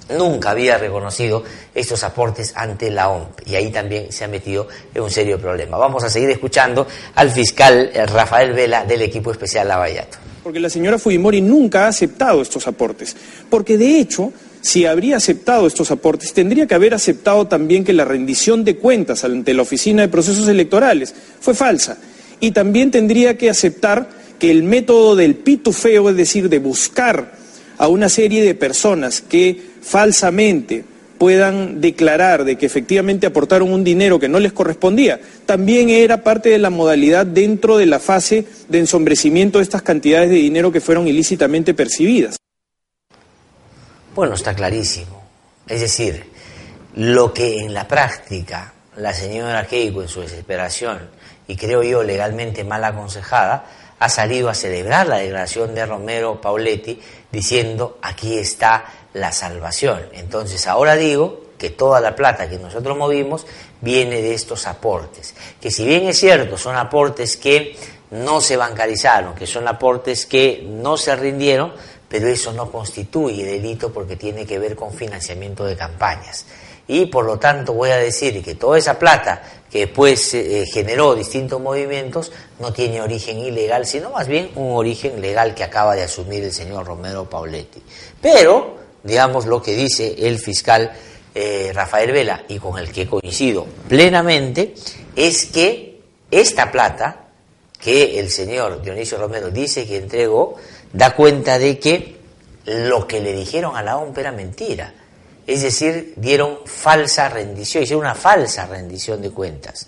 nunca 0.10 0.52
había 0.52 0.78
reconocido 0.78 1.44
estos 1.74 2.04
aportes 2.04 2.54
ante 2.56 2.92
la 2.92 3.10
OMP 3.10 3.48
y 3.48 3.56
ahí 3.56 3.72
también 3.72 4.12
se 4.12 4.24
ha 4.24 4.28
metido 4.28 4.68
en 4.94 5.02
un 5.02 5.10
serio 5.10 5.40
problema. 5.40 5.80
Vamos 5.80 6.04
a 6.04 6.12
seguir 6.12 6.30
escuchando 6.30 6.86
al 7.16 7.32
fiscal 7.32 7.92
Rafael 8.06 8.54
Vela 8.54 8.86
del 8.86 9.02
equipo 9.02 9.32
especial 9.32 9.68
Lavallato. 9.68 10.33
Porque 10.44 10.60
la 10.60 10.70
señora 10.70 11.00
Fujimori 11.00 11.42
nunca 11.42 11.86
ha 11.86 11.88
aceptado 11.88 12.42
estos 12.42 12.68
aportes. 12.68 13.16
Porque 13.50 13.78
de 13.78 14.00
hecho, 14.00 14.34
si 14.62 14.86
habría 14.86 15.18
aceptado 15.18 15.66
estos 15.68 15.90
aportes, 15.90 16.34
tendría 16.34 16.68
que 16.68 16.76
haber 16.76 16.94
aceptado 16.94 17.48
también 17.48 17.84
que 17.84 17.94
la 17.94 18.06
rendición 18.06 18.64
de 18.64 18.76
cuentas 18.76 19.24
ante 19.24 19.54
la 19.54 19.62
Oficina 19.62 20.02
de 20.02 20.10
Procesos 20.10 20.48
Electorales 20.48 21.14
fue 21.40 21.54
falsa. 21.54 21.98
Y 22.40 22.52
también 22.52 22.92
tendría 22.92 23.38
que 23.38 23.50
aceptar 23.50 24.10
que 24.38 24.52
el 24.52 24.64
método 24.64 25.16
del 25.16 25.36
pitufeo, 25.36 26.10
es 26.10 26.18
decir, 26.18 26.50
de 26.50 26.60
buscar 26.60 27.34
a 27.78 27.88
una 27.88 28.10
serie 28.10 28.44
de 28.44 28.56
personas 28.56 29.22
que 29.22 29.60
falsamente 29.82 30.84
puedan 31.18 31.82
declarar 31.82 32.44
de 32.44 32.58
que 32.58 32.66
efectivamente 32.66 33.28
aportaron 33.28 33.72
un 33.72 33.84
dinero 33.84 34.20
que 34.20 34.30
no 34.30 34.40
les 34.40 34.54
correspondía, 34.54 35.20
también 35.46 35.90
era 35.90 36.24
parte 36.24 36.50
de 36.50 36.60
la 36.60 36.70
modalidad 36.70 37.26
dentro 37.26 37.78
de 37.78 37.86
la 37.86 38.00
fase 38.00 38.46
de 38.68 38.80
ensombrecimiento 38.80 39.60
de 39.60 39.64
estas 39.64 39.82
cantidades 39.82 40.30
de 40.30 40.36
dinero 40.36 40.72
que 40.72 40.82
fueron 40.82 41.08
ilícitamente 41.08 41.74
percibidas. 41.74 42.38
Bueno, 44.16 44.36
está 44.36 44.54
clarísimo. 44.54 45.24
Es 45.68 45.82
decir, 45.82 46.26
lo 46.96 47.34
que 47.34 47.60
en 47.60 47.74
la 47.74 47.88
práctica 47.88 48.74
la 48.98 49.14
señora 49.14 49.66
Keiko 49.66 50.02
en 50.02 50.08
su 50.08 50.22
desesperación, 50.22 51.00
y 51.48 51.56
creo 51.56 51.84
yo 51.84 52.04
legalmente 52.04 52.64
mal 52.64 52.84
aconsejada, 52.84 53.66
ha 54.00 54.10
salido 54.10 54.50
a 54.50 54.54
celebrar 54.54 55.08
la 55.08 55.18
declaración 55.18 55.74
de 55.74 55.86
Romero 55.86 56.42
Pauletti 56.42 57.00
diciendo 57.32 58.00
aquí 58.02 58.38
está 58.38 58.86
la 59.14 59.32
salvación. 59.32 60.02
Entonces 60.14 60.68
ahora 60.68 60.96
digo 60.96 61.42
que 61.58 61.70
toda 61.70 62.02
la 62.02 62.16
plata 62.16 62.50
que 62.50 62.58
nosotros 62.58 62.98
movimos 62.98 63.46
viene 63.82 64.22
de 64.22 64.34
estos 64.34 64.68
aportes, 64.68 65.34
que 65.62 65.72
si 65.72 65.86
bien 65.86 66.08
es 66.08 66.20
cierto, 66.20 66.58
son 66.58 66.76
aportes 66.76 67.38
que 67.38 67.76
no 68.12 68.42
se 68.42 68.58
bancarizaron, 68.58 69.34
que 69.34 69.48
son 69.48 69.68
aportes 69.68 70.26
que 70.26 70.64
no 70.68 70.98
se 70.98 71.16
rindieron, 71.16 71.74
pero 72.08 72.28
eso 72.28 72.54
no 72.54 72.72
constituye 72.72 73.44
delito 73.44 73.92
porque 73.92 74.16
tiene 74.16 74.46
que 74.46 74.60
ver 74.60 74.76
con 74.76 74.94
financiamiento 74.94 75.66
de 75.66 75.76
campañas. 75.76 76.46
Y 76.88 77.06
por 77.06 77.26
lo 77.26 77.40
tanto 77.40 77.74
voy 77.74 77.92
a 77.92 77.98
decir 77.98 78.44
que 78.44 78.56
toda 78.56 78.78
esa 78.78 79.00
plata 79.00 79.42
que 79.72 79.80
después 79.88 80.34
eh, 80.34 80.66
generó 80.72 81.16
distintos 81.16 81.60
movimientos 81.60 82.32
no 82.60 82.74
tiene 82.74 83.02
origen 83.02 83.40
ilegal, 83.40 83.86
sino 83.86 84.12
más 84.12 84.28
bien 84.28 84.52
un 84.56 84.76
origen 84.76 85.20
legal 85.22 85.56
que 85.56 85.64
acaba 85.64 85.96
de 85.96 86.04
asumir 86.04 86.44
el 86.44 86.52
señor 86.52 86.86
Romero 86.86 87.28
Pauletti. 87.28 87.82
Pero 88.22 88.83
digamos, 89.04 89.46
lo 89.46 89.62
que 89.62 89.76
dice 89.76 90.16
el 90.18 90.40
fiscal 90.40 90.92
eh, 91.36 91.72
Rafael 91.74 92.12
Vela 92.12 92.44
y 92.48 92.60
con 92.60 92.78
el 92.78 92.92
que 92.92 93.08
coincido 93.08 93.66
plenamente, 93.88 94.74
es 95.16 95.46
que 95.48 96.00
esta 96.32 96.72
plata 96.72 97.28
que 97.80 98.20
el 98.20 98.30
señor 98.30 98.82
Dionisio 98.82 99.18
Romero 99.18 99.52
dice 99.52 99.86
que 99.86 99.98
entregó, 99.98 100.56
da 100.94 101.16
cuenta 101.16 101.60
de 101.60 101.80
que 101.80 102.18
lo 102.66 103.06
que 103.08 103.20
le 103.20 103.34
dijeron 103.34 103.76
a 103.76 103.84
la 103.84 103.98
OMP 103.98 104.18
era 104.18 104.32
mentira. 104.32 104.94
Es 105.46 105.64
decir, 105.64 106.14
dieron 106.16 106.60
falsa 106.66 107.28
rendición, 107.28 107.84
hicieron 107.84 108.06
una 108.06 108.16
falsa 108.16 108.66
rendición 108.68 109.22
de 109.22 109.32
cuentas. 109.32 109.88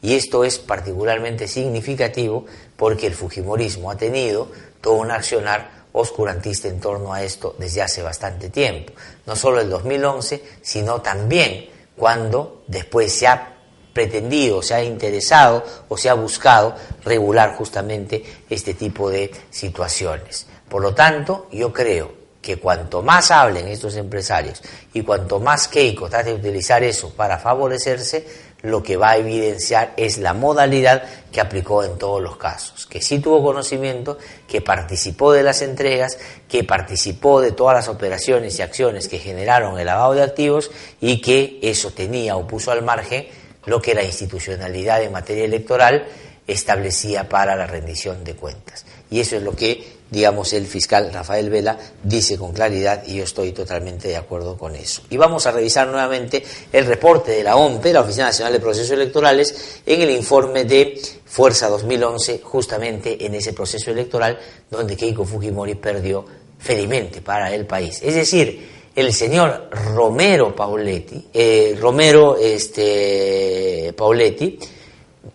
Y 0.00 0.14
esto 0.14 0.44
es 0.44 0.58
particularmente 0.58 1.46
significativo 1.46 2.46
porque 2.76 3.06
el 3.06 3.14
Fujimorismo 3.14 3.90
ha 3.90 3.96
tenido 3.96 4.50
todo 4.80 4.94
un 4.94 5.10
accionar 5.10 5.75
oscurantista 5.96 6.68
en 6.68 6.78
torno 6.78 7.12
a 7.12 7.22
esto 7.22 7.54
desde 7.58 7.82
hace 7.82 8.02
bastante 8.02 8.50
tiempo. 8.50 8.92
No 9.24 9.34
solo 9.34 9.60
el 9.60 9.70
2011, 9.70 10.42
sino 10.62 11.00
también 11.00 11.68
cuando 11.96 12.62
después 12.66 13.12
se 13.12 13.26
ha 13.26 13.54
pretendido, 13.92 14.60
se 14.60 14.74
ha 14.74 14.84
interesado 14.84 15.64
o 15.88 15.96
se 15.96 16.10
ha 16.10 16.14
buscado 16.14 16.76
regular 17.02 17.56
justamente 17.56 18.22
este 18.48 18.74
tipo 18.74 19.08
de 19.08 19.30
situaciones. 19.50 20.46
Por 20.68 20.82
lo 20.82 20.94
tanto, 20.94 21.48
yo 21.50 21.72
creo 21.72 22.12
que 22.42 22.58
cuanto 22.58 23.02
más 23.02 23.30
hablen 23.30 23.66
estos 23.66 23.96
empresarios 23.96 24.62
y 24.92 25.02
cuanto 25.02 25.40
más 25.40 25.66
Keiko 25.66 26.10
trate 26.10 26.30
de 26.30 26.36
utilizar 26.36 26.84
eso 26.84 27.10
para 27.10 27.38
favorecerse, 27.38 28.24
lo 28.66 28.82
que 28.82 28.96
va 28.96 29.10
a 29.10 29.16
evidenciar 29.16 29.94
es 29.96 30.18
la 30.18 30.34
modalidad 30.34 31.04
que 31.30 31.40
aplicó 31.40 31.84
en 31.84 31.98
todos 31.98 32.20
los 32.20 32.36
casos, 32.36 32.86
que 32.86 33.00
sí 33.00 33.20
tuvo 33.20 33.42
conocimiento, 33.42 34.18
que 34.48 34.60
participó 34.60 35.32
de 35.32 35.42
las 35.42 35.62
entregas, 35.62 36.18
que 36.48 36.64
participó 36.64 37.40
de 37.40 37.52
todas 37.52 37.76
las 37.76 37.88
operaciones 37.88 38.58
y 38.58 38.62
acciones 38.62 39.08
que 39.08 39.18
generaron 39.18 39.78
el 39.78 39.86
lavado 39.86 40.14
de 40.14 40.22
activos 40.22 40.70
y 41.00 41.20
que 41.20 41.58
eso 41.62 41.92
tenía 41.92 42.36
o 42.36 42.46
puso 42.46 42.72
al 42.72 42.82
margen 42.82 43.26
lo 43.66 43.80
que 43.80 43.94
la 43.94 44.04
institucionalidad 44.04 45.02
en 45.02 45.12
materia 45.12 45.44
electoral 45.44 46.06
establecía 46.46 47.28
para 47.28 47.56
la 47.56 47.66
rendición 47.66 48.24
de 48.24 48.34
cuentas. 48.34 48.84
Y 49.10 49.20
eso 49.20 49.36
es 49.36 49.42
lo 49.42 49.54
que 49.54 49.95
digamos, 50.10 50.52
el 50.52 50.66
fiscal 50.66 51.12
Rafael 51.12 51.50
Vela 51.50 51.76
dice 52.02 52.38
con 52.38 52.52
claridad 52.52 53.02
y 53.06 53.16
yo 53.16 53.24
estoy 53.24 53.52
totalmente 53.52 54.08
de 54.08 54.16
acuerdo 54.16 54.56
con 54.56 54.76
eso. 54.76 55.02
Y 55.10 55.16
vamos 55.16 55.46
a 55.46 55.52
revisar 55.52 55.88
nuevamente 55.88 56.44
el 56.72 56.86
reporte 56.86 57.32
de 57.32 57.42
la 57.42 57.56
OMPE, 57.56 57.92
la 57.92 58.02
Oficina 58.02 58.26
Nacional 58.26 58.52
de 58.52 58.60
Procesos 58.60 58.90
Electorales, 58.92 59.80
en 59.84 60.00
el 60.02 60.10
informe 60.10 60.64
de 60.64 61.00
Fuerza 61.24 61.68
2011, 61.68 62.40
justamente 62.42 63.24
en 63.26 63.34
ese 63.34 63.52
proceso 63.52 63.90
electoral 63.90 64.38
donde 64.70 64.96
Keiko 64.96 65.24
Fujimori 65.24 65.74
perdió 65.74 66.24
felizmente 66.58 67.20
para 67.20 67.52
el 67.52 67.66
país. 67.66 68.00
Es 68.02 68.14
decir, 68.14 68.76
el 68.94 69.12
señor 69.12 69.68
Romero 69.94 70.54
Pauletti, 70.56 71.28
eh, 71.34 71.76
Romero 71.78 72.36
este, 72.38 73.92
Pauletti, 73.96 74.58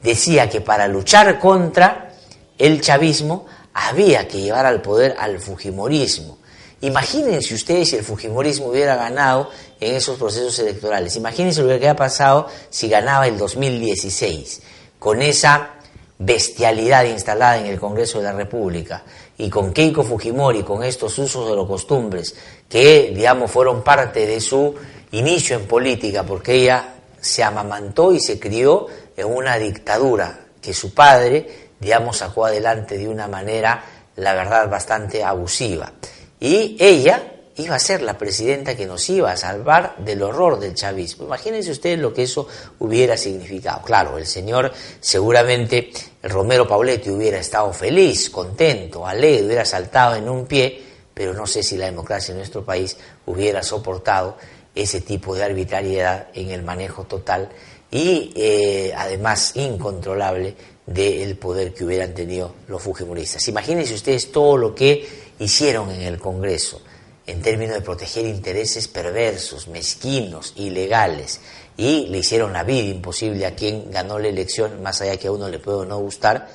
decía 0.01 0.49
que 0.49 0.61
para 0.61 0.87
luchar 0.87 1.37
contra 1.37 2.15
el 2.57 2.81
chavismo 2.81 3.45
había 3.73 4.27
que 4.27 4.41
llevar 4.41 4.65
al 4.65 4.81
poder 4.81 5.15
al 5.17 5.39
Fujimorismo. 5.39 6.37
Imagínense 6.81 7.53
ustedes 7.53 7.89
si 7.89 7.97
el 7.97 8.03
Fujimorismo 8.03 8.67
hubiera 8.67 8.95
ganado 8.95 9.49
en 9.79 9.95
esos 9.95 10.17
procesos 10.17 10.57
electorales. 10.59 11.15
Imagínense 11.15 11.61
lo 11.61 11.67
que 11.67 11.75
había 11.75 11.95
pasado 11.95 12.47
si 12.69 12.89
ganaba 12.89 13.27
el 13.27 13.37
2016, 13.37 14.61
con 14.97 15.21
esa 15.21 15.75
bestialidad 16.17 17.05
instalada 17.05 17.59
en 17.59 17.65
el 17.65 17.79
Congreso 17.79 18.19
de 18.19 18.25
la 18.25 18.33
República 18.33 19.03
y 19.37 19.49
con 19.49 19.73
Keiko 19.73 20.03
Fujimori, 20.03 20.63
con 20.63 20.83
estos 20.83 21.17
usos 21.17 21.49
de 21.49 21.55
los 21.55 21.67
costumbres 21.67 22.35
que, 22.69 23.11
digamos, 23.13 23.49
fueron 23.49 23.83
parte 23.83 24.25
de 24.27 24.39
su 24.39 24.75
inicio 25.11 25.55
en 25.55 25.65
política, 25.65 26.23
porque 26.23 26.53
ella 26.53 26.95
se 27.19 27.43
amamantó 27.43 28.13
y 28.13 28.19
se 28.19 28.39
crió 28.39 28.87
en 29.17 29.27
una 29.27 29.57
dictadura 29.57 30.45
que 30.61 30.73
su 30.73 30.93
padre, 30.93 31.70
digamos, 31.81 32.17
sacó 32.17 32.45
adelante 32.45 32.97
de 32.97 33.09
una 33.09 33.27
manera, 33.27 33.83
la 34.15 34.33
verdad, 34.33 34.69
bastante 34.69 35.23
abusiva. 35.23 35.91
Y 36.39 36.77
ella 36.79 37.31
iba 37.57 37.75
a 37.75 37.79
ser 37.79 38.01
la 38.01 38.17
presidenta 38.17 38.75
que 38.75 38.85
nos 38.85 39.09
iba 39.09 39.31
a 39.31 39.37
salvar 39.37 39.95
del 39.97 40.21
horror 40.21 40.59
del 40.59 40.73
chavismo. 40.73 41.25
Imagínense 41.25 41.71
ustedes 41.71 41.99
lo 41.99 42.13
que 42.13 42.23
eso 42.23 42.47
hubiera 42.79 43.17
significado. 43.17 43.81
Claro, 43.81 44.17
el 44.17 44.25
señor 44.25 44.71
seguramente, 44.99 45.91
Romero 46.23 46.67
Pauletti 46.67 47.09
hubiera 47.09 47.39
estado 47.39 47.73
feliz, 47.73 48.29
contento, 48.29 49.05
alegre, 49.05 49.45
hubiera 49.45 49.65
saltado 49.65 50.15
en 50.15 50.29
un 50.29 50.45
pie, 50.45 50.81
pero 51.13 51.33
no 51.33 51.45
sé 51.45 51.63
si 51.63 51.77
la 51.77 51.85
democracia 51.85 52.31
en 52.31 52.37
nuestro 52.37 52.63
país 52.63 52.97
hubiera 53.25 53.61
soportado 53.63 54.37
ese 54.73 55.01
tipo 55.01 55.35
de 55.35 55.43
arbitrariedad 55.43 56.27
en 56.33 56.51
el 56.51 56.63
manejo 56.63 57.03
total 57.03 57.49
y 57.91 58.31
eh, 58.35 58.93
además 58.95 59.51
incontrolable 59.55 60.55
del 60.85 61.37
poder 61.37 61.73
que 61.73 61.85
hubieran 61.85 62.13
tenido 62.13 62.55
los 62.67 62.81
fujimoristas. 62.81 63.47
Imagínense 63.47 63.93
ustedes 63.93 64.31
todo 64.31 64.57
lo 64.57 64.75
que 64.75 65.07
hicieron 65.39 65.91
en 65.91 66.01
el 66.01 66.19
Congreso 66.19 66.81
en 67.27 67.41
términos 67.41 67.75
de 67.75 67.81
proteger 67.81 68.25
intereses 68.25 68.87
perversos, 68.87 69.67
mezquinos, 69.67 70.53
ilegales, 70.57 71.39
y 71.77 72.07
le 72.07 72.19
hicieron 72.19 72.51
la 72.51 72.63
vida 72.63 72.89
imposible 72.89 73.45
a 73.45 73.55
quien 73.55 73.89
ganó 73.89 74.19
la 74.19 74.27
elección, 74.27 74.81
más 74.83 75.01
allá 75.01 75.17
que 75.17 75.27
a 75.27 75.31
uno 75.31 75.47
le 75.47 75.59
puede 75.59 75.85
no 75.85 75.99
gustar, 75.99 76.49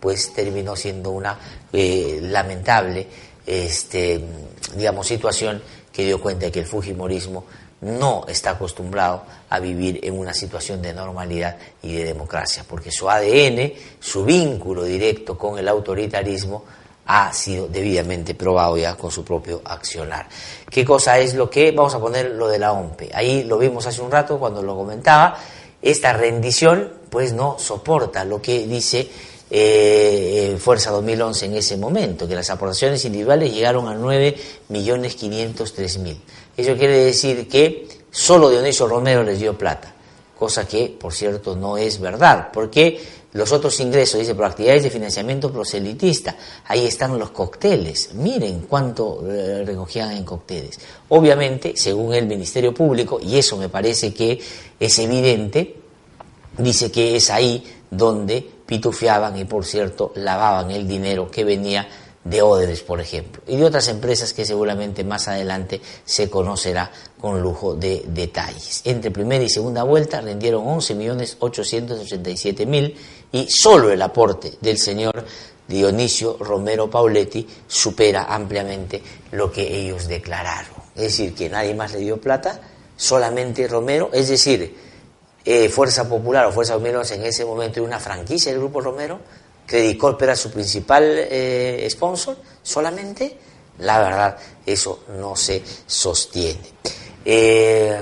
pues 0.00 0.32
terminó 0.32 0.74
siendo 0.74 1.10
una 1.10 1.38
eh, 1.72 2.18
lamentable 2.22 3.06
este, 3.46 4.20
digamos, 4.76 5.06
situación 5.06 5.62
que 5.92 6.04
dio 6.04 6.20
cuenta 6.20 6.46
de 6.46 6.52
que 6.52 6.60
el 6.60 6.66
Fujimorismo 6.66 7.44
no 7.82 8.24
está 8.28 8.52
acostumbrado 8.52 9.24
a 9.50 9.58
vivir 9.58 10.00
en 10.02 10.18
una 10.18 10.32
situación 10.32 10.80
de 10.80 10.94
normalidad 10.94 11.56
y 11.82 11.94
de 11.94 12.04
democracia, 12.04 12.64
porque 12.66 12.90
su 12.90 13.10
ADN, 13.10 13.72
su 14.00 14.24
vínculo 14.24 14.84
directo 14.84 15.36
con 15.36 15.58
el 15.58 15.68
autoritarismo, 15.68 16.64
ha 17.06 17.32
sido 17.32 17.66
debidamente 17.66 18.34
probado 18.34 18.76
ya 18.76 18.96
con 18.96 19.10
su 19.10 19.24
propio 19.24 19.60
accionar. 19.64 20.28
¿Qué 20.70 20.84
cosa 20.84 21.18
es 21.18 21.34
lo 21.34 21.50
que? 21.50 21.72
Vamos 21.72 21.94
a 21.94 22.00
poner 22.00 22.30
lo 22.30 22.46
de 22.46 22.60
la 22.60 22.72
OMPE. 22.72 23.10
Ahí 23.12 23.42
lo 23.42 23.58
vimos 23.58 23.86
hace 23.86 24.00
un 24.00 24.10
rato 24.10 24.38
cuando 24.38 24.62
lo 24.62 24.76
comentaba. 24.76 25.36
Esta 25.82 26.12
rendición 26.12 26.92
pues 27.10 27.32
no 27.32 27.58
soporta 27.58 28.24
lo 28.24 28.40
que 28.40 28.66
dice 28.66 29.10
eh, 29.50 30.56
Fuerza 30.58 30.92
2011 30.92 31.46
en 31.46 31.56
ese 31.56 31.76
momento, 31.76 32.26
que 32.26 32.34
las 32.34 32.48
aportaciones 32.48 33.04
individuales 33.04 33.52
llegaron 33.52 33.86
a 33.88 33.94
9.503.000. 33.94 36.16
Eso 36.56 36.76
quiere 36.76 37.04
decir 37.04 37.48
que 37.48 37.88
solo 38.10 38.50
Dionisio 38.50 38.86
Romero 38.86 39.22
les 39.22 39.38
dio 39.38 39.56
plata, 39.56 39.92
cosa 40.38 40.66
que, 40.66 40.88
por 40.88 41.12
cierto, 41.12 41.56
no 41.56 41.76
es 41.76 41.98
verdad, 41.98 42.50
porque 42.52 43.00
los 43.32 43.50
otros 43.50 43.80
ingresos, 43.80 44.20
dice, 44.20 44.34
por 44.34 44.44
actividades 44.44 44.82
de 44.82 44.90
financiamiento 44.90 45.50
proselitista, 45.50 46.36
ahí 46.66 46.86
están 46.86 47.18
los 47.18 47.30
cócteles, 47.30 48.12
miren 48.14 48.66
cuánto 48.68 49.26
eh, 49.26 49.64
recogían 49.64 50.12
en 50.12 50.24
cócteles. 50.24 50.78
Obviamente, 51.08 51.72
según 51.74 52.12
el 52.12 52.26
Ministerio 52.26 52.74
Público, 52.74 53.18
y 53.22 53.38
eso 53.38 53.56
me 53.56 53.70
parece 53.70 54.12
que 54.12 54.38
es 54.78 54.98
evidente, 54.98 55.76
dice 56.58 56.92
que 56.92 57.16
es 57.16 57.30
ahí 57.30 57.64
donde 57.90 58.46
pitufiaban 58.66 59.38
y, 59.38 59.46
por 59.46 59.64
cierto, 59.64 60.12
lavaban 60.16 60.70
el 60.70 60.86
dinero 60.86 61.30
que 61.30 61.44
venía 61.44 61.88
de 62.24 62.40
Odebrecht, 62.40 62.86
por 62.86 63.00
ejemplo, 63.00 63.42
y 63.46 63.56
de 63.56 63.64
otras 63.64 63.88
empresas 63.88 64.32
que 64.32 64.44
seguramente 64.44 65.02
más 65.04 65.26
adelante 65.28 65.80
se 66.04 66.30
conocerá 66.30 66.90
con 67.20 67.42
lujo 67.42 67.74
de 67.74 68.04
detalles. 68.06 68.82
Entre 68.84 69.10
primera 69.10 69.42
y 69.42 69.48
segunda 69.48 69.82
vuelta 69.82 70.20
rindieron 70.20 70.64
11.887.000 70.64 72.94
y 73.32 73.48
solo 73.50 73.90
el 73.90 74.00
aporte 74.02 74.52
del 74.60 74.78
señor 74.78 75.24
Dionisio 75.66 76.36
Romero 76.38 76.88
Pauletti 76.90 77.48
supera 77.66 78.24
ampliamente 78.24 79.02
lo 79.32 79.50
que 79.50 79.62
ellos 79.62 80.06
declararon. 80.06 80.74
Es 80.94 81.02
decir, 81.02 81.34
que 81.34 81.48
nadie 81.48 81.74
más 81.74 81.92
le 81.92 81.98
dio 82.00 82.20
plata, 82.20 82.60
solamente 82.96 83.66
Romero, 83.66 84.10
es 84.12 84.28
decir, 84.28 84.76
eh, 85.44 85.68
Fuerza 85.68 86.08
Popular 86.08 86.46
o 86.46 86.52
Fuerza 86.52 86.74
Romero 86.74 87.02
en 87.10 87.24
ese 87.24 87.44
momento 87.44 87.80
era 87.80 87.86
una 87.86 87.98
franquicia 87.98 88.52
del 88.52 88.60
Grupo 88.60 88.80
Romero, 88.80 89.18
Credit 89.72 90.20
era 90.20 90.36
su 90.36 90.50
principal 90.50 91.02
eh, 91.02 91.88
sponsor, 91.90 92.36
solamente, 92.62 93.38
la 93.78 94.00
verdad, 94.00 94.36
eso 94.66 95.04
no 95.18 95.34
se 95.34 95.62
sostiene. 95.86 96.60
Eh, 97.24 97.98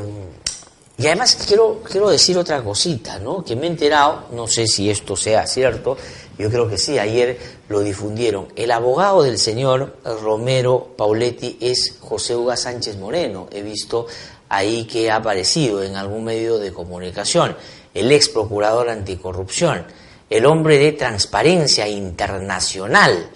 y 0.98 1.06
además 1.06 1.38
quiero, 1.46 1.80
quiero 1.88 2.10
decir 2.10 2.36
otra 2.36 2.60
cosita, 2.64 3.20
¿no? 3.20 3.44
Que 3.44 3.54
me 3.54 3.66
he 3.66 3.70
enterado, 3.70 4.24
no 4.32 4.48
sé 4.48 4.66
si 4.66 4.90
esto 4.90 5.14
sea 5.14 5.46
cierto, 5.46 5.96
yo 6.36 6.50
creo 6.50 6.68
que 6.68 6.76
sí, 6.76 6.98
ayer 6.98 7.38
lo 7.68 7.80
difundieron. 7.80 8.48
El 8.56 8.72
abogado 8.72 9.22
del 9.22 9.38
señor 9.38 9.96
Romero 10.04 10.88
Pauletti 10.96 11.56
es 11.60 11.98
José 12.00 12.34
Uga 12.34 12.56
Sánchez 12.56 12.96
Moreno. 12.96 13.46
He 13.52 13.62
visto 13.62 14.08
ahí 14.48 14.86
que 14.86 15.08
ha 15.08 15.16
aparecido 15.16 15.84
en 15.84 15.94
algún 15.94 16.24
medio 16.24 16.58
de 16.58 16.72
comunicación, 16.72 17.56
el 17.94 18.10
ex 18.10 18.28
procurador 18.28 18.88
anticorrupción, 18.88 19.86
el 20.30 20.46
hombre 20.46 20.78
de 20.78 20.92
transparencia 20.92 21.88
internacional. 21.88 23.28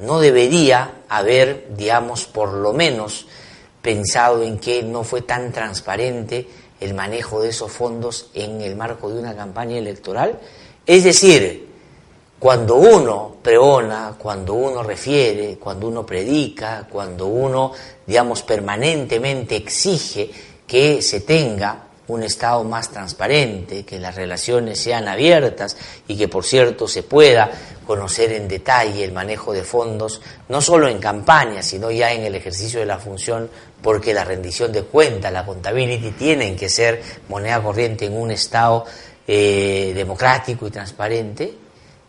No 0.00 0.18
debería 0.18 1.02
haber, 1.08 1.68
digamos, 1.76 2.26
por 2.26 2.52
lo 2.52 2.72
menos 2.72 3.26
pensado 3.80 4.42
en 4.42 4.58
que 4.58 4.82
no 4.82 5.04
fue 5.04 5.22
tan 5.22 5.52
transparente 5.52 6.48
el 6.80 6.94
manejo 6.94 7.40
de 7.40 7.50
esos 7.50 7.70
fondos 7.70 8.30
en 8.34 8.60
el 8.60 8.76
marco 8.76 9.08
de 9.08 9.20
una 9.20 9.34
campaña 9.34 9.78
electoral? 9.78 10.38
Es 10.84 11.04
decir, 11.04 11.68
cuando 12.38 12.76
uno 12.76 13.36
preona, 13.42 14.16
cuando 14.18 14.54
uno 14.54 14.82
refiere, 14.82 15.56
cuando 15.58 15.88
uno 15.88 16.04
predica, 16.04 16.86
cuando 16.90 17.26
uno, 17.26 17.72
digamos, 18.06 18.42
permanentemente 18.42 19.56
exige 19.56 20.30
que 20.66 21.00
se 21.00 21.20
tenga 21.20 21.84
un 22.08 22.22
Estado 22.22 22.62
más 22.64 22.90
transparente, 22.90 23.84
que 23.84 23.98
las 23.98 24.14
relaciones 24.14 24.78
sean 24.78 25.08
abiertas 25.08 25.76
y 26.06 26.16
que, 26.16 26.28
por 26.28 26.44
cierto, 26.44 26.86
se 26.86 27.02
pueda 27.02 27.50
conocer 27.86 28.32
en 28.32 28.48
detalle 28.48 29.04
el 29.04 29.12
manejo 29.12 29.52
de 29.52 29.62
fondos, 29.62 30.20
no 30.48 30.60
solo 30.60 30.88
en 30.88 30.98
campaña, 30.98 31.62
sino 31.62 31.90
ya 31.90 32.12
en 32.12 32.22
el 32.22 32.34
ejercicio 32.34 32.80
de 32.80 32.86
la 32.86 32.98
función, 32.98 33.50
porque 33.82 34.14
la 34.14 34.24
rendición 34.24 34.72
de 34.72 34.82
cuentas, 34.82 35.32
la 35.32 35.44
contability, 35.44 36.12
tienen 36.12 36.56
que 36.56 36.68
ser 36.68 37.02
moneda 37.28 37.62
corriente 37.62 38.06
en 38.06 38.16
un 38.16 38.30
Estado 38.30 38.84
eh, 39.26 39.92
democrático 39.94 40.66
y 40.66 40.70
transparente, 40.70 41.54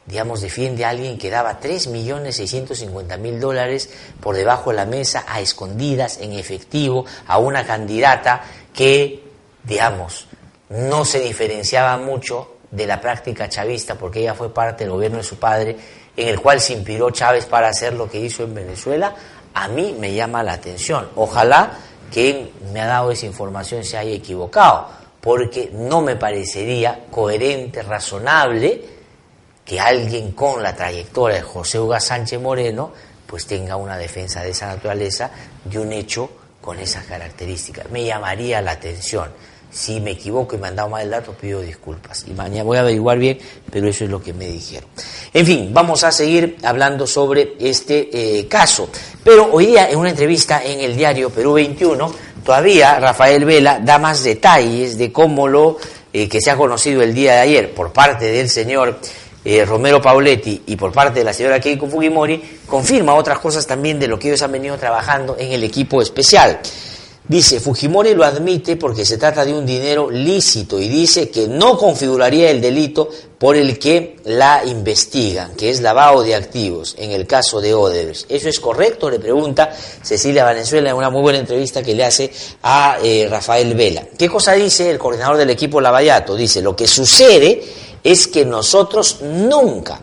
digamos, 0.05 0.41
defiende 0.41 0.85
a 0.85 0.89
alguien 0.89 1.17
que 1.17 1.29
daba 1.29 1.59
3.650.000 1.59 3.39
dólares 3.39 3.89
por 4.21 4.35
debajo 4.35 4.69
de 4.69 4.75
la 4.75 4.85
mesa, 4.85 5.25
a 5.27 5.41
escondidas, 5.41 6.19
en 6.21 6.33
efectivo, 6.33 7.05
a 7.27 7.39
una 7.39 7.65
candidata 7.65 8.43
que 8.73 9.24
digamos, 9.65 10.27
no 10.69 11.05
se 11.05 11.19
diferenciaba 11.19 11.97
mucho 11.97 12.55
de 12.71 12.87
la 12.87 12.99
práctica 12.99 13.47
chavista, 13.47 13.95
porque 13.95 14.19
ella 14.19 14.33
fue 14.33 14.53
parte 14.53 14.83
del 14.83 14.91
gobierno 14.91 15.17
de 15.17 15.23
su 15.23 15.37
padre, 15.37 15.77
en 16.15 16.27
el 16.27 16.39
cual 16.41 16.59
se 16.59 16.73
inspiró 16.73 17.09
Chávez 17.11 17.45
para 17.45 17.69
hacer 17.69 17.93
lo 17.93 18.09
que 18.09 18.19
hizo 18.19 18.43
en 18.43 18.53
Venezuela, 18.53 19.15
a 19.53 19.67
mí 19.67 19.95
me 19.97 20.13
llama 20.13 20.43
la 20.43 20.53
atención. 20.53 21.09
Ojalá 21.15 21.71
que 22.11 22.51
me 22.73 22.81
ha 22.81 22.87
dado 22.87 23.11
esa 23.11 23.25
información 23.25 23.83
se 23.83 23.97
haya 23.97 24.11
equivocado, 24.11 24.89
porque 25.21 25.69
no 25.73 26.01
me 26.01 26.15
parecería 26.15 27.05
coherente, 27.09 27.81
razonable, 27.81 28.81
que 29.65 29.79
alguien 29.79 30.33
con 30.33 30.61
la 30.61 30.75
trayectoria 30.75 31.37
de 31.37 31.41
José 31.41 31.79
Hugo 31.79 31.99
Sánchez 31.99 32.39
Moreno, 32.39 32.91
pues 33.25 33.47
tenga 33.47 33.75
una 33.75 33.97
defensa 33.97 34.43
de 34.43 34.51
esa 34.51 34.67
naturaleza 34.67 35.31
de 35.63 35.79
un 35.79 35.91
hecho 35.91 36.29
con 36.61 36.77
esas 36.79 37.05
características. 37.05 37.89
Me 37.89 38.03
llamaría 38.05 38.61
la 38.61 38.71
atención. 38.71 39.31
Si 39.75 39.99
me 39.99 40.11
equivoco 40.11 40.55
y 40.55 40.57
me 40.57 40.69
han 40.69 40.75
dado 40.77 40.87
mal 40.87 41.03
el 41.03 41.09
dato, 41.09 41.33
pido 41.33 41.59
disculpas. 41.59 42.23
Y 42.29 42.31
mañana 42.31 42.63
voy 42.63 42.77
a 42.77 42.79
averiguar 42.79 43.19
bien, 43.19 43.37
pero 43.69 43.89
eso 43.89 44.05
es 44.05 44.09
lo 44.09 44.23
que 44.23 44.31
me 44.31 44.45
dijeron. 44.45 44.89
En 45.33 45.45
fin, 45.45 45.71
vamos 45.73 46.05
a 46.05 46.13
seguir 46.13 46.55
hablando 46.63 47.05
sobre 47.05 47.55
este 47.59 48.39
eh, 48.39 48.47
caso. 48.47 48.87
Pero 49.21 49.49
hoy 49.51 49.65
día, 49.65 49.89
en 49.89 49.99
una 49.99 50.11
entrevista 50.11 50.63
en 50.63 50.79
el 50.79 50.95
diario 50.95 51.29
Perú 51.29 51.55
21, 51.55 52.09
todavía 52.45 52.97
Rafael 53.01 53.43
Vela 53.43 53.81
da 53.83 53.99
más 53.99 54.23
detalles 54.23 54.97
de 54.97 55.11
cómo 55.11 55.45
lo 55.45 55.75
eh, 56.13 56.29
que 56.29 56.39
se 56.39 56.51
ha 56.51 56.55
conocido 56.55 57.01
el 57.01 57.13
día 57.13 57.33
de 57.33 57.39
ayer 57.39 57.73
por 57.73 57.91
parte 57.91 58.31
del 58.31 58.49
señor 58.49 58.97
eh, 59.43 59.65
Romero 59.65 60.01
Pauletti 60.01 60.63
y 60.67 60.77
por 60.77 60.93
parte 60.93 61.19
de 61.19 61.25
la 61.25 61.33
señora 61.33 61.59
Keiko 61.59 61.87
Fujimori, 61.87 62.59
confirma 62.65 63.13
otras 63.13 63.39
cosas 63.39 63.67
también 63.67 63.99
de 63.99 64.07
lo 64.07 64.17
que 64.17 64.29
ellos 64.29 64.41
han 64.41 64.53
venido 64.53 64.77
trabajando 64.77 65.35
en 65.37 65.51
el 65.51 65.65
equipo 65.65 66.01
especial. 66.01 66.61
Dice, 67.27 67.59
Fujimori 67.59 68.13
lo 68.13 68.23
admite 68.23 68.75
porque 68.75 69.03
se 69.03 69.17
trata 69.17 69.43
de 69.43 69.51
un 69.51 69.65
dinero 69.65 70.11
lícito 70.11 70.79
y 70.79 70.87
dice 70.87 71.31
que 71.31 71.47
no 71.47 71.75
configuraría 71.75 72.51
el 72.51 72.61
delito 72.61 73.09
por 73.39 73.55
el 73.55 73.79
que 73.79 74.17
la 74.25 74.63
investigan, 74.63 75.55
que 75.55 75.71
es 75.71 75.81
lavado 75.81 76.21
de 76.21 76.35
activos 76.35 76.95
en 76.99 77.09
el 77.11 77.25
caso 77.25 77.61
de 77.61 77.73
Odebrecht. 77.73 78.29
¿Eso 78.29 78.47
es 78.47 78.59
correcto? 78.59 79.09
Le 79.09 79.17
pregunta 79.17 79.75
Cecilia 80.03 80.43
Valenzuela 80.43 80.91
en 80.91 80.95
una 80.95 81.09
muy 81.09 81.23
buena 81.23 81.39
entrevista 81.39 81.81
que 81.81 81.95
le 81.95 82.05
hace 82.05 82.31
a 82.61 82.99
eh, 83.01 83.27
Rafael 83.27 83.73
Vela. 83.73 84.05
¿Qué 84.15 84.29
cosa 84.29 84.53
dice 84.53 84.91
el 84.91 84.99
coordinador 84.99 85.37
del 85.37 85.49
equipo 85.49 85.81
Lavallato? 85.81 86.35
Dice, 86.35 86.61
lo 86.61 86.75
que 86.75 86.85
sucede 86.85 87.63
es 88.03 88.27
que 88.27 88.45
nosotros 88.45 89.21
nunca 89.23 89.99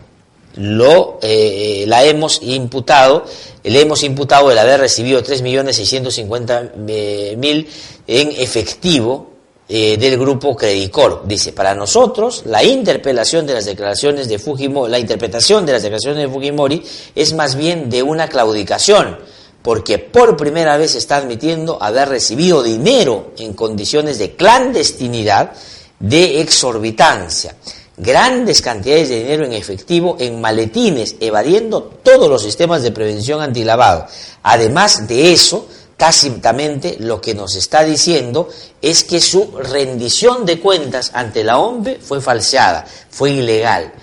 lo, 0.55 1.19
eh, 1.21 1.85
la 1.87 2.03
hemos 2.03 2.41
imputado, 2.43 3.25
le 3.63 3.81
hemos 3.81 4.03
imputado 4.03 4.51
el 4.51 4.57
haber 4.57 4.79
recibido 4.79 5.23
3.650.000 5.23 6.85
eh, 6.87 7.67
en 8.07 8.31
efectivo 8.31 9.31
eh, 9.67 9.97
del 9.97 10.17
grupo 10.17 10.55
Credicor. 10.55 11.23
Dice, 11.25 11.53
para 11.53 11.73
nosotros 11.73 12.43
la 12.45 12.63
interpelación 12.63 13.47
de 13.47 13.53
las 13.53 13.65
declaraciones 13.65 14.27
de 14.27 14.37
Fujimori, 14.37 14.91
la 14.91 14.99
interpretación 14.99 15.65
de 15.65 15.71
las 15.73 15.81
declaraciones 15.81 16.21
de 16.23 16.29
Fujimori 16.29 16.83
es 17.15 17.33
más 17.33 17.55
bien 17.55 17.89
de 17.89 18.03
una 18.03 18.27
claudicación, 18.27 19.17
porque 19.61 19.97
por 19.97 20.37
primera 20.37 20.77
vez 20.77 20.95
está 20.95 21.15
admitiendo 21.17 21.81
haber 21.81 22.09
recibido 22.09 22.61
dinero 22.61 23.31
en 23.37 23.53
condiciones 23.53 24.19
de 24.19 24.35
clandestinidad, 24.35 25.53
de 25.99 26.41
exorbitancia 26.41 27.55
grandes 27.97 28.61
cantidades 28.61 29.09
de 29.09 29.19
dinero 29.19 29.45
en 29.45 29.53
efectivo 29.53 30.17
en 30.19 30.41
maletines, 30.41 31.15
evadiendo 31.19 31.83
todos 31.83 32.29
los 32.29 32.41
sistemas 32.41 32.81
de 32.81 32.91
prevención 32.91 33.41
antilavado. 33.41 34.07
Además 34.41 35.07
de 35.07 35.31
eso, 35.33 35.67
tácitamente 35.97 36.97
lo 36.99 37.21
que 37.21 37.33
nos 37.33 37.55
está 37.55 37.83
diciendo 37.83 38.49
es 38.81 39.03
que 39.03 39.21
su 39.21 39.57
rendición 39.57 40.45
de 40.45 40.59
cuentas 40.59 41.11
ante 41.13 41.43
la 41.43 41.59
OMB 41.59 41.99
fue 42.01 42.21
falseada, 42.21 42.85
fue 43.09 43.31
ilegal. 43.31 43.93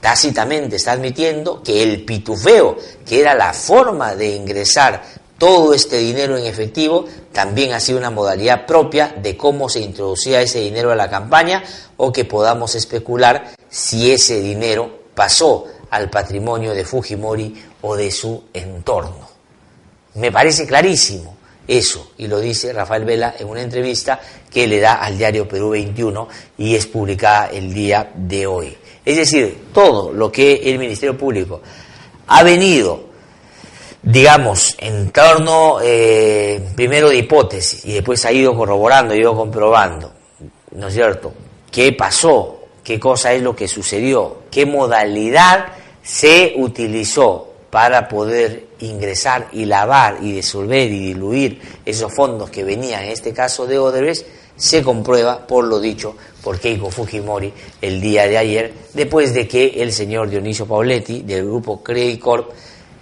Tácitamente 0.00 0.76
está 0.76 0.92
admitiendo 0.92 1.62
que 1.62 1.82
el 1.82 2.04
pitufeo, 2.04 2.78
que 3.04 3.20
era 3.20 3.34
la 3.34 3.52
forma 3.52 4.14
de 4.14 4.34
ingresar 4.34 5.02
todo 5.40 5.72
este 5.72 5.96
dinero 5.96 6.36
en 6.36 6.44
efectivo 6.44 7.06
también 7.32 7.72
ha 7.72 7.80
sido 7.80 7.96
una 7.96 8.10
modalidad 8.10 8.66
propia 8.66 9.14
de 9.22 9.38
cómo 9.38 9.70
se 9.70 9.80
introducía 9.80 10.42
ese 10.42 10.60
dinero 10.60 10.92
a 10.92 10.96
la 10.96 11.08
campaña 11.08 11.64
o 11.96 12.12
que 12.12 12.26
podamos 12.26 12.74
especular 12.74 13.54
si 13.70 14.12
ese 14.12 14.42
dinero 14.42 14.98
pasó 15.14 15.64
al 15.88 16.10
patrimonio 16.10 16.74
de 16.74 16.84
Fujimori 16.84 17.54
o 17.80 17.96
de 17.96 18.10
su 18.10 18.44
entorno. 18.52 19.30
Me 20.16 20.30
parece 20.30 20.66
clarísimo 20.66 21.38
eso, 21.66 22.12
y 22.18 22.26
lo 22.26 22.38
dice 22.38 22.74
Rafael 22.74 23.06
Vela 23.06 23.34
en 23.38 23.48
una 23.48 23.62
entrevista 23.62 24.20
que 24.50 24.66
le 24.66 24.78
da 24.78 24.96
al 24.96 25.16
diario 25.16 25.48
Perú 25.48 25.70
21 25.70 26.28
y 26.58 26.74
es 26.74 26.86
publicada 26.86 27.46
el 27.46 27.72
día 27.72 28.12
de 28.14 28.46
hoy. 28.46 28.76
Es 29.06 29.16
decir, 29.16 29.68
todo 29.72 30.12
lo 30.12 30.30
que 30.30 30.70
el 30.70 30.78
Ministerio 30.78 31.16
Público 31.16 31.62
ha 32.26 32.42
venido 32.42 33.09
digamos, 34.02 34.76
en 34.78 35.10
torno 35.10 35.78
eh, 35.82 36.70
primero 36.74 37.08
de 37.08 37.18
hipótesis 37.18 37.84
y 37.84 37.92
después 37.94 38.24
ha 38.24 38.32
ido 38.32 38.54
corroborando, 38.56 39.14
ha 39.14 39.16
ido 39.16 39.34
comprobando, 39.36 40.12
¿no 40.72 40.88
es 40.88 40.94
cierto? 40.94 41.32
¿Qué 41.70 41.92
pasó? 41.92 42.60
¿Qué 42.82 42.98
cosa 42.98 43.32
es 43.32 43.42
lo 43.42 43.54
que 43.54 43.68
sucedió? 43.68 44.42
¿Qué 44.50 44.64
modalidad 44.64 45.66
se 46.02 46.54
utilizó 46.56 47.48
para 47.70 48.08
poder 48.08 48.68
ingresar 48.80 49.48
y 49.52 49.66
lavar 49.66 50.18
y 50.22 50.32
disolver 50.32 50.90
y 50.90 50.98
diluir 50.98 51.60
esos 51.84 52.12
fondos 52.12 52.50
que 52.50 52.64
venían, 52.64 53.04
en 53.04 53.10
este 53.10 53.32
caso 53.32 53.66
de 53.66 53.78
Odebrecht? 53.78 54.26
Se 54.56 54.82
comprueba 54.82 55.46
por 55.46 55.64
lo 55.64 55.80
dicho 55.80 56.16
por 56.42 56.58
Keiko 56.58 56.90
Fujimori 56.90 57.52
el 57.80 58.00
día 58.00 58.26
de 58.26 58.36
ayer, 58.36 58.74
después 58.92 59.32
de 59.32 59.46
que 59.46 59.82
el 59.82 59.92
señor 59.92 60.28
Dionisio 60.28 60.66
Pauletti 60.66 61.22
del 61.22 61.44
grupo 61.44 61.82
Credit 61.82 62.20
Corp 62.20 62.50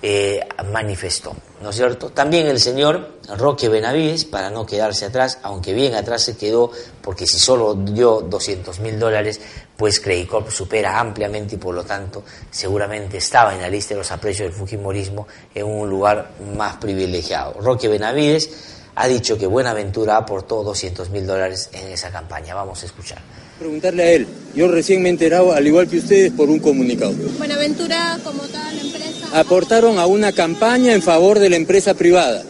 eh, 0.00 0.40
manifestó, 0.72 1.34
¿no 1.60 1.70
es 1.70 1.76
cierto? 1.76 2.10
También 2.10 2.46
el 2.46 2.60
señor 2.60 3.18
Roque 3.36 3.68
Benavides, 3.68 4.24
para 4.24 4.48
no 4.48 4.64
quedarse 4.64 5.06
atrás, 5.06 5.38
aunque 5.42 5.72
bien 5.72 5.94
atrás 5.94 6.22
se 6.22 6.36
quedó, 6.36 6.70
porque 7.02 7.26
si 7.26 7.38
solo 7.38 7.74
dio 7.74 8.20
200 8.20 8.78
mil 8.80 8.98
dólares, 8.98 9.40
pues 9.76 9.98
Credicorp 9.98 10.50
supera 10.50 11.00
ampliamente 11.00 11.56
y 11.56 11.58
por 11.58 11.74
lo 11.74 11.84
tanto 11.84 12.22
seguramente 12.50 13.18
estaba 13.18 13.54
en 13.54 13.60
la 13.60 13.68
lista 13.68 13.94
de 13.94 13.98
los 13.98 14.10
aprecios 14.12 14.48
del 14.48 14.56
Fujimorismo 14.56 15.26
en 15.54 15.66
un 15.66 15.90
lugar 15.90 16.32
más 16.56 16.76
privilegiado. 16.76 17.54
Roque 17.60 17.88
Benavides 17.88 18.50
ha 18.94 19.06
dicho 19.06 19.38
que 19.38 19.46
Buenaventura 19.46 20.16
aportó 20.16 20.62
200 20.62 21.10
mil 21.10 21.26
dólares 21.26 21.70
en 21.72 21.88
esa 21.92 22.10
campaña. 22.10 22.54
Vamos 22.54 22.82
a 22.82 22.86
escuchar. 22.86 23.18
Preguntarle 23.58 24.02
a 24.02 24.12
él. 24.12 24.26
Yo 24.54 24.68
recién 24.68 25.02
me 25.02 25.08
he 25.08 25.12
enterado, 25.12 25.52
al 25.52 25.66
igual 25.66 25.88
que 25.88 25.98
ustedes, 25.98 26.32
por 26.32 26.48
un 26.48 26.58
comunicado. 26.58 27.12
Buenaventura, 27.38 28.18
como 28.22 28.42
tal 28.44 28.78
empresa. 28.78 29.38
Aportaron 29.38 29.98
a 29.98 30.06
una 30.06 30.32
campaña 30.32 30.92
en 30.94 31.02
favor 31.02 31.38
de 31.38 31.50
la 31.50 31.56
empresa 31.56 31.94
privada. 31.94 32.42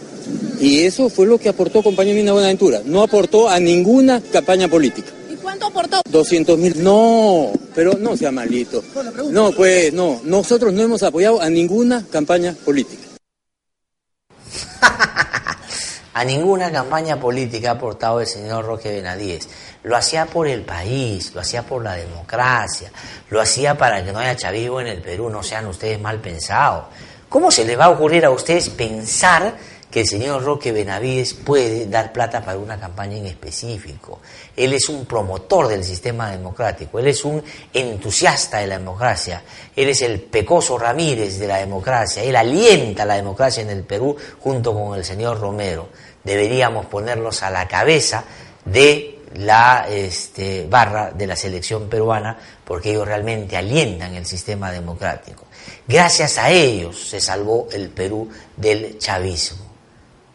Y 0.61 0.81
eso 0.81 1.09
fue 1.09 1.27
lo 1.27 1.39
que 1.39 1.49
aportó 1.49 1.83
compañía 1.83 2.15
Mina 2.15 2.33
Buenaventura. 2.33 2.83
No 2.85 3.03
aportó 3.03 3.49
a 3.49 3.59
ninguna 3.61 4.21
campaña 4.21 4.69
política. 4.69 5.09
¿Y 5.31 5.37
cuánto 5.37 5.67
aportó? 5.67 6.03
200 6.11 6.59
mil. 6.59 6.83
No, 6.83 7.53
pero 7.75 7.95
no 7.95 8.17
sea 8.17 8.33
malito. 8.33 8.83
No, 9.31 9.53
pues 9.53 9.93
no. 9.93 10.21
Nosotros 10.25 10.73
no 10.73 10.83
hemos 10.83 11.03
apoyado 11.03 11.41
a 11.41 11.49
ninguna 11.49 12.05
campaña 12.11 12.55
política. 12.65 13.03
a 16.15 16.25
ninguna 16.25 16.73
campaña 16.73 17.21
política 17.21 17.71
ha 17.71 17.75
aportado 17.75 18.21
el 18.21 18.27
señor 18.27 18.67
Roque 18.67 18.91
Benadíez. 18.91 19.49
Lo 19.89 19.97
hacía 19.97 20.27
por 20.27 20.47
el 20.47 20.61
país, 20.67 21.33
lo 21.35 21.41
hacía 21.41 21.63
por 21.63 21.83
la 21.83 21.95
democracia, 21.95 22.91
lo 23.31 23.41
hacía 23.41 23.75
para 23.75 24.05
que 24.05 24.13
no 24.13 24.19
haya 24.19 24.37
chavismo 24.37 24.83
en 24.83 24.89
el 24.89 25.01
Perú, 25.01 25.31
no 25.31 25.43
sean 25.43 25.65
ustedes 25.65 25.99
mal 25.99 26.21
pensados. 26.21 26.85
¿Cómo 27.27 27.51
se 27.51 27.65
les 27.65 27.79
va 27.79 27.87
a 27.87 27.89
ocurrir 27.89 28.27
a 28.27 28.31
ustedes 28.31 28.69
pensar 28.69 29.55
que 29.91 30.01
el 30.01 30.07
señor 30.07 30.45
Roque 30.45 30.73
Benavides 30.73 31.33
puede 31.33 31.87
dar 31.87 32.13
plata 32.13 32.45
para 32.45 32.59
una 32.59 32.79
campaña 32.79 33.17
en 33.17 33.25
específico. 33.25 34.21
Él 34.55 34.75
es 34.75 34.91
un 34.91 35.07
promotor 35.07 35.69
del 35.69 35.83
sistema 35.83 36.31
democrático, 36.31 36.99
él 36.99 37.07
es 37.07 37.25
un 37.25 37.43
entusiasta 37.73 38.59
de 38.59 38.67
la 38.67 38.77
democracia, 38.77 39.43
él 39.75 39.89
es 39.89 40.03
el 40.03 40.21
pecoso 40.21 40.77
Ramírez 40.77 41.39
de 41.39 41.47
la 41.47 41.57
democracia, 41.57 42.23
él 42.23 42.37
alienta 42.37 43.07
la 43.07 43.15
democracia 43.15 43.63
en 43.63 43.71
el 43.71 43.85
Perú 43.85 44.15
junto 44.41 44.75
con 44.75 44.99
el 44.99 45.05
señor 45.07 45.41
Romero. 45.41 45.89
Deberíamos 46.23 46.85
ponerlos 46.85 47.43
a 47.43 47.49
la 47.49 47.67
cabeza 47.67 48.23
de 48.67 49.18
la 49.35 49.87
este, 49.89 50.67
barra 50.69 51.11
de 51.11 51.27
la 51.27 51.37
selección 51.37 51.89
peruana 51.89 52.39
porque 52.65 52.91
ellos 52.91 53.07
realmente 53.07 53.57
alientan 53.57 54.15
el 54.15 54.27
sistema 54.27 54.71
democrático. 54.71 55.45
Gracias 55.87 56.39
a 56.39 56.51
ellos 56.51 57.09
se 57.09 57.21
salvó 57.21 57.69
el 57.73 57.91
Perú 57.91 58.29
del 58.57 58.99
chavismo. 58.99 59.67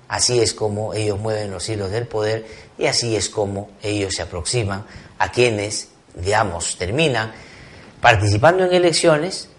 Así 0.07 0.39
es 0.39 0.53
como 0.53 0.93
ellos 0.93 1.19
mueven 1.19 1.51
los 1.51 1.67
hilos 1.69 1.89
del 1.89 2.07
poder 2.07 2.45
y 2.77 2.85
así 2.85 3.15
es 3.15 3.29
como 3.29 3.71
ellos 3.81 4.15
se 4.15 4.21
aproximan 4.21 4.85
a 5.17 5.31
quienes, 5.31 5.89
digamos, 6.13 6.77
terminan 6.77 7.31
participando 7.99 8.65
en 8.65 8.73
elecciones 8.73 9.49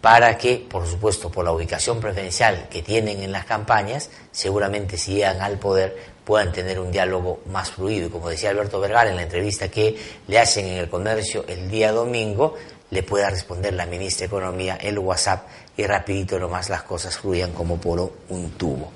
para 0.00 0.36
que, 0.36 0.66
por 0.68 0.86
supuesto, 0.86 1.30
por 1.30 1.44
la 1.44 1.52
ubicación 1.52 2.00
preferencial 2.00 2.68
que 2.68 2.82
tienen 2.82 3.22
en 3.22 3.30
las 3.30 3.44
campañas, 3.44 4.10
seguramente 4.32 4.98
si 4.98 5.14
llegan 5.14 5.40
al 5.40 5.58
poder 5.58 6.11
puedan 6.24 6.52
tener 6.52 6.78
un 6.78 6.90
diálogo 6.92 7.40
más 7.50 7.70
fluido. 7.70 8.06
Y 8.06 8.10
como 8.10 8.28
decía 8.28 8.50
Alberto 8.50 8.80
Vergara 8.80 9.10
en 9.10 9.16
la 9.16 9.22
entrevista 9.22 9.68
que 9.68 9.96
le 10.26 10.38
hacen 10.38 10.66
en 10.66 10.78
el 10.78 10.88
comercio 10.88 11.44
el 11.48 11.70
día 11.70 11.92
domingo, 11.92 12.54
le 12.90 13.02
pueda 13.02 13.30
responder 13.30 13.72
la 13.72 13.86
ministra 13.86 14.20
de 14.20 14.26
Economía 14.26 14.76
el 14.80 14.98
WhatsApp 14.98 15.46
y 15.76 15.84
rapidito 15.84 16.38
nomás 16.38 16.68
las 16.68 16.82
cosas 16.82 17.16
fluyan 17.16 17.52
como 17.52 17.78
por 17.78 18.12
un 18.28 18.50
tubo. 18.52 18.92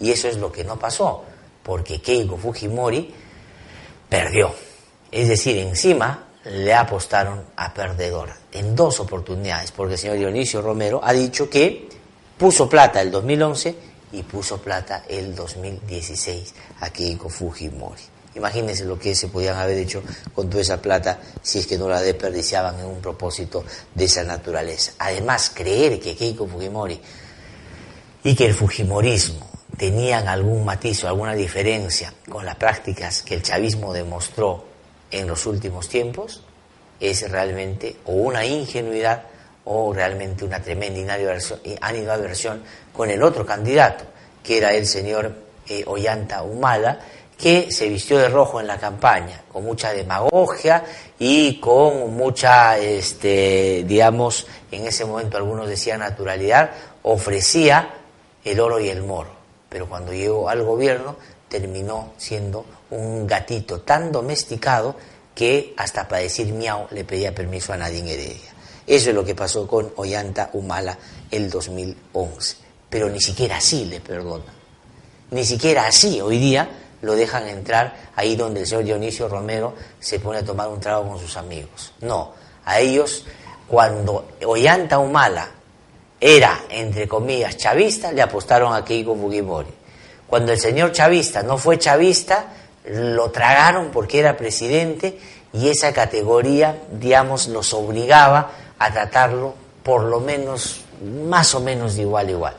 Y 0.00 0.12
eso 0.12 0.28
es 0.28 0.36
lo 0.36 0.50
que 0.50 0.64
no 0.64 0.78
pasó, 0.78 1.24
porque 1.62 2.00
Keiko 2.00 2.36
Fujimori 2.36 3.12
perdió. 4.08 4.54
Es 5.10 5.28
decir, 5.28 5.58
encima 5.58 6.28
le 6.44 6.72
apostaron 6.72 7.44
a 7.56 7.74
perdedor 7.74 8.30
en 8.52 8.74
dos 8.74 9.00
oportunidades, 9.00 9.72
porque 9.72 9.94
el 9.94 9.98
señor 9.98 10.16
Dionisio 10.16 10.62
Romero 10.62 11.00
ha 11.02 11.12
dicho 11.12 11.50
que 11.50 11.88
puso 12.38 12.68
plata 12.68 13.02
el 13.02 13.10
2011 13.10 13.89
y 14.12 14.22
puso 14.22 14.60
plata 14.60 15.04
el 15.08 15.34
2016 15.34 16.54
a 16.80 16.90
Keiko 16.90 17.28
Fujimori. 17.28 18.02
Imagínense 18.34 18.84
lo 18.84 18.98
que 18.98 19.14
se 19.14 19.28
podían 19.28 19.56
haber 19.56 19.78
hecho 19.78 20.02
con 20.34 20.48
toda 20.48 20.62
esa 20.62 20.80
plata 20.80 21.18
si 21.42 21.58
es 21.58 21.66
que 21.66 21.76
no 21.76 21.88
la 21.88 22.00
desperdiciaban 22.00 22.78
en 22.78 22.86
un 22.86 23.00
propósito 23.00 23.64
de 23.94 24.04
esa 24.04 24.22
naturaleza. 24.22 24.92
Además, 24.98 25.50
creer 25.52 25.98
que 25.98 26.14
Keiko 26.14 26.46
Fujimori 26.46 27.00
y 28.22 28.34
que 28.34 28.46
el 28.46 28.54
Fujimorismo 28.54 29.50
tenían 29.76 30.28
algún 30.28 30.64
matiz 30.64 31.02
o 31.04 31.08
alguna 31.08 31.34
diferencia 31.34 32.12
con 32.28 32.44
las 32.44 32.56
prácticas 32.56 33.22
que 33.22 33.34
el 33.34 33.42
chavismo 33.42 33.92
demostró 33.92 34.64
en 35.10 35.26
los 35.26 35.46
últimos 35.46 35.88
tiempos, 35.88 36.42
es 37.00 37.28
realmente 37.30 37.96
una 38.04 38.44
ingenuidad 38.44 39.24
o 39.72 39.92
realmente 39.92 40.44
una 40.44 40.60
tremenda 40.60 41.14
animadversión 41.80 42.62
con 42.92 43.08
el 43.08 43.22
otro 43.22 43.46
candidato, 43.46 44.04
que 44.42 44.58
era 44.58 44.72
el 44.72 44.84
señor 44.84 45.32
eh, 45.68 45.84
Ollanta 45.86 46.42
Humala, 46.42 46.98
que 47.38 47.70
se 47.70 47.88
vistió 47.88 48.18
de 48.18 48.28
rojo 48.28 48.60
en 48.60 48.66
la 48.66 48.78
campaña, 48.78 49.42
con 49.50 49.64
mucha 49.64 49.92
demagogia 49.92 50.82
y 51.18 51.60
con 51.60 52.14
mucha, 52.16 52.78
este, 52.78 53.84
digamos, 53.86 54.46
en 54.72 54.88
ese 54.88 55.04
momento 55.04 55.36
algunos 55.36 55.68
decían 55.68 56.00
naturalidad, 56.00 56.70
ofrecía 57.04 57.90
el 58.44 58.58
oro 58.58 58.80
y 58.80 58.88
el 58.88 59.04
moro. 59.04 59.30
Pero 59.68 59.88
cuando 59.88 60.12
llegó 60.12 60.48
al 60.48 60.64
gobierno 60.64 61.14
terminó 61.48 62.12
siendo 62.16 62.66
un 62.90 63.24
gatito 63.24 63.82
tan 63.82 64.10
domesticado 64.10 64.96
que 65.32 65.74
hasta 65.76 66.08
para 66.08 66.22
decir 66.22 66.52
miau 66.52 66.88
le 66.90 67.04
pedía 67.04 67.32
permiso 67.32 67.72
a 67.72 67.76
Nadine 67.76 68.12
Heredia. 68.14 68.59
Eso 68.90 69.10
es 69.10 69.14
lo 69.14 69.24
que 69.24 69.36
pasó 69.36 69.68
con 69.68 69.92
Ollanta 69.94 70.50
Humala 70.52 70.98
el 71.30 71.48
2011. 71.48 72.56
Pero 72.88 73.08
ni 73.08 73.20
siquiera 73.20 73.58
así 73.58 73.84
le 73.84 74.00
perdona. 74.00 74.52
Ni 75.30 75.44
siquiera 75.44 75.86
así 75.86 76.20
hoy 76.20 76.38
día 76.38 76.68
lo 77.02 77.14
dejan 77.14 77.46
entrar 77.46 78.10
ahí 78.16 78.34
donde 78.34 78.62
el 78.62 78.66
señor 78.66 78.82
Dionisio 78.82 79.28
Romero 79.28 79.74
se 80.00 80.18
pone 80.18 80.40
a 80.40 80.44
tomar 80.44 80.66
un 80.66 80.80
trago 80.80 81.08
con 81.08 81.20
sus 81.20 81.36
amigos. 81.36 81.92
No, 82.00 82.32
a 82.64 82.80
ellos 82.80 83.24
cuando 83.68 84.30
Ollanta 84.44 84.98
Humala 84.98 85.48
era, 86.18 86.62
entre 86.68 87.06
comillas, 87.06 87.56
chavista, 87.56 88.10
le 88.10 88.22
apostaron 88.22 88.74
a 88.74 88.84
Keiko 88.84 89.14
Fujimori. 89.14 89.70
Cuando 90.26 90.50
el 90.50 90.58
señor 90.58 90.90
chavista 90.90 91.44
no 91.44 91.58
fue 91.58 91.78
chavista, 91.78 92.46
lo 92.86 93.30
tragaron 93.30 93.92
porque 93.92 94.18
era 94.18 94.36
presidente 94.36 95.16
y 95.52 95.68
esa 95.68 95.92
categoría, 95.92 96.76
digamos, 96.90 97.46
los 97.46 97.72
obligaba 97.72 98.50
a 98.80 98.90
tratarlo 98.90 99.54
por 99.82 100.04
lo 100.04 100.20
menos, 100.20 100.80
más 101.28 101.54
o 101.54 101.60
menos 101.60 101.94
de 101.94 102.02
igual 102.02 102.26
a 102.26 102.30
igual. 102.30 102.56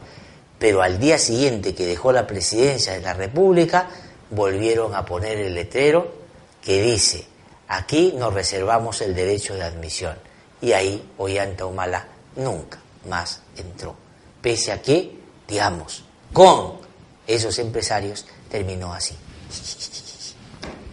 Pero 0.58 0.84
al 0.84 1.00
día 1.00 1.18
siguiente 1.18 1.74
que 1.74 1.86
dejó 1.86 2.12
la 2.12 2.28
presidencia 2.28 2.94
de 2.94 3.02
la 3.02 3.14
República, 3.14 3.90
volvieron 4.30 4.94
a 4.94 5.04
poner 5.04 5.40
el 5.40 5.56
letrero 5.56 6.14
que 6.62 6.82
dice, 6.84 7.26
aquí 7.68 8.14
nos 8.16 8.34
reservamos 8.36 9.02
el 9.02 9.16
derecho 9.16 9.56
de 9.56 9.64
admisión. 9.64 10.16
Y 10.62 10.74
ahí 10.74 11.10
Ollanta 11.18 11.66
Humala 11.66 12.08
nunca 12.36 12.80
más 13.10 13.42
entró. 13.58 13.96
Pese 14.42 14.72
a 14.72 14.82
que, 14.82 15.18
digamos, 15.48 16.04
con 16.32 16.78
esos 17.26 17.58
empresarios 17.58 18.28
terminó 18.48 18.94
así, 18.94 19.18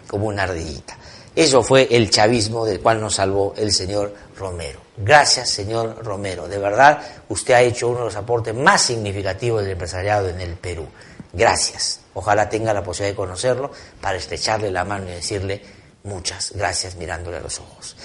como 0.06 0.26
una 0.28 0.44
ardillita. 0.44 0.96
Eso 1.36 1.62
fue 1.62 1.86
el 1.90 2.08
chavismo 2.08 2.64
del 2.64 2.80
cual 2.80 3.02
nos 3.02 3.16
salvó 3.16 3.52
el 3.58 3.72
señor 3.72 4.14
Romero. 4.34 4.87
Gracias, 5.00 5.50
señor 5.50 6.04
Romero. 6.04 6.48
De 6.48 6.58
verdad, 6.58 7.00
usted 7.28 7.54
ha 7.54 7.62
hecho 7.62 7.88
uno 7.88 8.00
de 8.00 8.04
los 8.06 8.16
aportes 8.16 8.54
más 8.54 8.82
significativos 8.82 9.62
del 9.62 9.72
empresariado 9.72 10.28
en 10.28 10.40
el 10.40 10.54
Perú. 10.54 10.88
Gracias. 11.32 12.00
Ojalá 12.14 12.48
tenga 12.48 12.74
la 12.74 12.82
posibilidad 12.82 13.12
de 13.12 13.16
conocerlo 13.16 13.70
para 14.00 14.16
estrecharle 14.16 14.70
la 14.72 14.84
mano 14.84 15.08
y 15.08 15.12
decirle 15.12 15.62
muchas 16.02 16.52
gracias 16.54 16.96
mirándole 16.96 17.36
a 17.36 17.40
los 17.40 17.60
ojos. 17.60 17.96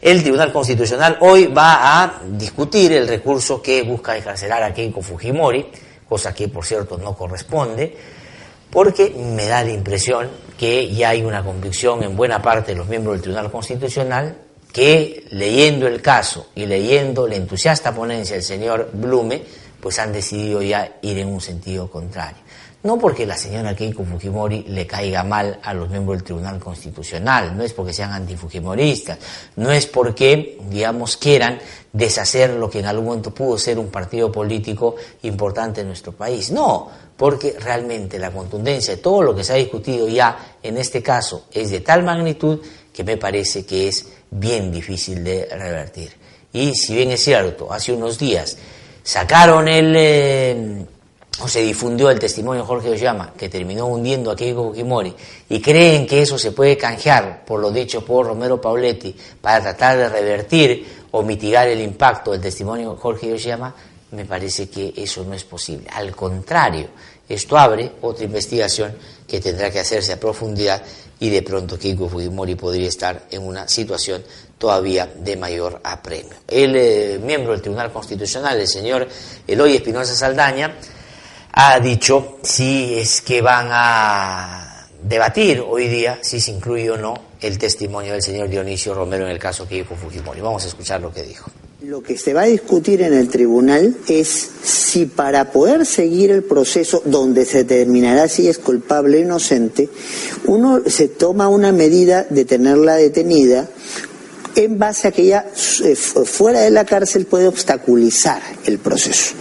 El 0.00 0.22
Tribunal 0.22 0.52
Constitucional 0.52 1.18
hoy 1.20 1.48
va 1.48 2.02
a 2.02 2.20
discutir 2.24 2.92
el 2.92 3.06
recurso 3.06 3.60
que 3.60 3.82
busca 3.82 4.16
encarcelar 4.16 4.62
a 4.62 4.72
Keiko 4.72 5.02
Fujimori, 5.02 5.70
cosa 6.08 6.32
que 6.32 6.48
por 6.48 6.64
cierto 6.64 6.96
no 6.96 7.14
corresponde, 7.14 7.94
porque 8.70 9.10
me 9.10 9.46
da 9.46 9.62
la 9.62 9.70
impresión 9.70 10.30
que 10.56 10.94
ya 10.94 11.10
hay 11.10 11.22
una 11.22 11.44
convicción 11.44 12.02
en 12.02 12.16
buena 12.16 12.40
parte 12.40 12.72
de 12.72 12.78
los 12.78 12.88
miembros 12.88 13.16
del 13.16 13.22
Tribunal 13.22 13.50
Constitucional 13.50 14.47
que 14.72 15.26
leyendo 15.30 15.86
el 15.86 16.00
caso 16.02 16.48
y 16.54 16.66
leyendo 16.66 17.26
la 17.26 17.36
entusiasta 17.36 17.94
ponencia 17.94 18.36
del 18.36 18.44
señor 18.44 18.90
Blume, 18.92 19.42
pues 19.80 19.98
han 19.98 20.12
decidido 20.12 20.62
ya 20.62 20.98
ir 21.02 21.18
en 21.18 21.28
un 21.28 21.40
sentido 21.40 21.90
contrario. 21.90 22.42
No 22.80 22.96
porque 22.96 23.26
la 23.26 23.36
señora 23.36 23.74
Keiko 23.74 24.04
Fujimori 24.04 24.62
le 24.68 24.86
caiga 24.86 25.24
mal 25.24 25.58
a 25.64 25.74
los 25.74 25.90
miembros 25.90 26.18
del 26.18 26.24
Tribunal 26.24 26.60
Constitucional, 26.60 27.56
no 27.56 27.64
es 27.64 27.72
porque 27.72 27.92
sean 27.92 28.12
antifujimoristas, 28.12 29.18
no 29.56 29.72
es 29.72 29.86
porque, 29.86 30.58
digamos, 30.70 31.16
quieran 31.16 31.58
deshacer 31.92 32.50
lo 32.50 32.70
que 32.70 32.78
en 32.78 32.86
algún 32.86 33.06
momento 33.06 33.34
pudo 33.34 33.58
ser 33.58 33.80
un 33.80 33.88
partido 33.88 34.30
político 34.30 34.94
importante 35.22 35.80
en 35.80 35.88
nuestro 35.88 36.12
país. 36.12 36.52
No, 36.52 36.88
porque 37.16 37.56
realmente 37.58 38.16
la 38.16 38.30
contundencia 38.30 38.94
de 38.94 39.02
todo 39.02 39.22
lo 39.22 39.34
que 39.34 39.42
se 39.42 39.54
ha 39.54 39.56
discutido 39.56 40.06
ya 40.06 40.56
en 40.62 40.78
este 40.78 41.02
caso 41.02 41.46
es 41.50 41.70
de 41.70 41.80
tal 41.80 42.04
magnitud 42.04 42.60
que 42.98 43.04
me 43.04 43.16
parece 43.16 43.64
que 43.64 43.86
es 43.86 44.06
bien 44.28 44.72
difícil 44.72 45.22
de 45.22 45.46
revertir. 45.52 46.10
Y 46.52 46.74
si 46.74 46.96
bien 46.96 47.12
es 47.12 47.22
cierto, 47.22 47.72
hace 47.72 47.92
unos 47.92 48.18
días 48.18 48.58
sacaron 49.04 49.68
el... 49.68 49.94
Eh, 49.96 50.84
o 51.40 51.46
se 51.46 51.60
difundió 51.60 52.10
el 52.10 52.18
testimonio 52.18 52.62
de 52.62 52.66
Jorge 52.66 52.90
Ollama, 52.90 53.34
que 53.38 53.48
terminó 53.48 53.86
hundiendo 53.86 54.32
a 54.32 54.34
Keiko 54.34 54.70
Fujimori, 54.70 55.14
y 55.48 55.60
creen 55.60 56.08
que 56.08 56.22
eso 56.22 56.36
se 56.40 56.50
puede 56.50 56.76
canjear 56.76 57.44
por 57.44 57.60
lo 57.60 57.70
dicho 57.70 58.04
por 58.04 58.26
Romero 58.26 58.60
Pauletti 58.60 59.14
para 59.40 59.60
tratar 59.60 59.96
de 59.96 60.08
revertir 60.08 61.04
o 61.12 61.22
mitigar 61.22 61.68
el 61.68 61.80
impacto 61.80 62.32
del 62.32 62.40
testimonio 62.40 62.94
de 62.94 62.96
Jorge 62.98 63.32
Ollama, 63.32 63.76
me 64.12 64.24
parece 64.24 64.68
que 64.68 64.92
eso 64.96 65.24
no 65.24 65.34
es 65.34 65.44
posible. 65.44 65.88
Al 65.92 66.14
contrario, 66.14 66.88
esto 67.28 67.58
abre 67.58 67.92
otra 68.00 68.24
investigación 68.24 68.96
que 69.26 69.40
tendrá 69.40 69.70
que 69.70 69.80
hacerse 69.80 70.12
a 70.14 70.20
profundidad 70.20 70.82
y 71.20 71.30
de 71.30 71.42
pronto 71.42 71.78
Keiko 71.78 72.08
Fujimori 72.08 72.54
podría 72.54 72.88
estar 72.88 73.26
en 73.30 73.42
una 73.42 73.68
situación 73.68 74.22
todavía 74.56 75.06
de 75.06 75.36
mayor 75.36 75.80
apremio. 75.84 76.34
El 76.46 76.74
eh, 76.76 77.20
miembro 77.22 77.52
del 77.52 77.60
Tribunal 77.60 77.92
Constitucional, 77.92 78.58
el 78.58 78.68
señor 78.68 79.06
Eloy 79.46 79.76
Espinosa 79.76 80.14
Saldaña, 80.14 80.76
ha 81.52 81.80
dicho 81.80 82.38
si 82.42 82.98
es 82.98 83.20
que 83.20 83.42
van 83.42 83.68
a 83.70 84.86
debatir 85.02 85.60
hoy 85.60 85.88
día 85.88 86.18
si 86.22 86.40
se 86.40 86.52
incluye 86.52 86.90
o 86.90 86.96
no 86.96 87.14
el 87.40 87.58
testimonio 87.58 88.12
del 88.12 88.22
señor 88.22 88.48
Dionisio 88.48 88.94
Romero 88.94 89.24
en 89.24 89.30
el 89.30 89.38
caso 89.38 89.66
Keiko 89.66 89.94
Fujimori. 89.94 90.40
Vamos 90.40 90.64
a 90.64 90.68
escuchar 90.68 91.00
lo 91.00 91.12
que 91.12 91.22
dijo. 91.22 91.50
Lo 91.82 92.02
que 92.02 92.18
se 92.18 92.34
va 92.34 92.42
a 92.42 92.46
discutir 92.46 93.02
en 93.02 93.12
el 93.12 93.28
tribunal 93.28 93.96
es 94.08 94.48
si 94.64 95.06
para 95.06 95.52
poder 95.52 95.86
seguir 95.86 96.32
el 96.32 96.42
proceso 96.42 97.00
donde 97.04 97.44
se 97.44 97.58
determinará 97.58 98.26
si 98.26 98.48
es 98.48 98.58
culpable 98.58 99.18
o 99.18 99.20
inocente, 99.20 99.88
uno 100.46 100.82
se 100.84 101.06
toma 101.06 101.46
una 101.46 101.70
medida 101.70 102.26
de 102.28 102.44
tenerla 102.44 102.96
detenida 102.96 103.70
en 104.56 104.76
base 104.76 105.06
a 105.06 105.12
que 105.12 105.22
ella 105.22 105.46
eh, 105.84 105.94
fuera 105.94 106.62
de 106.62 106.72
la 106.72 106.84
cárcel 106.84 107.26
puede 107.26 107.46
obstaculizar 107.46 108.42
el 108.66 108.80
proceso. 108.80 109.34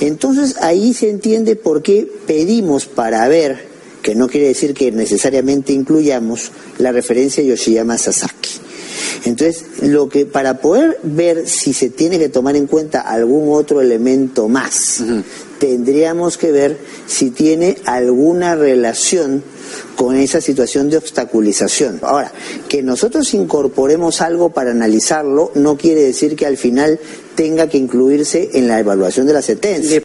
Entonces 0.00 0.56
ahí 0.62 0.94
se 0.94 1.10
entiende 1.10 1.56
por 1.56 1.82
qué 1.82 2.10
pedimos 2.26 2.86
para 2.86 3.28
ver, 3.28 3.66
que 4.00 4.14
no 4.14 4.28
quiere 4.28 4.48
decir 4.48 4.72
que 4.72 4.90
necesariamente 4.92 5.74
incluyamos 5.74 6.52
la 6.78 6.90
referencia 6.90 7.42
a 7.42 7.46
Yoshiyama 7.46 7.98
Sasaki. 7.98 8.61
Entonces, 9.24 9.64
lo 9.82 10.08
que 10.08 10.26
para 10.26 10.58
poder 10.58 10.98
ver 11.02 11.48
si 11.48 11.72
se 11.72 11.90
tiene 11.90 12.18
que 12.18 12.28
tomar 12.28 12.56
en 12.56 12.66
cuenta 12.66 13.00
algún 13.00 13.54
otro 13.54 13.80
elemento 13.80 14.48
más, 14.48 15.00
uh 15.00 15.04
-huh. 15.04 15.24
tendríamos 15.58 16.38
que 16.38 16.52
ver 16.52 16.76
si 17.06 17.30
tiene 17.30 17.76
alguna 17.84 18.54
relación 18.54 19.42
con 19.96 20.16
esa 20.16 20.40
situación 20.40 20.90
de 20.90 20.96
obstaculización. 20.96 22.00
Ahora, 22.02 22.32
que 22.68 22.82
nosotros 22.82 23.32
incorporemos 23.34 24.20
algo 24.20 24.50
para 24.50 24.70
analizarlo 24.70 25.52
no 25.54 25.76
quiere 25.76 26.02
decir 26.02 26.36
que 26.36 26.46
al 26.46 26.56
final 26.56 26.98
tenga 27.34 27.68
que 27.68 27.78
incluirse 27.78 28.50
en 28.54 28.68
la 28.68 28.78
evaluación 28.78 29.26
de 29.26 29.32
la 29.32 29.42
sentencia. 29.42 30.02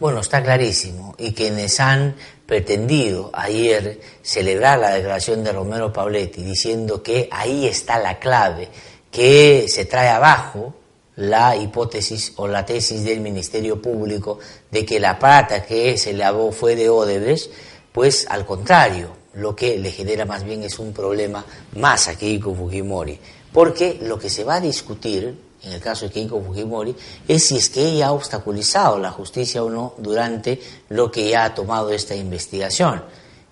Bueno, 0.00 0.20
está 0.20 0.42
clarísimo. 0.42 1.14
Y 1.16 1.32
quienes 1.32 1.78
han 1.78 2.16
pretendido 2.46 3.30
ayer 3.32 4.00
celebrar 4.22 4.78
la 4.78 4.90
declaración 4.90 5.44
de 5.44 5.52
Romero 5.52 5.92
Pauletti 5.92 6.42
diciendo 6.42 7.02
que 7.02 7.28
ahí 7.30 7.66
está 7.66 7.98
la 7.98 8.18
clave, 8.18 8.68
que 9.10 9.66
se 9.68 9.84
trae 9.84 10.08
abajo 10.08 10.74
la 11.16 11.56
hipótesis 11.56 12.32
o 12.36 12.46
la 12.46 12.64
tesis 12.64 13.04
del 13.04 13.20
Ministerio 13.20 13.80
Público 13.80 14.38
de 14.70 14.84
que 14.84 14.98
la 14.98 15.18
plata 15.18 15.62
que 15.62 15.98
se 15.98 16.12
lavó 16.12 16.52
fue 16.52 16.74
de 16.74 16.88
Odebrecht, 16.88 17.50
pues 17.92 18.26
al 18.28 18.46
contrario, 18.46 19.10
lo 19.34 19.54
que 19.54 19.78
le 19.78 19.90
genera 19.90 20.24
más 20.24 20.44
bien 20.44 20.62
es 20.62 20.78
un 20.78 20.92
problema 20.92 21.44
más 21.76 22.08
a 22.08 22.16
Keiko 22.16 22.54
Fujimori, 22.54 23.18
porque 23.52 23.98
lo 24.02 24.18
que 24.18 24.30
se 24.30 24.44
va 24.44 24.56
a 24.56 24.60
discutir 24.60 25.51
en 25.64 25.72
el 25.72 25.80
caso 25.80 26.06
de 26.06 26.12
Keiko 26.12 26.42
Fujimori 26.42 26.94
es 27.28 27.44
si 27.44 27.56
es 27.56 27.68
que 27.68 27.86
ella 27.86 28.08
ha 28.08 28.12
obstaculizado 28.12 28.98
la 28.98 29.10
justicia 29.10 29.62
o 29.62 29.70
no 29.70 29.94
durante 29.98 30.60
lo 30.88 31.10
que 31.10 31.28
ya 31.28 31.44
ha 31.44 31.54
tomado 31.54 31.90
esta 31.90 32.14
investigación. 32.14 33.04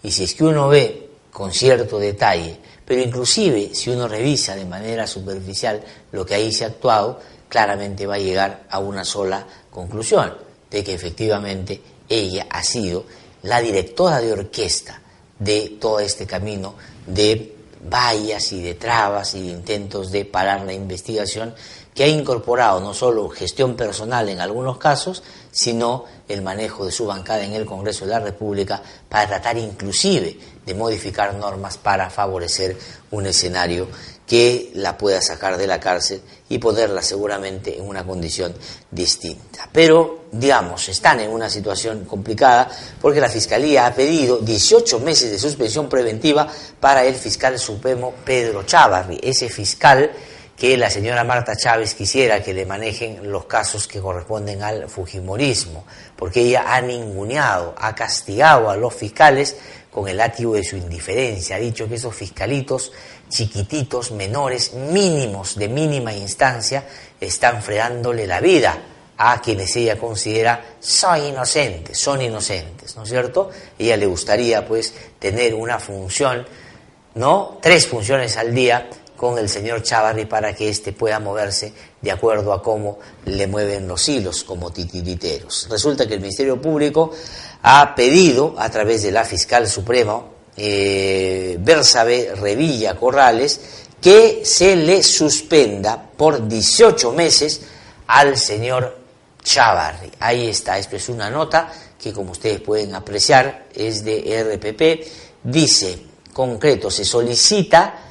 Y 0.02 0.10
si 0.10 0.24
es 0.24 0.34
que 0.34 0.44
uno 0.44 0.68
ve 0.68 1.08
con 1.30 1.52
cierto 1.52 1.98
detalle, 1.98 2.58
pero 2.84 3.00
inclusive 3.00 3.74
si 3.74 3.90
uno 3.90 4.08
revisa 4.08 4.56
de 4.56 4.64
manera 4.64 5.06
superficial 5.06 5.80
lo 6.10 6.26
que 6.26 6.34
ahí 6.34 6.52
se 6.52 6.64
ha 6.64 6.68
actuado, 6.68 7.20
claramente 7.48 8.06
va 8.06 8.16
a 8.16 8.18
llegar 8.18 8.64
a 8.68 8.80
una 8.80 9.04
sola 9.04 9.46
conclusión, 9.70 10.34
de 10.70 10.82
que 10.82 10.94
efectivamente 10.94 11.80
ella 12.08 12.46
ha 12.50 12.62
sido 12.62 13.04
la 13.42 13.60
directora 13.60 14.20
de 14.20 14.32
orquesta 14.32 15.00
de 15.38 15.76
todo 15.80 16.00
este 16.00 16.26
camino 16.26 16.74
de 17.06 17.56
vallas 17.88 18.52
y 18.52 18.62
de 18.62 18.74
trabas 18.74 19.34
y 19.34 19.40
de 19.40 19.52
intentos 19.52 20.10
de 20.10 20.24
parar 20.24 20.62
la 20.66 20.72
investigación 20.72 21.54
que 21.94 22.04
ha 22.04 22.08
incorporado 22.08 22.80
no 22.80 22.94
solo 22.94 23.28
gestión 23.28 23.76
personal 23.76 24.28
en 24.28 24.40
algunos 24.40 24.78
casos, 24.78 25.22
sino 25.50 26.04
el 26.28 26.42
manejo 26.42 26.86
de 26.86 26.92
su 26.92 27.06
bancada 27.06 27.44
en 27.44 27.54
el 27.54 27.66
Congreso 27.66 28.04
de 28.04 28.12
la 28.12 28.20
República 28.20 28.82
para 29.08 29.26
tratar 29.26 29.58
inclusive 29.58 30.38
de 30.64 30.74
modificar 30.74 31.34
normas 31.34 31.78
para 31.78 32.08
favorecer 32.10 32.76
un 33.10 33.26
escenario 33.26 33.88
que 34.30 34.70
la 34.74 34.96
pueda 34.96 35.20
sacar 35.20 35.56
de 35.56 35.66
la 35.66 35.80
cárcel 35.80 36.20
y 36.48 36.58
ponerla 36.58 37.02
seguramente 37.02 37.76
en 37.76 37.82
una 37.82 38.06
condición 38.06 38.54
distinta. 38.88 39.68
Pero, 39.72 40.26
digamos, 40.30 40.88
están 40.88 41.18
en 41.18 41.32
una 41.32 41.50
situación 41.50 42.04
complicada 42.04 42.70
porque 43.00 43.20
la 43.20 43.28
Fiscalía 43.28 43.86
ha 43.86 43.92
pedido 43.92 44.38
18 44.38 45.00
meses 45.00 45.32
de 45.32 45.38
suspensión 45.40 45.88
preventiva 45.88 46.46
para 46.78 47.04
el 47.04 47.16
fiscal 47.16 47.58
supremo 47.58 48.14
Pedro 48.24 48.62
Chávarri, 48.62 49.18
ese 49.20 49.48
fiscal 49.48 50.12
que 50.60 50.76
la 50.76 50.90
señora 50.90 51.24
Marta 51.24 51.56
Chávez 51.56 51.94
quisiera 51.94 52.42
que 52.42 52.52
le 52.52 52.66
manejen 52.66 53.32
los 53.32 53.46
casos 53.46 53.88
que 53.88 53.98
corresponden 53.98 54.62
al 54.62 54.90
Fujimorismo, 54.90 55.86
porque 56.14 56.42
ella 56.42 56.64
ha 56.66 56.82
ninguneado, 56.82 57.74
ha 57.78 57.94
castigado 57.94 58.68
a 58.68 58.76
los 58.76 58.92
fiscales 58.92 59.56
con 59.90 60.06
el 60.06 60.18
látigo 60.18 60.52
de 60.52 60.62
su 60.62 60.76
indiferencia, 60.76 61.56
ha 61.56 61.58
dicho 61.58 61.88
que 61.88 61.94
esos 61.94 62.14
fiscalitos 62.14 62.92
chiquititos, 63.30 64.10
menores, 64.10 64.74
mínimos, 64.74 65.56
de 65.56 65.68
mínima 65.68 66.12
instancia, 66.12 66.84
están 67.18 67.62
fregándole 67.62 68.26
la 68.26 68.40
vida 68.40 68.76
a 69.16 69.40
quienes 69.40 69.74
ella 69.76 69.98
considera 69.98 70.62
son 70.78 71.24
inocentes, 71.24 71.96
son 71.96 72.20
inocentes, 72.20 72.96
¿no 72.96 73.04
es 73.04 73.08
cierto? 73.08 73.48
Ella 73.78 73.96
le 73.96 74.04
gustaría 74.04 74.66
pues 74.66 74.92
tener 75.18 75.54
una 75.54 75.78
función, 75.78 76.46
¿no? 77.14 77.58
Tres 77.62 77.86
funciones 77.86 78.36
al 78.36 78.54
día 78.54 78.90
con 79.20 79.36
el 79.36 79.50
señor 79.50 79.82
Chavarri 79.82 80.24
para 80.24 80.54
que 80.54 80.70
éste 80.70 80.94
pueda 80.94 81.20
moverse 81.20 81.74
de 82.00 82.10
acuerdo 82.10 82.54
a 82.54 82.62
cómo 82.62 83.00
le 83.26 83.46
mueven 83.46 83.86
los 83.86 84.08
hilos 84.08 84.44
como 84.44 84.72
titiriteros. 84.72 85.66
Resulta 85.68 86.08
que 86.08 86.14
el 86.14 86.20
Ministerio 86.20 86.58
Público 86.58 87.10
ha 87.60 87.94
pedido 87.94 88.54
a 88.56 88.70
través 88.70 89.02
de 89.02 89.12
la 89.12 89.26
fiscal 89.26 89.68
suprema 89.68 90.22
eh, 90.56 91.58
Bersabe 91.60 92.34
Revilla 92.34 92.96
Corrales 92.96 93.60
que 94.00 94.40
se 94.42 94.74
le 94.74 95.02
suspenda 95.02 96.02
por 96.16 96.48
18 96.48 97.12
meses 97.12 97.60
al 98.06 98.38
señor 98.38 99.00
Chavarri. 99.42 100.12
Ahí 100.18 100.48
está, 100.48 100.78
esto 100.78 100.96
es 100.96 101.10
una 101.10 101.28
nota 101.28 101.70
que 102.02 102.14
como 102.14 102.32
ustedes 102.32 102.62
pueden 102.62 102.94
apreciar 102.94 103.66
es 103.74 104.02
de 104.02 104.42
RPP. 104.42 105.44
Dice, 105.44 106.06
concreto, 106.32 106.90
se 106.90 107.04
solicita 107.04 108.06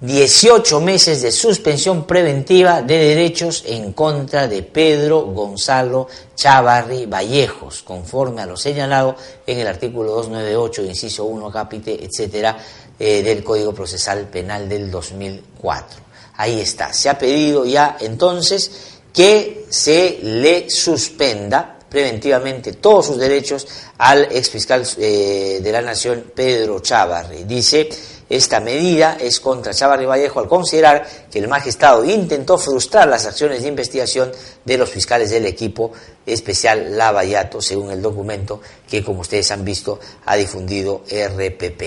18 0.00 0.80
meses 0.82 1.22
de 1.22 1.32
suspensión 1.32 2.06
preventiva 2.06 2.82
de 2.82 2.98
derechos 2.98 3.64
en 3.66 3.94
contra 3.94 4.46
de 4.46 4.62
Pedro 4.62 5.22
Gonzalo 5.22 6.06
Chavarri 6.34 7.06
Vallejos, 7.06 7.82
conforme 7.82 8.42
a 8.42 8.46
lo 8.46 8.58
señalado 8.58 9.16
en 9.46 9.58
el 9.58 9.66
artículo 9.66 10.12
298, 10.12 10.84
inciso 10.84 11.24
1, 11.24 11.50
capite, 11.50 12.04
etcétera, 12.04 12.58
eh, 12.98 13.22
del 13.22 13.42
Código 13.42 13.72
Procesal 13.72 14.28
Penal 14.28 14.68
del 14.68 14.90
2004. 14.90 16.00
Ahí 16.36 16.60
está. 16.60 16.92
Se 16.92 17.08
ha 17.08 17.18
pedido 17.18 17.64
ya 17.64 17.96
entonces 17.98 18.70
que 19.14 19.64
se 19.70 20.18
le 20.22 20.68
suspenda 20.68 21.78
preventivamente 21.88 22.74
todos 22.74 23.06
sus 23.06 23.16
derechos 23.16 23.66
al 23.96 24.24
exfiscal 24.24 24.86
eh, 24.98 25.60
de 25.62 25.72
la 25.72 25.80
Nación, 25.80 26.32
Pedro 26.34 26.80
Chavarri. 26.80 27.44
Dice 27.44 27.88
esta 28.28 28.58
medida 28.58 29.16
es 29.20 29.38
contra 29.38 29.72
Chavarri 29.72 30.04
Vallejo 30.04 30.40
al 30.40 30.48
considerar 30.48 31.06
que 31.30 31.38
el 31.38 31.46
magistrado 31.46 32.04
intentó 32.04 32.58
frustrar 32.58 33.06
las 33.06 33.24
acciones 33.24 33.62
de 33.62 33.68
investigación 33.68 34.32
de 34.64 34.78
los 34.78 34.90
fiscales 34.90 35.30
del 35.30 35.46
equipo 35.46 35.92
especial 36.26 36.96
Lavallato, 36.96 37.60
según 37.60 37.92
el 37.92 38.02
documento 38.02 38.60
que, 38.88 39.04
como 39.04 39.20
ustedes 39.20 39.50
han 39.52 39.64
visto, 39.64 40.00
ha 40.24 40.34
difundido 40.34 41.02
RPP. 41.08 41.82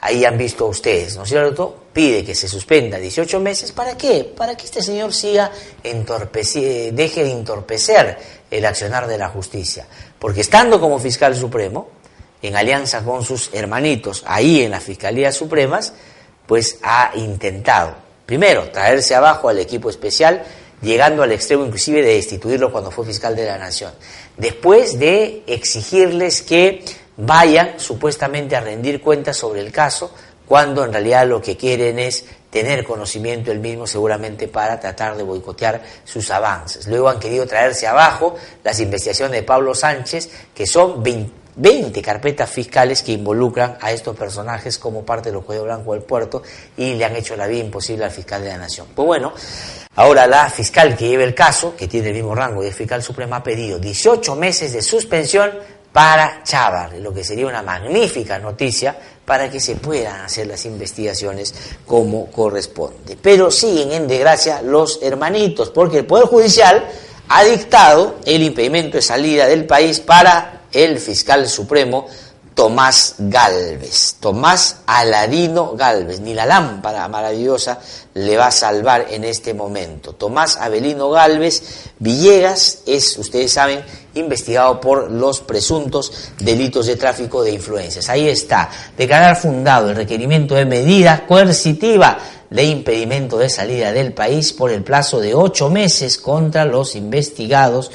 Ahí 0.00 0.24
han 0.24 0.36
visto 0.36 0.66
ustedes, 0.66 1.16
¿no 1.16 1.22
es 1.22 1.28
cierto? 1.28 1.76
Pide 1.92 2.24
que 2.24 2.34
se 2.34 2.48
suspenda 2.48 2.98
18 2.98 3.38
meses. 3.38 3.70
¿Para 3.70 3.96
qué? 3.96 4.24
Para 4.36 4.56
que 4.56 4.64
este 4.64 4.82
señor 4.82 5.14
siga 5.14 5.52
deje 5.82 7.24
de 7.24 7.30
entorpecer 7.30 8.18
el 8.50 8.66
accionar 8.66 9.06
de 9.06 9.16
la 9.16 9.28
justicia. 9.28 9.86
Porque 10.18 10.40
estando 10.40 10.80
como 10.80 10.98
fiscal 10.98 11.36
supremo, 11.36 11.88
en 12.44 12.56
alianza 12.56 13.02
con 13.02 13.24
sus 13.24 13.48
hermanitos 13.54 14.22
ahí 14.26 14.60
en 14.60 14.70
las 14.70 14.82
Fiscalías 14.82 15.34
Supremas, 15.34 15.94
pues 16.46 16.78
ha 16.82 17.12
intentado, 17.14 17.94
primero, 18.26 18.70
traerse 18.70 19.14
abajo 19.14 19.48
al 19.48 19.58
equipo 19.58 19.88
especial, 19.88 20.42
llegando 20.82 21.22
al 21.22 21.32
extremo 21.32 21.64
inclusive 21.64 22.02
de 22.02 22.16
destituirlo 22.16 22.70
cuando 22.70 22.90
fue 22.90 23.06
fiscal 23.06 23.34
de 23.34 23.46
la 23.46 23.56
Nación. 23.56 23.92
Después 24.36 24.98
de 24.98 25.42
exigirles 25.46 26.42
que 26.42 26.84
vayan 27.16 27.80
supuestamente 27.80 28.56
a 28.56 28.60
rendir 28.60 29.00
cuentas 29.00 29.38
sobre 29.38 29.60
el 29.60 29.72
caso, 29.72 30.14
cuando 30.46 30.84
en 30.84 30.92
realidad 30.92 31.26
lo 31.26 31.40
que 31.40 31.56
quieren 31.56 31.98
es 31.98 32.26
tener 32.50 32.84
conocimiento 32.84 33.52
el 33.52 33.60
mismo 33.60 33.86
seguramente 33.86 34.48
para 34.48 34.78
tratar 34.78 35.16
de 35.16 35.22
boicotear 35.22 35.82
sus 36.04 36.30
avances. 36.30 36.86
Luego 36.88 37.08
han 37.08 37.18
querido 37.18 37.46
traerse 37.46 37.86
abajo 37.86 38.36
las 38.62 38.78
investigaciones 38.80 39.32
de 39.32 39.42
Pablo 39.44 39.74
Sánchez, 39.74 40.28
que 40.54 40.66
son 40.66 41.02
20 41.02 41.43
20 41.56 42.02
carpetas 42.02 42.50
fiscales 42.50 43.02
que 43.02 43.12
involucran 43.12 43.78
a 43.80 43.92
estos 43.92 44.16
personajes 44.16 44.78
como 44.78 45.04
parte 45.04 45.30
del 45.30 45.40
cuello 45.40 45.64
blanco 45.64 45.92
del 45.92 46.02
puerto 46.02 46.42
y 46.76 46.94
le 46.94 47.04
han 47.04 47.16
hecho 47.16 47.36
la 47.36 47.46
vida 47.46 47.60
imposible 47.60 48.04
al 48.04 48.10
fiscal 48.10 48.42
de 48.42 48.48
la 48.48 48.58
nación. 48.58 48.88
Pues 48.94 49.06
bueno, 49.06 49.32
ahora 49.96 50.26
la 50.26 50.50
fiscal 50.50 50.96
que 50.96 51.08
lleva 51.08 51.24
el 51.24 51.34
caso, 51.34 51.76
que 51.76 51.86
tiene 51.86 52.08
el 52.08 52.14
mismo 52.14 52.34
rango 52.34 52.62
de 52.62 52.72
fiscal 52.72 53.02
suprema, 53.02 53.36
ha 53.36 53.42
pedido 53.42 53.78
18 53.78 54.34
meses 54.36 54.72
de 54.72 54.82
suspensión 54.82 55.52
para 55.94 56.42
Chávar, 56.42 56.94
lo 56.94 57.14
que 57.14 57.22
sería 57.22 57.46
una 57.46 57.62
magnífica 57.62 58.36
noticia 58.40 58.96
para 59.24 59.48
que 59.48 59.60
se 59.60 59.76
puedan 59.76 60.22
hacer 60.22 60.48
las 60.48 60.66
investigaciones 60.66 61.54
como 61.86 62.32
corresponde. 62.32 63.16
Pero 63.22 63.48
siguen 63.48 63.92
en 63.92 64.08
desgracia 64.08 64.60
los 64.60 64.98
hermanitos, 65.02 65.70
porque 65.70 65.98
el 65.98 66.06
Poder 66.06 66.26
Judicial 66.26 66.84
ha 67.28 67.44
dictado 67.44 68.16
el 68.26 68.42
impedimento 68.42 68.96
de 68.96 69.02
salida 69.02 69.46
del 69.46 69.66
país 69.66 70.00
para 70.00 70.63
el 70.74 70.98
fiscal 70.98 71.48
supremo 71.48 72.06
Tomás 72.54 73.16
Galvez, 73.18 74.16
Tomás 74.20 74.76
Aladino 74.86 75.74
Galvez, 75.74 76.20
ni 76.20 76.34
la 76.34 76.46
lámpara 76.46 77.08
maravillosa 77.08 77.80
le 78.14 78.36
va 78.36 78.46
a 78.46 78.52
salvar 78.52 79.06
en 79.10 79.24
este 79.24 79.54
momento. 79.54 80.12
Tomás 80.12 80.56
Abelino 80.58 81.10
Galvez 81.10 81.90
Villegas 81.98 82.82
es, 82.86 83.18
ustedes 83.18 83.52
saben, 83.52 83.82
investigado 84.14 84.80
por 84.80 85.10
los 85.10 85.40
presuntos 85.40 86.30
delitos 86.38 86.86
de 86.86 86.94
tráfico 86.94 87.42
de 87.42 87.52
influencias. 87.52 88.08
Ahí 88.08 88.28
está, 88.28 88.70
declarar 88.96 89.36
fundado 89.36 89.90
el 89.90 89.96
requerimiento 89.96 90.54
de 90.54 90.64
medida 90.64 91.26
coercitiva 91.26 92.18
de 92.50 92.62
impedimento 92.62 93.36
de 93.36 93.50
salida 93.50 93.92
del 93.92 94.12
país 94.12 94.52
por 94.52 94.70
el 94.70 94.84
plazo 94.84 95.18
de 95.18 95.34
ocho 95.34 95.70
meses 95.70 96.18
contra 96.18 96.64
los 96.64 96.94
investigados 96.94 97.90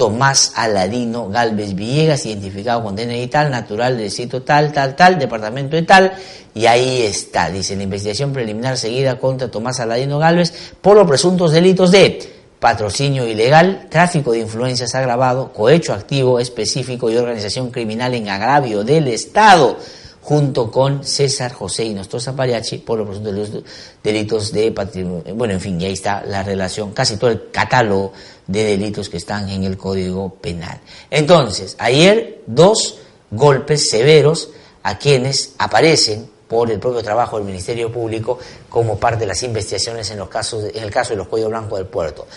Tomás 0.00 0.54
Aladino 0.56 1.28
Galvez 1.28 1.74
Villegas, 1.74 2.24
identificado 2.24 2.82
con 2.82 2.96
DNI 2.96 3.26
tal, 3.26 3.50
natural 3.50 3.98
del 3.98 4.10
sitio 4.10 4.40
tal, 4.40 4.72
tal, 4.72 4.96
tal, 4.96 5.18
departamento 5.18 5.76
de 5.76 5.82
tal, 5.82 6.14
y 6.54 6.64
ahí 6.64 7.02
está, 7.02 7.50
dice 7.50 7.76
la 7.76 7.82
investigación 7.82 8.32
preliminar 8.32 8.78
seguida 8.78 9.18
contra 9.18 9.50
Tomás 9.50 9.78
Aladino 9.78 10.18
Galvez 10.18 10.54
por 10.80 10.96
los 10.96 11.06
presuntos 11.06 11.52
delitos 11.52 11.90
de 11.90 12.18
patrocinio 12.58 13.28
ilegal, 13.28 13.88
tráfico 13.90 14.32
de 14.32 14.38
influencias 14.38 14.94
agravado, 14.94 15.52
cohecho 15.52 15.92
activo 15.92 16.40
específico 16.40 17.10
y 17.10 17.18
organización 17.18 17.70
criminal 17.70 18.14
en 18.14 18.30
agravio 18.30 18.82
del 18.82 19.06
Estado 19.06 19.76
junto 20.30 20.70
con 20.70 21.02
César 21.02 21.52
José 21.52 21.86
y 21.86 21.92
Nostroza 21.92 22.36
Pariachi 22.36 22.78
por 22.78 23.00
los 23.00 23.08
presuntos 23.08 23.64
delitos 24.00 24.52
de 24.52 24.70
patrimonio. 24.70 25.34
Bueno, 25.34 25.54
en 25.54 25.60
fin, 25.60 25.80
y 25.80 25.86
ahí 25.86 25.94
está 25.94 26.22
la 26.24 26.44
relación, 26.44 26.92
casi 26.92 27.16
todo 27.16 27.30
el 27.30 27.50
catálogo 27.50 28.12
de 28.46 28.62
delitos 28.62 29.08
que 29.08 29.16
están 29.16 29.48
en 29.48 29.64
el 29.64 29.76
Código 29.76 30.32
Penal. 30.34 30.78
Entonces, 31.10 31.74
ayer 31.80 32.42
dos 32.46 33.00
golpes 33.32 33.90
severos 33.90 34.50
a 34.84 34.98
quienes 34.98 35.54
aparecen 35.58 36.30
por 36.46 36.70
el 36.70 36.78
propio 36.78 37.02
trabajo 37.02 37.36
del 37.36 37.46
Ministerio 37.46 37.90
Público 37.90 38.38
como 38.68 39.00
parte 39.00 39.18
de 39.18 39.26
las 39.26 39.42
investigaciones 39.42 40.12
en, 40.12 40.18
los 40.18 40.28
casos, 40.28 40.62
en 40.72 40.84
el 40.84 40.92
caso 40.92 41.10
de 41.10 41.16
los 41.16 41.26
cuellos 41.26 41.50
blancos 41.50 41.76
del 41.76 41.88
puerto. 41.88 42.28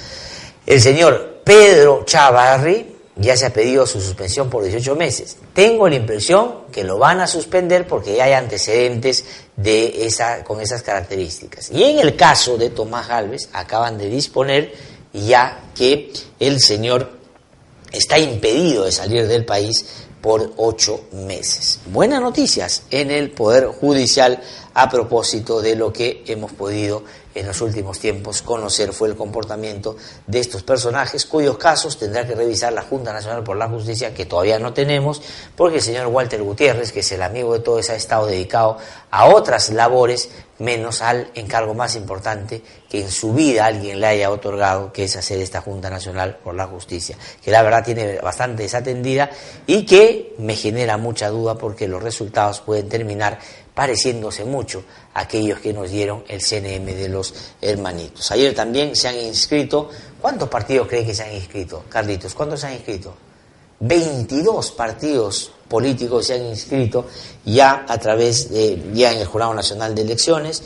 El 0.65 0.81
señor 0.81 1.41
Pedro 1.43 2.05
Chavarri, 2.05 2.92
ya 3.15 3.37
se 3.37 3.45
ha 3.45 3.53
pedido 3.53 3.85
su 3.85 4.01
suspensión 4.01 4.49
por 4.49 4.63
18 4.63 4.95
meses. 4.95 5.37
Tengo 5.53 5.87
la 5.87 5.95
impresión 5.95 6.63
que 6.71 6.83
lo 6.83 6.97
van 6.97 7.19
a 7.19 7.27
suspender 7.27 7.87
porque 7.87 8.15
ya 8.15 8.25
hay 8.25 8.33
antecedentes 8.33 9.25
de 9.55 10.05
esa, 10.05 10.43
con 10.43 10.59
esas 10.59 10.81
características. 10.81 11.69
Y 11.71 11.83
en 11.83 11.99
el 11.99 12.15
caso 12.15 12.57
de 12.57 12.69
Tomás 12.69 13.07
Galvez, 13.07 13.49
acaban 13.53 13.97
de 13.97 14.09
disponer 14.09 14.73
ya 15.13 15.59
que 15.75 16.11
el 16.39 16.59
señor 16.59 17.11
está 17.91 18.17
impedido 18.17 18.85
de 18.85 18.91
salir 18.91 19.27
del 19.27 19.45
país 19.45 19.85
por 20.21 20.53
ocho 20.57 21.01
meses. 21.11 21.79
Buenas 21.85 22.21
noticias 22.21 22.83
en 22.89 23.11
el 23.11 23.31
Poder 23.31 23.67
Judicial 23.67 24.41
a 24.73 24.89
propósito 24.89 25.61
de 25.61 25.75
lo 25.75 25.93
que 25.93 26.23
hemos 26.27 26.51
podido 26.51 27.03
en 27.35 27.47
los 27.47 27.61
últimos 27.61 27.99
tiempos 27.99 28.41
conocer 28.41 28.93
fue 28.93 29.09
el 29.09 29.15
comportamiento 29.15 29.97
de 30.27 30.39
estos 30.39 30.63
personajes, 30.63 31.25
cuyos 31.25 31.57
casos 31.57 31.97
tendrá 31.97 32.27
que 32.27 32.35
revisar 32.35 32.73
la 32.73 32.83
Junta 32.83 33.11
Nacional 33.11 33.43
por 33.43 33.57
la 33.57 33.67
Justicia, 33.67 34.13
que 34.13 34.25
todavía 34.25 34.59
no 34.59 34.73
tenemos, 34.73 35.21
porque 35.55 35.77
el 35.77 35.81
señor 35.81 36.07
Walter 36.07 36.43
Gutiérrez, 36.43 36.91
que 36.91 36.99
es 36.99 37.11
el 37.11 37.21
amigo 37.21 37.53
de 37.53 37.59
todos, 37.59 37.89
ha 37.89 37.95
estado 37.95 38.27
dedicado 38.27 38.77
a 39.09 39.25
otras 39.25 39.69
labores, 39.71 40.29
menos 40.59 41.01
al 41.01 41.29
encargo 41.33 41.73
más 41.73 41.95
importante 41.95 42.61
que 42.87 43.01
en 43.01 43.11
su 43.11 43.33
vida 43.33 43.65
alguien 43.65 43.99
le 43.99 44.07
haya 44.07 44.29
otorgado, 44.29 44.93
que 44.93 45.05
es 45.05 45.15
hacer 45.15 45.39
esta 45.39 45.61
Junta 45.61 45.89
Nacional 45.89 46.37
por 46.43 46.53
la 46.53 46.67
Justicia, 46.67 47.17
que 47.43 47.49
la 47.49 47.63
verdad 47.63 47.83
tiene 47.83 48.19
bastante 48.19 48.63
desatendida 48.63 49.31
y 49.65 49.85
que 49.85 50.35
me 50.37 50.55
genera 50.55 50.97
mucha 50.97 51.29
duda 51.29 51.55
porque 51.55 51.87
los 51.87 52.03
resultados 52.03 52.61
pueden 52.61 52.87
terminar 52.87 53.39
pareciéndose 53.73 54.45
mucho 54.45 54.83
a 55.13 55.21
aquellos 55.21 55.59
que 55.59 55.73
nos 55.73 55.89
dieron 55.89 56.23
el 56.27 56.41
CNM 56.41 56.85
de 56.85 57.09
los 57.09 57.33
hermanitos. 57.61 58.31
Ayer 58.31 58.53
también 58.53 58.95
se 58.95 59.07
han 59.07 59.17
inscrito, 59.17 59.89
¿cuántos 60.21 60.49
partidos 60.49 60.87
cree 60.87 61.05
que 61.05 61.15
se 61.15 61.23
han 61.23 61.33
inscrito? 61.33 61.83
Carlitos, 61.89 62.33
¿cuántos 62.33 62.61
se 62.61 62.67
han 62.67 62.73
inscrito? 62.73 63.15
22 63.79 64.71
partidos 64.71 65.51
políticos 65.67 66.27
se 66.27 66.35
han 66.35 66.45
inscrito 66.45 67.07
ya 67.43 67.85
a 67.87 67.97
través 67.97 68.49
de, 68.51 68.91
ya 68.93 69.11
en 69.11 69.19
el 69.19 69.25
Jurado 69.25 69.53
Nacional 69.53 69.95
de 69.95 70.03
Elecciones. 70.03 70.63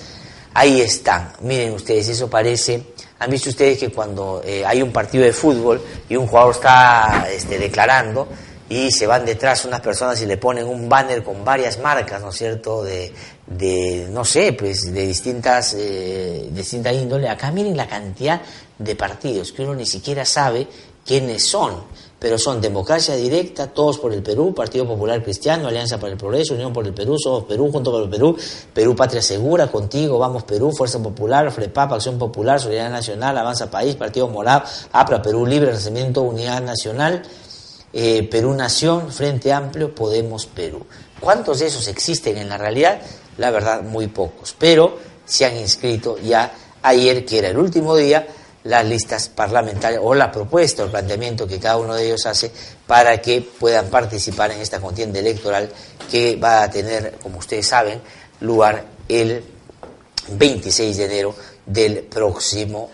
Ahí 0.54 0.82
están. 0.82 1.34
Miren 1.42 1.74
ustedes, 1.74 2.10
eso 2.10 2.30
parece. 2.30 2.84
Han 3.20 3.30
visto 3.32 3.50
ustedes 3.50 3.80
que 3.80 3.90
cuando 3.90 4.42
eh, 4.44 4.64
hay 4.66 4.82
un 4.82 4.92
partido 4.92 5.24
de 5.24 5.34
fútbol 5.34 5.82
y 6.10 6.16
un 6.16 6.28
jugador 6.28 6.54
está 6.54 7.28
este, 7.32 7.58
declarando, 7.58 8.28
y 8.70 8.92
se 8.92 9.08
van 9.08 9.26
detrás 9.26 9.66
unas 9.66 9.82
personas 9.82 10.22
y 10.22 10.26
le 10.26 10.38
ponen 10.38 10.68
un 10.68 10.90
banner 10.90 11.24
con 11.24 11.46
varias 11.46 11.80
marcas, 11.80 12.22
¿no 12.22 12.30
es 12.30 12.36
cierto?, 12.36 12.84
de, 12.84 13.14
de 13.46 14.08
no 14.12 14.26
sé, 14.26 14.54
pues 14.54 14.94
de 14.94 15.08
distintas, 15.08 15.74
eh, 15.78 16.50
distinta 16.52 16.92
índole. 16.92 17.30
Acá 17.30 17.52
miren 17.52 17.78
la 17.78 17.88
cantidad 17.88 18.42
de 18.78 18.96
partidos 18.96 19.52
que 19.52 19.64
uno 19.64 19.74
ni 19.74 19.86
siquiera 19.86 20.26
sabe 20.26 20.68
quiénes 21.06 21.46
son, 21.46 21.76
pero 22.20 22.38
son 22.38 22.60
Democracia 22.60 23.16
Directa, 23.16 23.68
Todos 23.68 24.00
por 24.00 24.12
el 24.12 24.22
Perú, 24.22 24.54
Partido 24.54 24.86
Popular 24.86 25.24
Cristiano, 25.24 25.68
Alianza 25.68 25.98
para 25.98 26.12
el 26.12 26.18
Progreso, 26.18 26.56
Unión 26.56 26.74
por 26.74 26.86
el 26.86 26.94
Perú, 26.94 27.16
Somos 27.18 27.46
Perú, 27.46 27.72
Junto 27.72 27.92
por 27.92 28.04
el 28.04 28.10
Perú, 28.10 28.36
Perú 28.74 28.96
Patria 28.96 29.22
Segura, 29.22 29.68
Contigo, 29.68 30.20
Vamos 30.20 30.44
Perú, 30.44 30.72
Fuerza 30.72 31.02
Popular, 31.02 31.50
FREPAP, 31.52 31.94
Acción 31.94 32.18
Popular, 32.18 32.60
Solidaridad 32.60 32.92
Nacional, 32.92 33.38
Avanza 33.38 33.72
País, 33.72 33.96
Partido 33.96 34.28
Morado, 34.28 34.64
APRA, 34.92 35.22
Perú 35.22 35.46
Libre, 35.46 35.68
Renacimiento, 35.68 36.24
Unidad 36.24 36.62
Nacional, 36.62 37.24
eh, 37.94 38.28
Perú 38.30 38.54
Nación, 38.54 39.12
Frente 39.12 39.52
Amplio, 39.52 39.94
Podemos 39.94 40.46
Perú. 40.46 40.86
¿Cuántos 41.20 41.60
de 41.60 41.68
esos 41.68 41.88
existen 41.88 42.38
en 42.38 42.50
la 42.50 42.58
realidad? 42.58 43.02
La 43.38 43.52
verdad, 43.52 43.82
muy 43.82 44.08
pocos. 44.08 44.56
Pero 44.58 44.98
se 45.26 45.46
han 45.46 45.58
inscrito 45.58 46.18
ya 46.20 46.52
ayer, 46.82 47.26
que 47.26 47.40
era 47.40 47.50
el 47.50 47.58
último 47.58 47.96
día, 47.96 48.28
las 48.64 48.86
listas 48.86 49.30
parlamentarias 49.30 50.02
o 50.04 50.14
la 50.14 50.32
propuesta 50.32 50.82
o 50.82 50.86
el 50.86 50.92
planteamiento 50.92 51.48
que 51.48 51.60
cada 51.60 51.78
uno 51.78 51.96
de 51.96 52.06
ellos 52.06 52.26
hace 52.26 52.52
para 52.86 53.22
que 53.22 53.42
puedan 53.42 53.88
participar 53.88 54.52
en 54.52 54.60
esta 54.60 54.82
contienda 54.82 55.20
electoral 55.20 55.70
que 56.12 56.36
va 56.36 56.64
a 56.64 56.70
tener, 56.70 57.16
como 57.24 57.40
ustedes 57.40 57.68
saben, 57.68 58.02
lugar 58.42 58.86
el 59.08 59.44
26 60.30 60.98
de 60.98 61.06
enero 61.06 61.36
del 61.66 62.00
próximo 62.00 62.90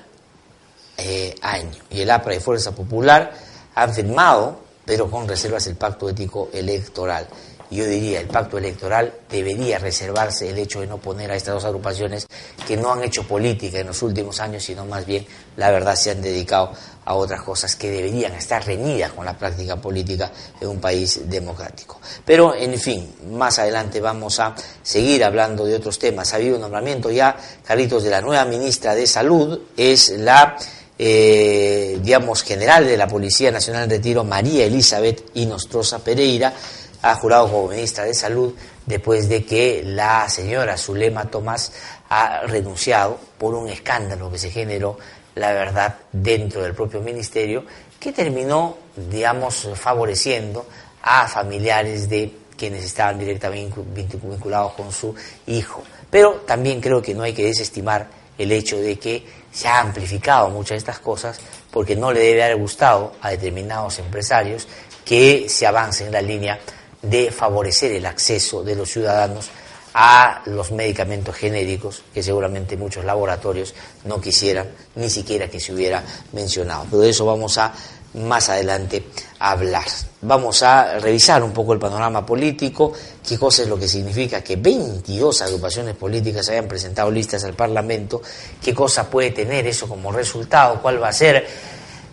eh, 0.97 1.33
año. 1.41 1.81
Y 1.89 2.01
el 2.01 2.11
APRA 2.11 2.35
y 2.35 2.39
Fuerza 2.39 2.73
Popular 2.73 3.33
han 3.73 3.93
firmado 3.93 4.62
pero 4.85 5.09
con 5.09 5.27
reservas 5.27 5.67
el 5.67 5.75
pacto 5.75 6.09
ético 6.09 6.49
electoral. 6.53 7.27
Yo 7.73 7.85
diría, 7.87 8.19
el 8.19 8.27
pacto 8.27 8.59
electoral 8.59 9.11
debería 9.29 9.79
reservarse 9.79 10.47
el 10.47 10.59
hecho 10.59 10.81
de 10.81 10.87
no 10.87 10.99
poner 10.99 11.31
a 11.31 11.35
estas 11.35 11.55
dos 11.55 11.65
agrupaciones 11.65 12.27
que 12.67 12.77
no 12.77 12.93
han 12.93 13.03
hecho 13.03 13.23
política 13.23 13.79
en 13.79 13.87
los 13.87 14.03
últimos 14.03 14.39
años, 14.39 14.63
sino 14.63 14.85
más 14.85 15.07
bien, 15.07 15.25
la 15.57 15.71
verdad, 15.71 15.95
se 15.95 16.11
han 16.11 16.21
dedicado 16.21 16.71
a 17.05 17.15
otras 17.15 17.41
cosas 17.41 17.75
que 17.75 17.89
deberían 17.89 18.33
estar 18.33 18.63
reñidas 18.63 19.13
con 19.13 19.25
la 19.25 19.35
práctica 19.35 19.75
política 19.77 20.31
en 20.61 20.67
un 20.67 20.79
país 20.79 21.21
democrático. 21.27 21.99
Pero, 22.23 22.53
en 22.53 22.77
fin, 22.77 23.15
más 23.31 23.57
adelante 23.57 23.99
vamos 23.99 24.39
a 24.39 24.53
seguir 24.83 25.23
hablando 25.23 25.65
de 25.65 25.75
otros 25.75 25.97
temas. 25.97 26.31
Ha 26.31 26.35
habido 26.35 26.55
un 26.55 26.61
nombramiento 26.61 27.09
ya, 27.09 27.35
Carlitos, 27.65 28.03
de 28.03 28.11
la 28.11 28.21
nueva 28.21 28.45
ministra 28.45 28.93
de 28.93 29.07
Salud, 29.07 29.59
es 29.75 30.09
la 30.09 30.57
eh, 30.97 31.99
digamos, 32.01 32.43
general 32.43 32.85
de 32.85 32.97
la 32.97 33.07
Policía 33.07 33.51
Nacional 33.51 33.87
de 33.87 33.97
Retiro, 33.97 34.23
María 34.23 34.65
Elizabeth 34.65 35.31
Inostroza 35.33 35.99
Pereira, 35.99 36.53
ha 37.01 37.15
jurado 37.15 37.51
como 37.51 37.67
ministra 37.69 38.05
de 38.05 38.13
Salud 38.13 38.53
después 38.85 39.27
de 39.27 39.45
que 39.45 39.83
la 39.85 40.29
señora 40.29 40.77
Zulema 40.77 41.25
Tomás 41.25 41.71
ha 42.09 42.41
renunciado 42.41 43.19
por 43.37 43.55
un 43.55 43.69
escándalo 43.69 44.31
que 44.31 44.37
se 44.37 44.49
generó, 44.49 44.97
la 45.35 45.51
verdad, 45.51 45.97
dentro 46.11 46.61
del 46.61 46.73
propio 46.73 47.01
ministerio, 47.01 47.65
que 47.99 48.11
terminó, 48.11 48.77
digamos, 48.95 49.67
favoreciendo 49.75 50.65
a 51.01 51.27
familiares 51.27 52.07
de 52.07 52.31
quienes 52.57 52.85
estaban 52.85 53.19
directamente 53.19 53.81
vinculados 54.21 54.73
con 54.73 54.91
su 54.91 55.15
hijo. 55.47 55.83
Pero 56.09 56.43
también 56.45 56.79
creo 56.79 57.01
que 57.01 57.13
no 57.13 57.23
hay 57.23 57.33
que 57.33 57.45
desestimar 57.45 58.07
el 58.37 58.51
hecho 58.51 58.77
de 58.77 58.97
que 58.97 59.25
se 59.53 59.67
ha 59.67 59.79
amplificado 59.79 60.49
muchas 60.49 60.71
de 60.71 60.77
estas 60.77 60.99
cosas 60.99 61.39
porque 61.71 61.95
no 61.95 62.11
le 62.11 62.19
debe 62.19 62.43
haber 62.43 62.57
gustado 62.57 63.13
a 63.21 63.29
determinados 63.29 63.99
empresarios 63.99 64.67
que 65.05 65.47
se 65.47 65.67
avance 65.67 66.05
en 66.05 66.11
la 66.11 66.21
línea 66.21 66.59
de 67.01 67.31
favorecer 67.31 67.91
el 67.91 68.05
acceso 68.05 68.63
de 68.63 68.75
los 68.75 68.89
ciudadanos 68.89 69.49
a 69.93 70.41
los 70.45 70.71
medicamentos 70.71 71.35
genéricos 71.35 72.03
que 72.13 72.23
seguramente 72.23 72.77
muchos 72.77 73.05
laboratorios 73.05 73.75
no 74.05 74.19
quisieran 74.19 74.69
ni 74.95 75.09
siquiera 75.09 75.49
que 75.49 75.59
se 75.59 75.73
hubiera 75.73 76.03
mencionado. 76.31 76.87
Pero 76.89 77.03
de 77.03 77.09
eso 77.09 77.25
vamos 77.25 77.57
a 77.59 77.71
más 78.15 78.49
adelante 78.49 79.03
hablar. 79.39 79.85
Vamos 80.21 80.63
a 80.63 80.99
revisar 80.99 81.43
un 81.43 81.51
poco 81.51 81.73
el 81.73 81.79
panorama 81.79 82.25
político, 82.25 82.93
qué 83.27 83.37
cosa 83.37 83.63
es 83.63 83.67
lo 83.67 83.77
que 83.77 83.87
significa 83.87 84.41
que 84.41 84.55
22 84.55 85.41
agrupaciones 85.41 85.95
políticas 85.95 86.47
hayan 86.49 86.67
presentado 86.67 87.11
listas 87.11 87.43
al 87.43 87.53
Parlamento, 87.53 88.21
qué 88.61 88.73
cosa 88.73 89.09
puede 89.09 89.31
tener 89.31 89.67
eso 89.67 89.87
como 89.87 90.11
resultado, 90.11 90.81
cuál 90.81 91.01
va 91.01 91.09
a 91.09 91.13
ser 91.13 91.45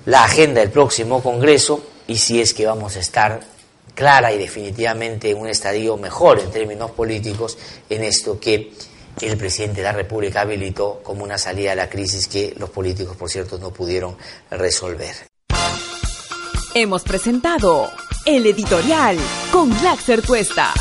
la 0.06 0.24
agenda 0.24 0.60
del 0.60 0.70
próximo 0.70 1.22
Congreso 1.22 1.82
y 2.06 2.16
si 2.16 2.40
es 2.40 2.54
que 2.54 2.66
vamos 2.66 2.96
a 2.96 3.00
estar 3.00 3.40
clara 3.94 4.32
y 4.32 4.38
definitivamente 4.38 5.30
en 5.30 5.38
un 5.38 5.48
estadio 5.48 5.96
mejor 5.96 6.40
en 6.40 6.50
términos 6.50 6.90
políticos 6.92 7.58
en 7.88 8.04
esto 8.04 8.40
que 8.40 8.72
el 9.20 9.36
presidente 9.36 9.82
de 9.82 9.84
la 9.84 9.92
República 9.92 10.40
habilitó 10.40 11.00
como 11.02 11.22
una 11.22 11.36
salida 11.36 11.72
a 11.72 11.74
la 11.74 11.90
crisis 11.90 12.26
que 12.26 12.54
los 12.56 12.70
políticos, 12.70 13.16
por 13.16 13.28
cierto, 13.28 13.58
no 13.58 13.70
pudieron 13.70 14.16
resolver. 14.50 15.29
Hemos 16.74 17.02
presentado 17.02 17.90
el 18.24 18.46
editorial 18.46 19.16
con 19.50 19.70
Laxer 19.82 20.22
Cuesta. 20.22 20.72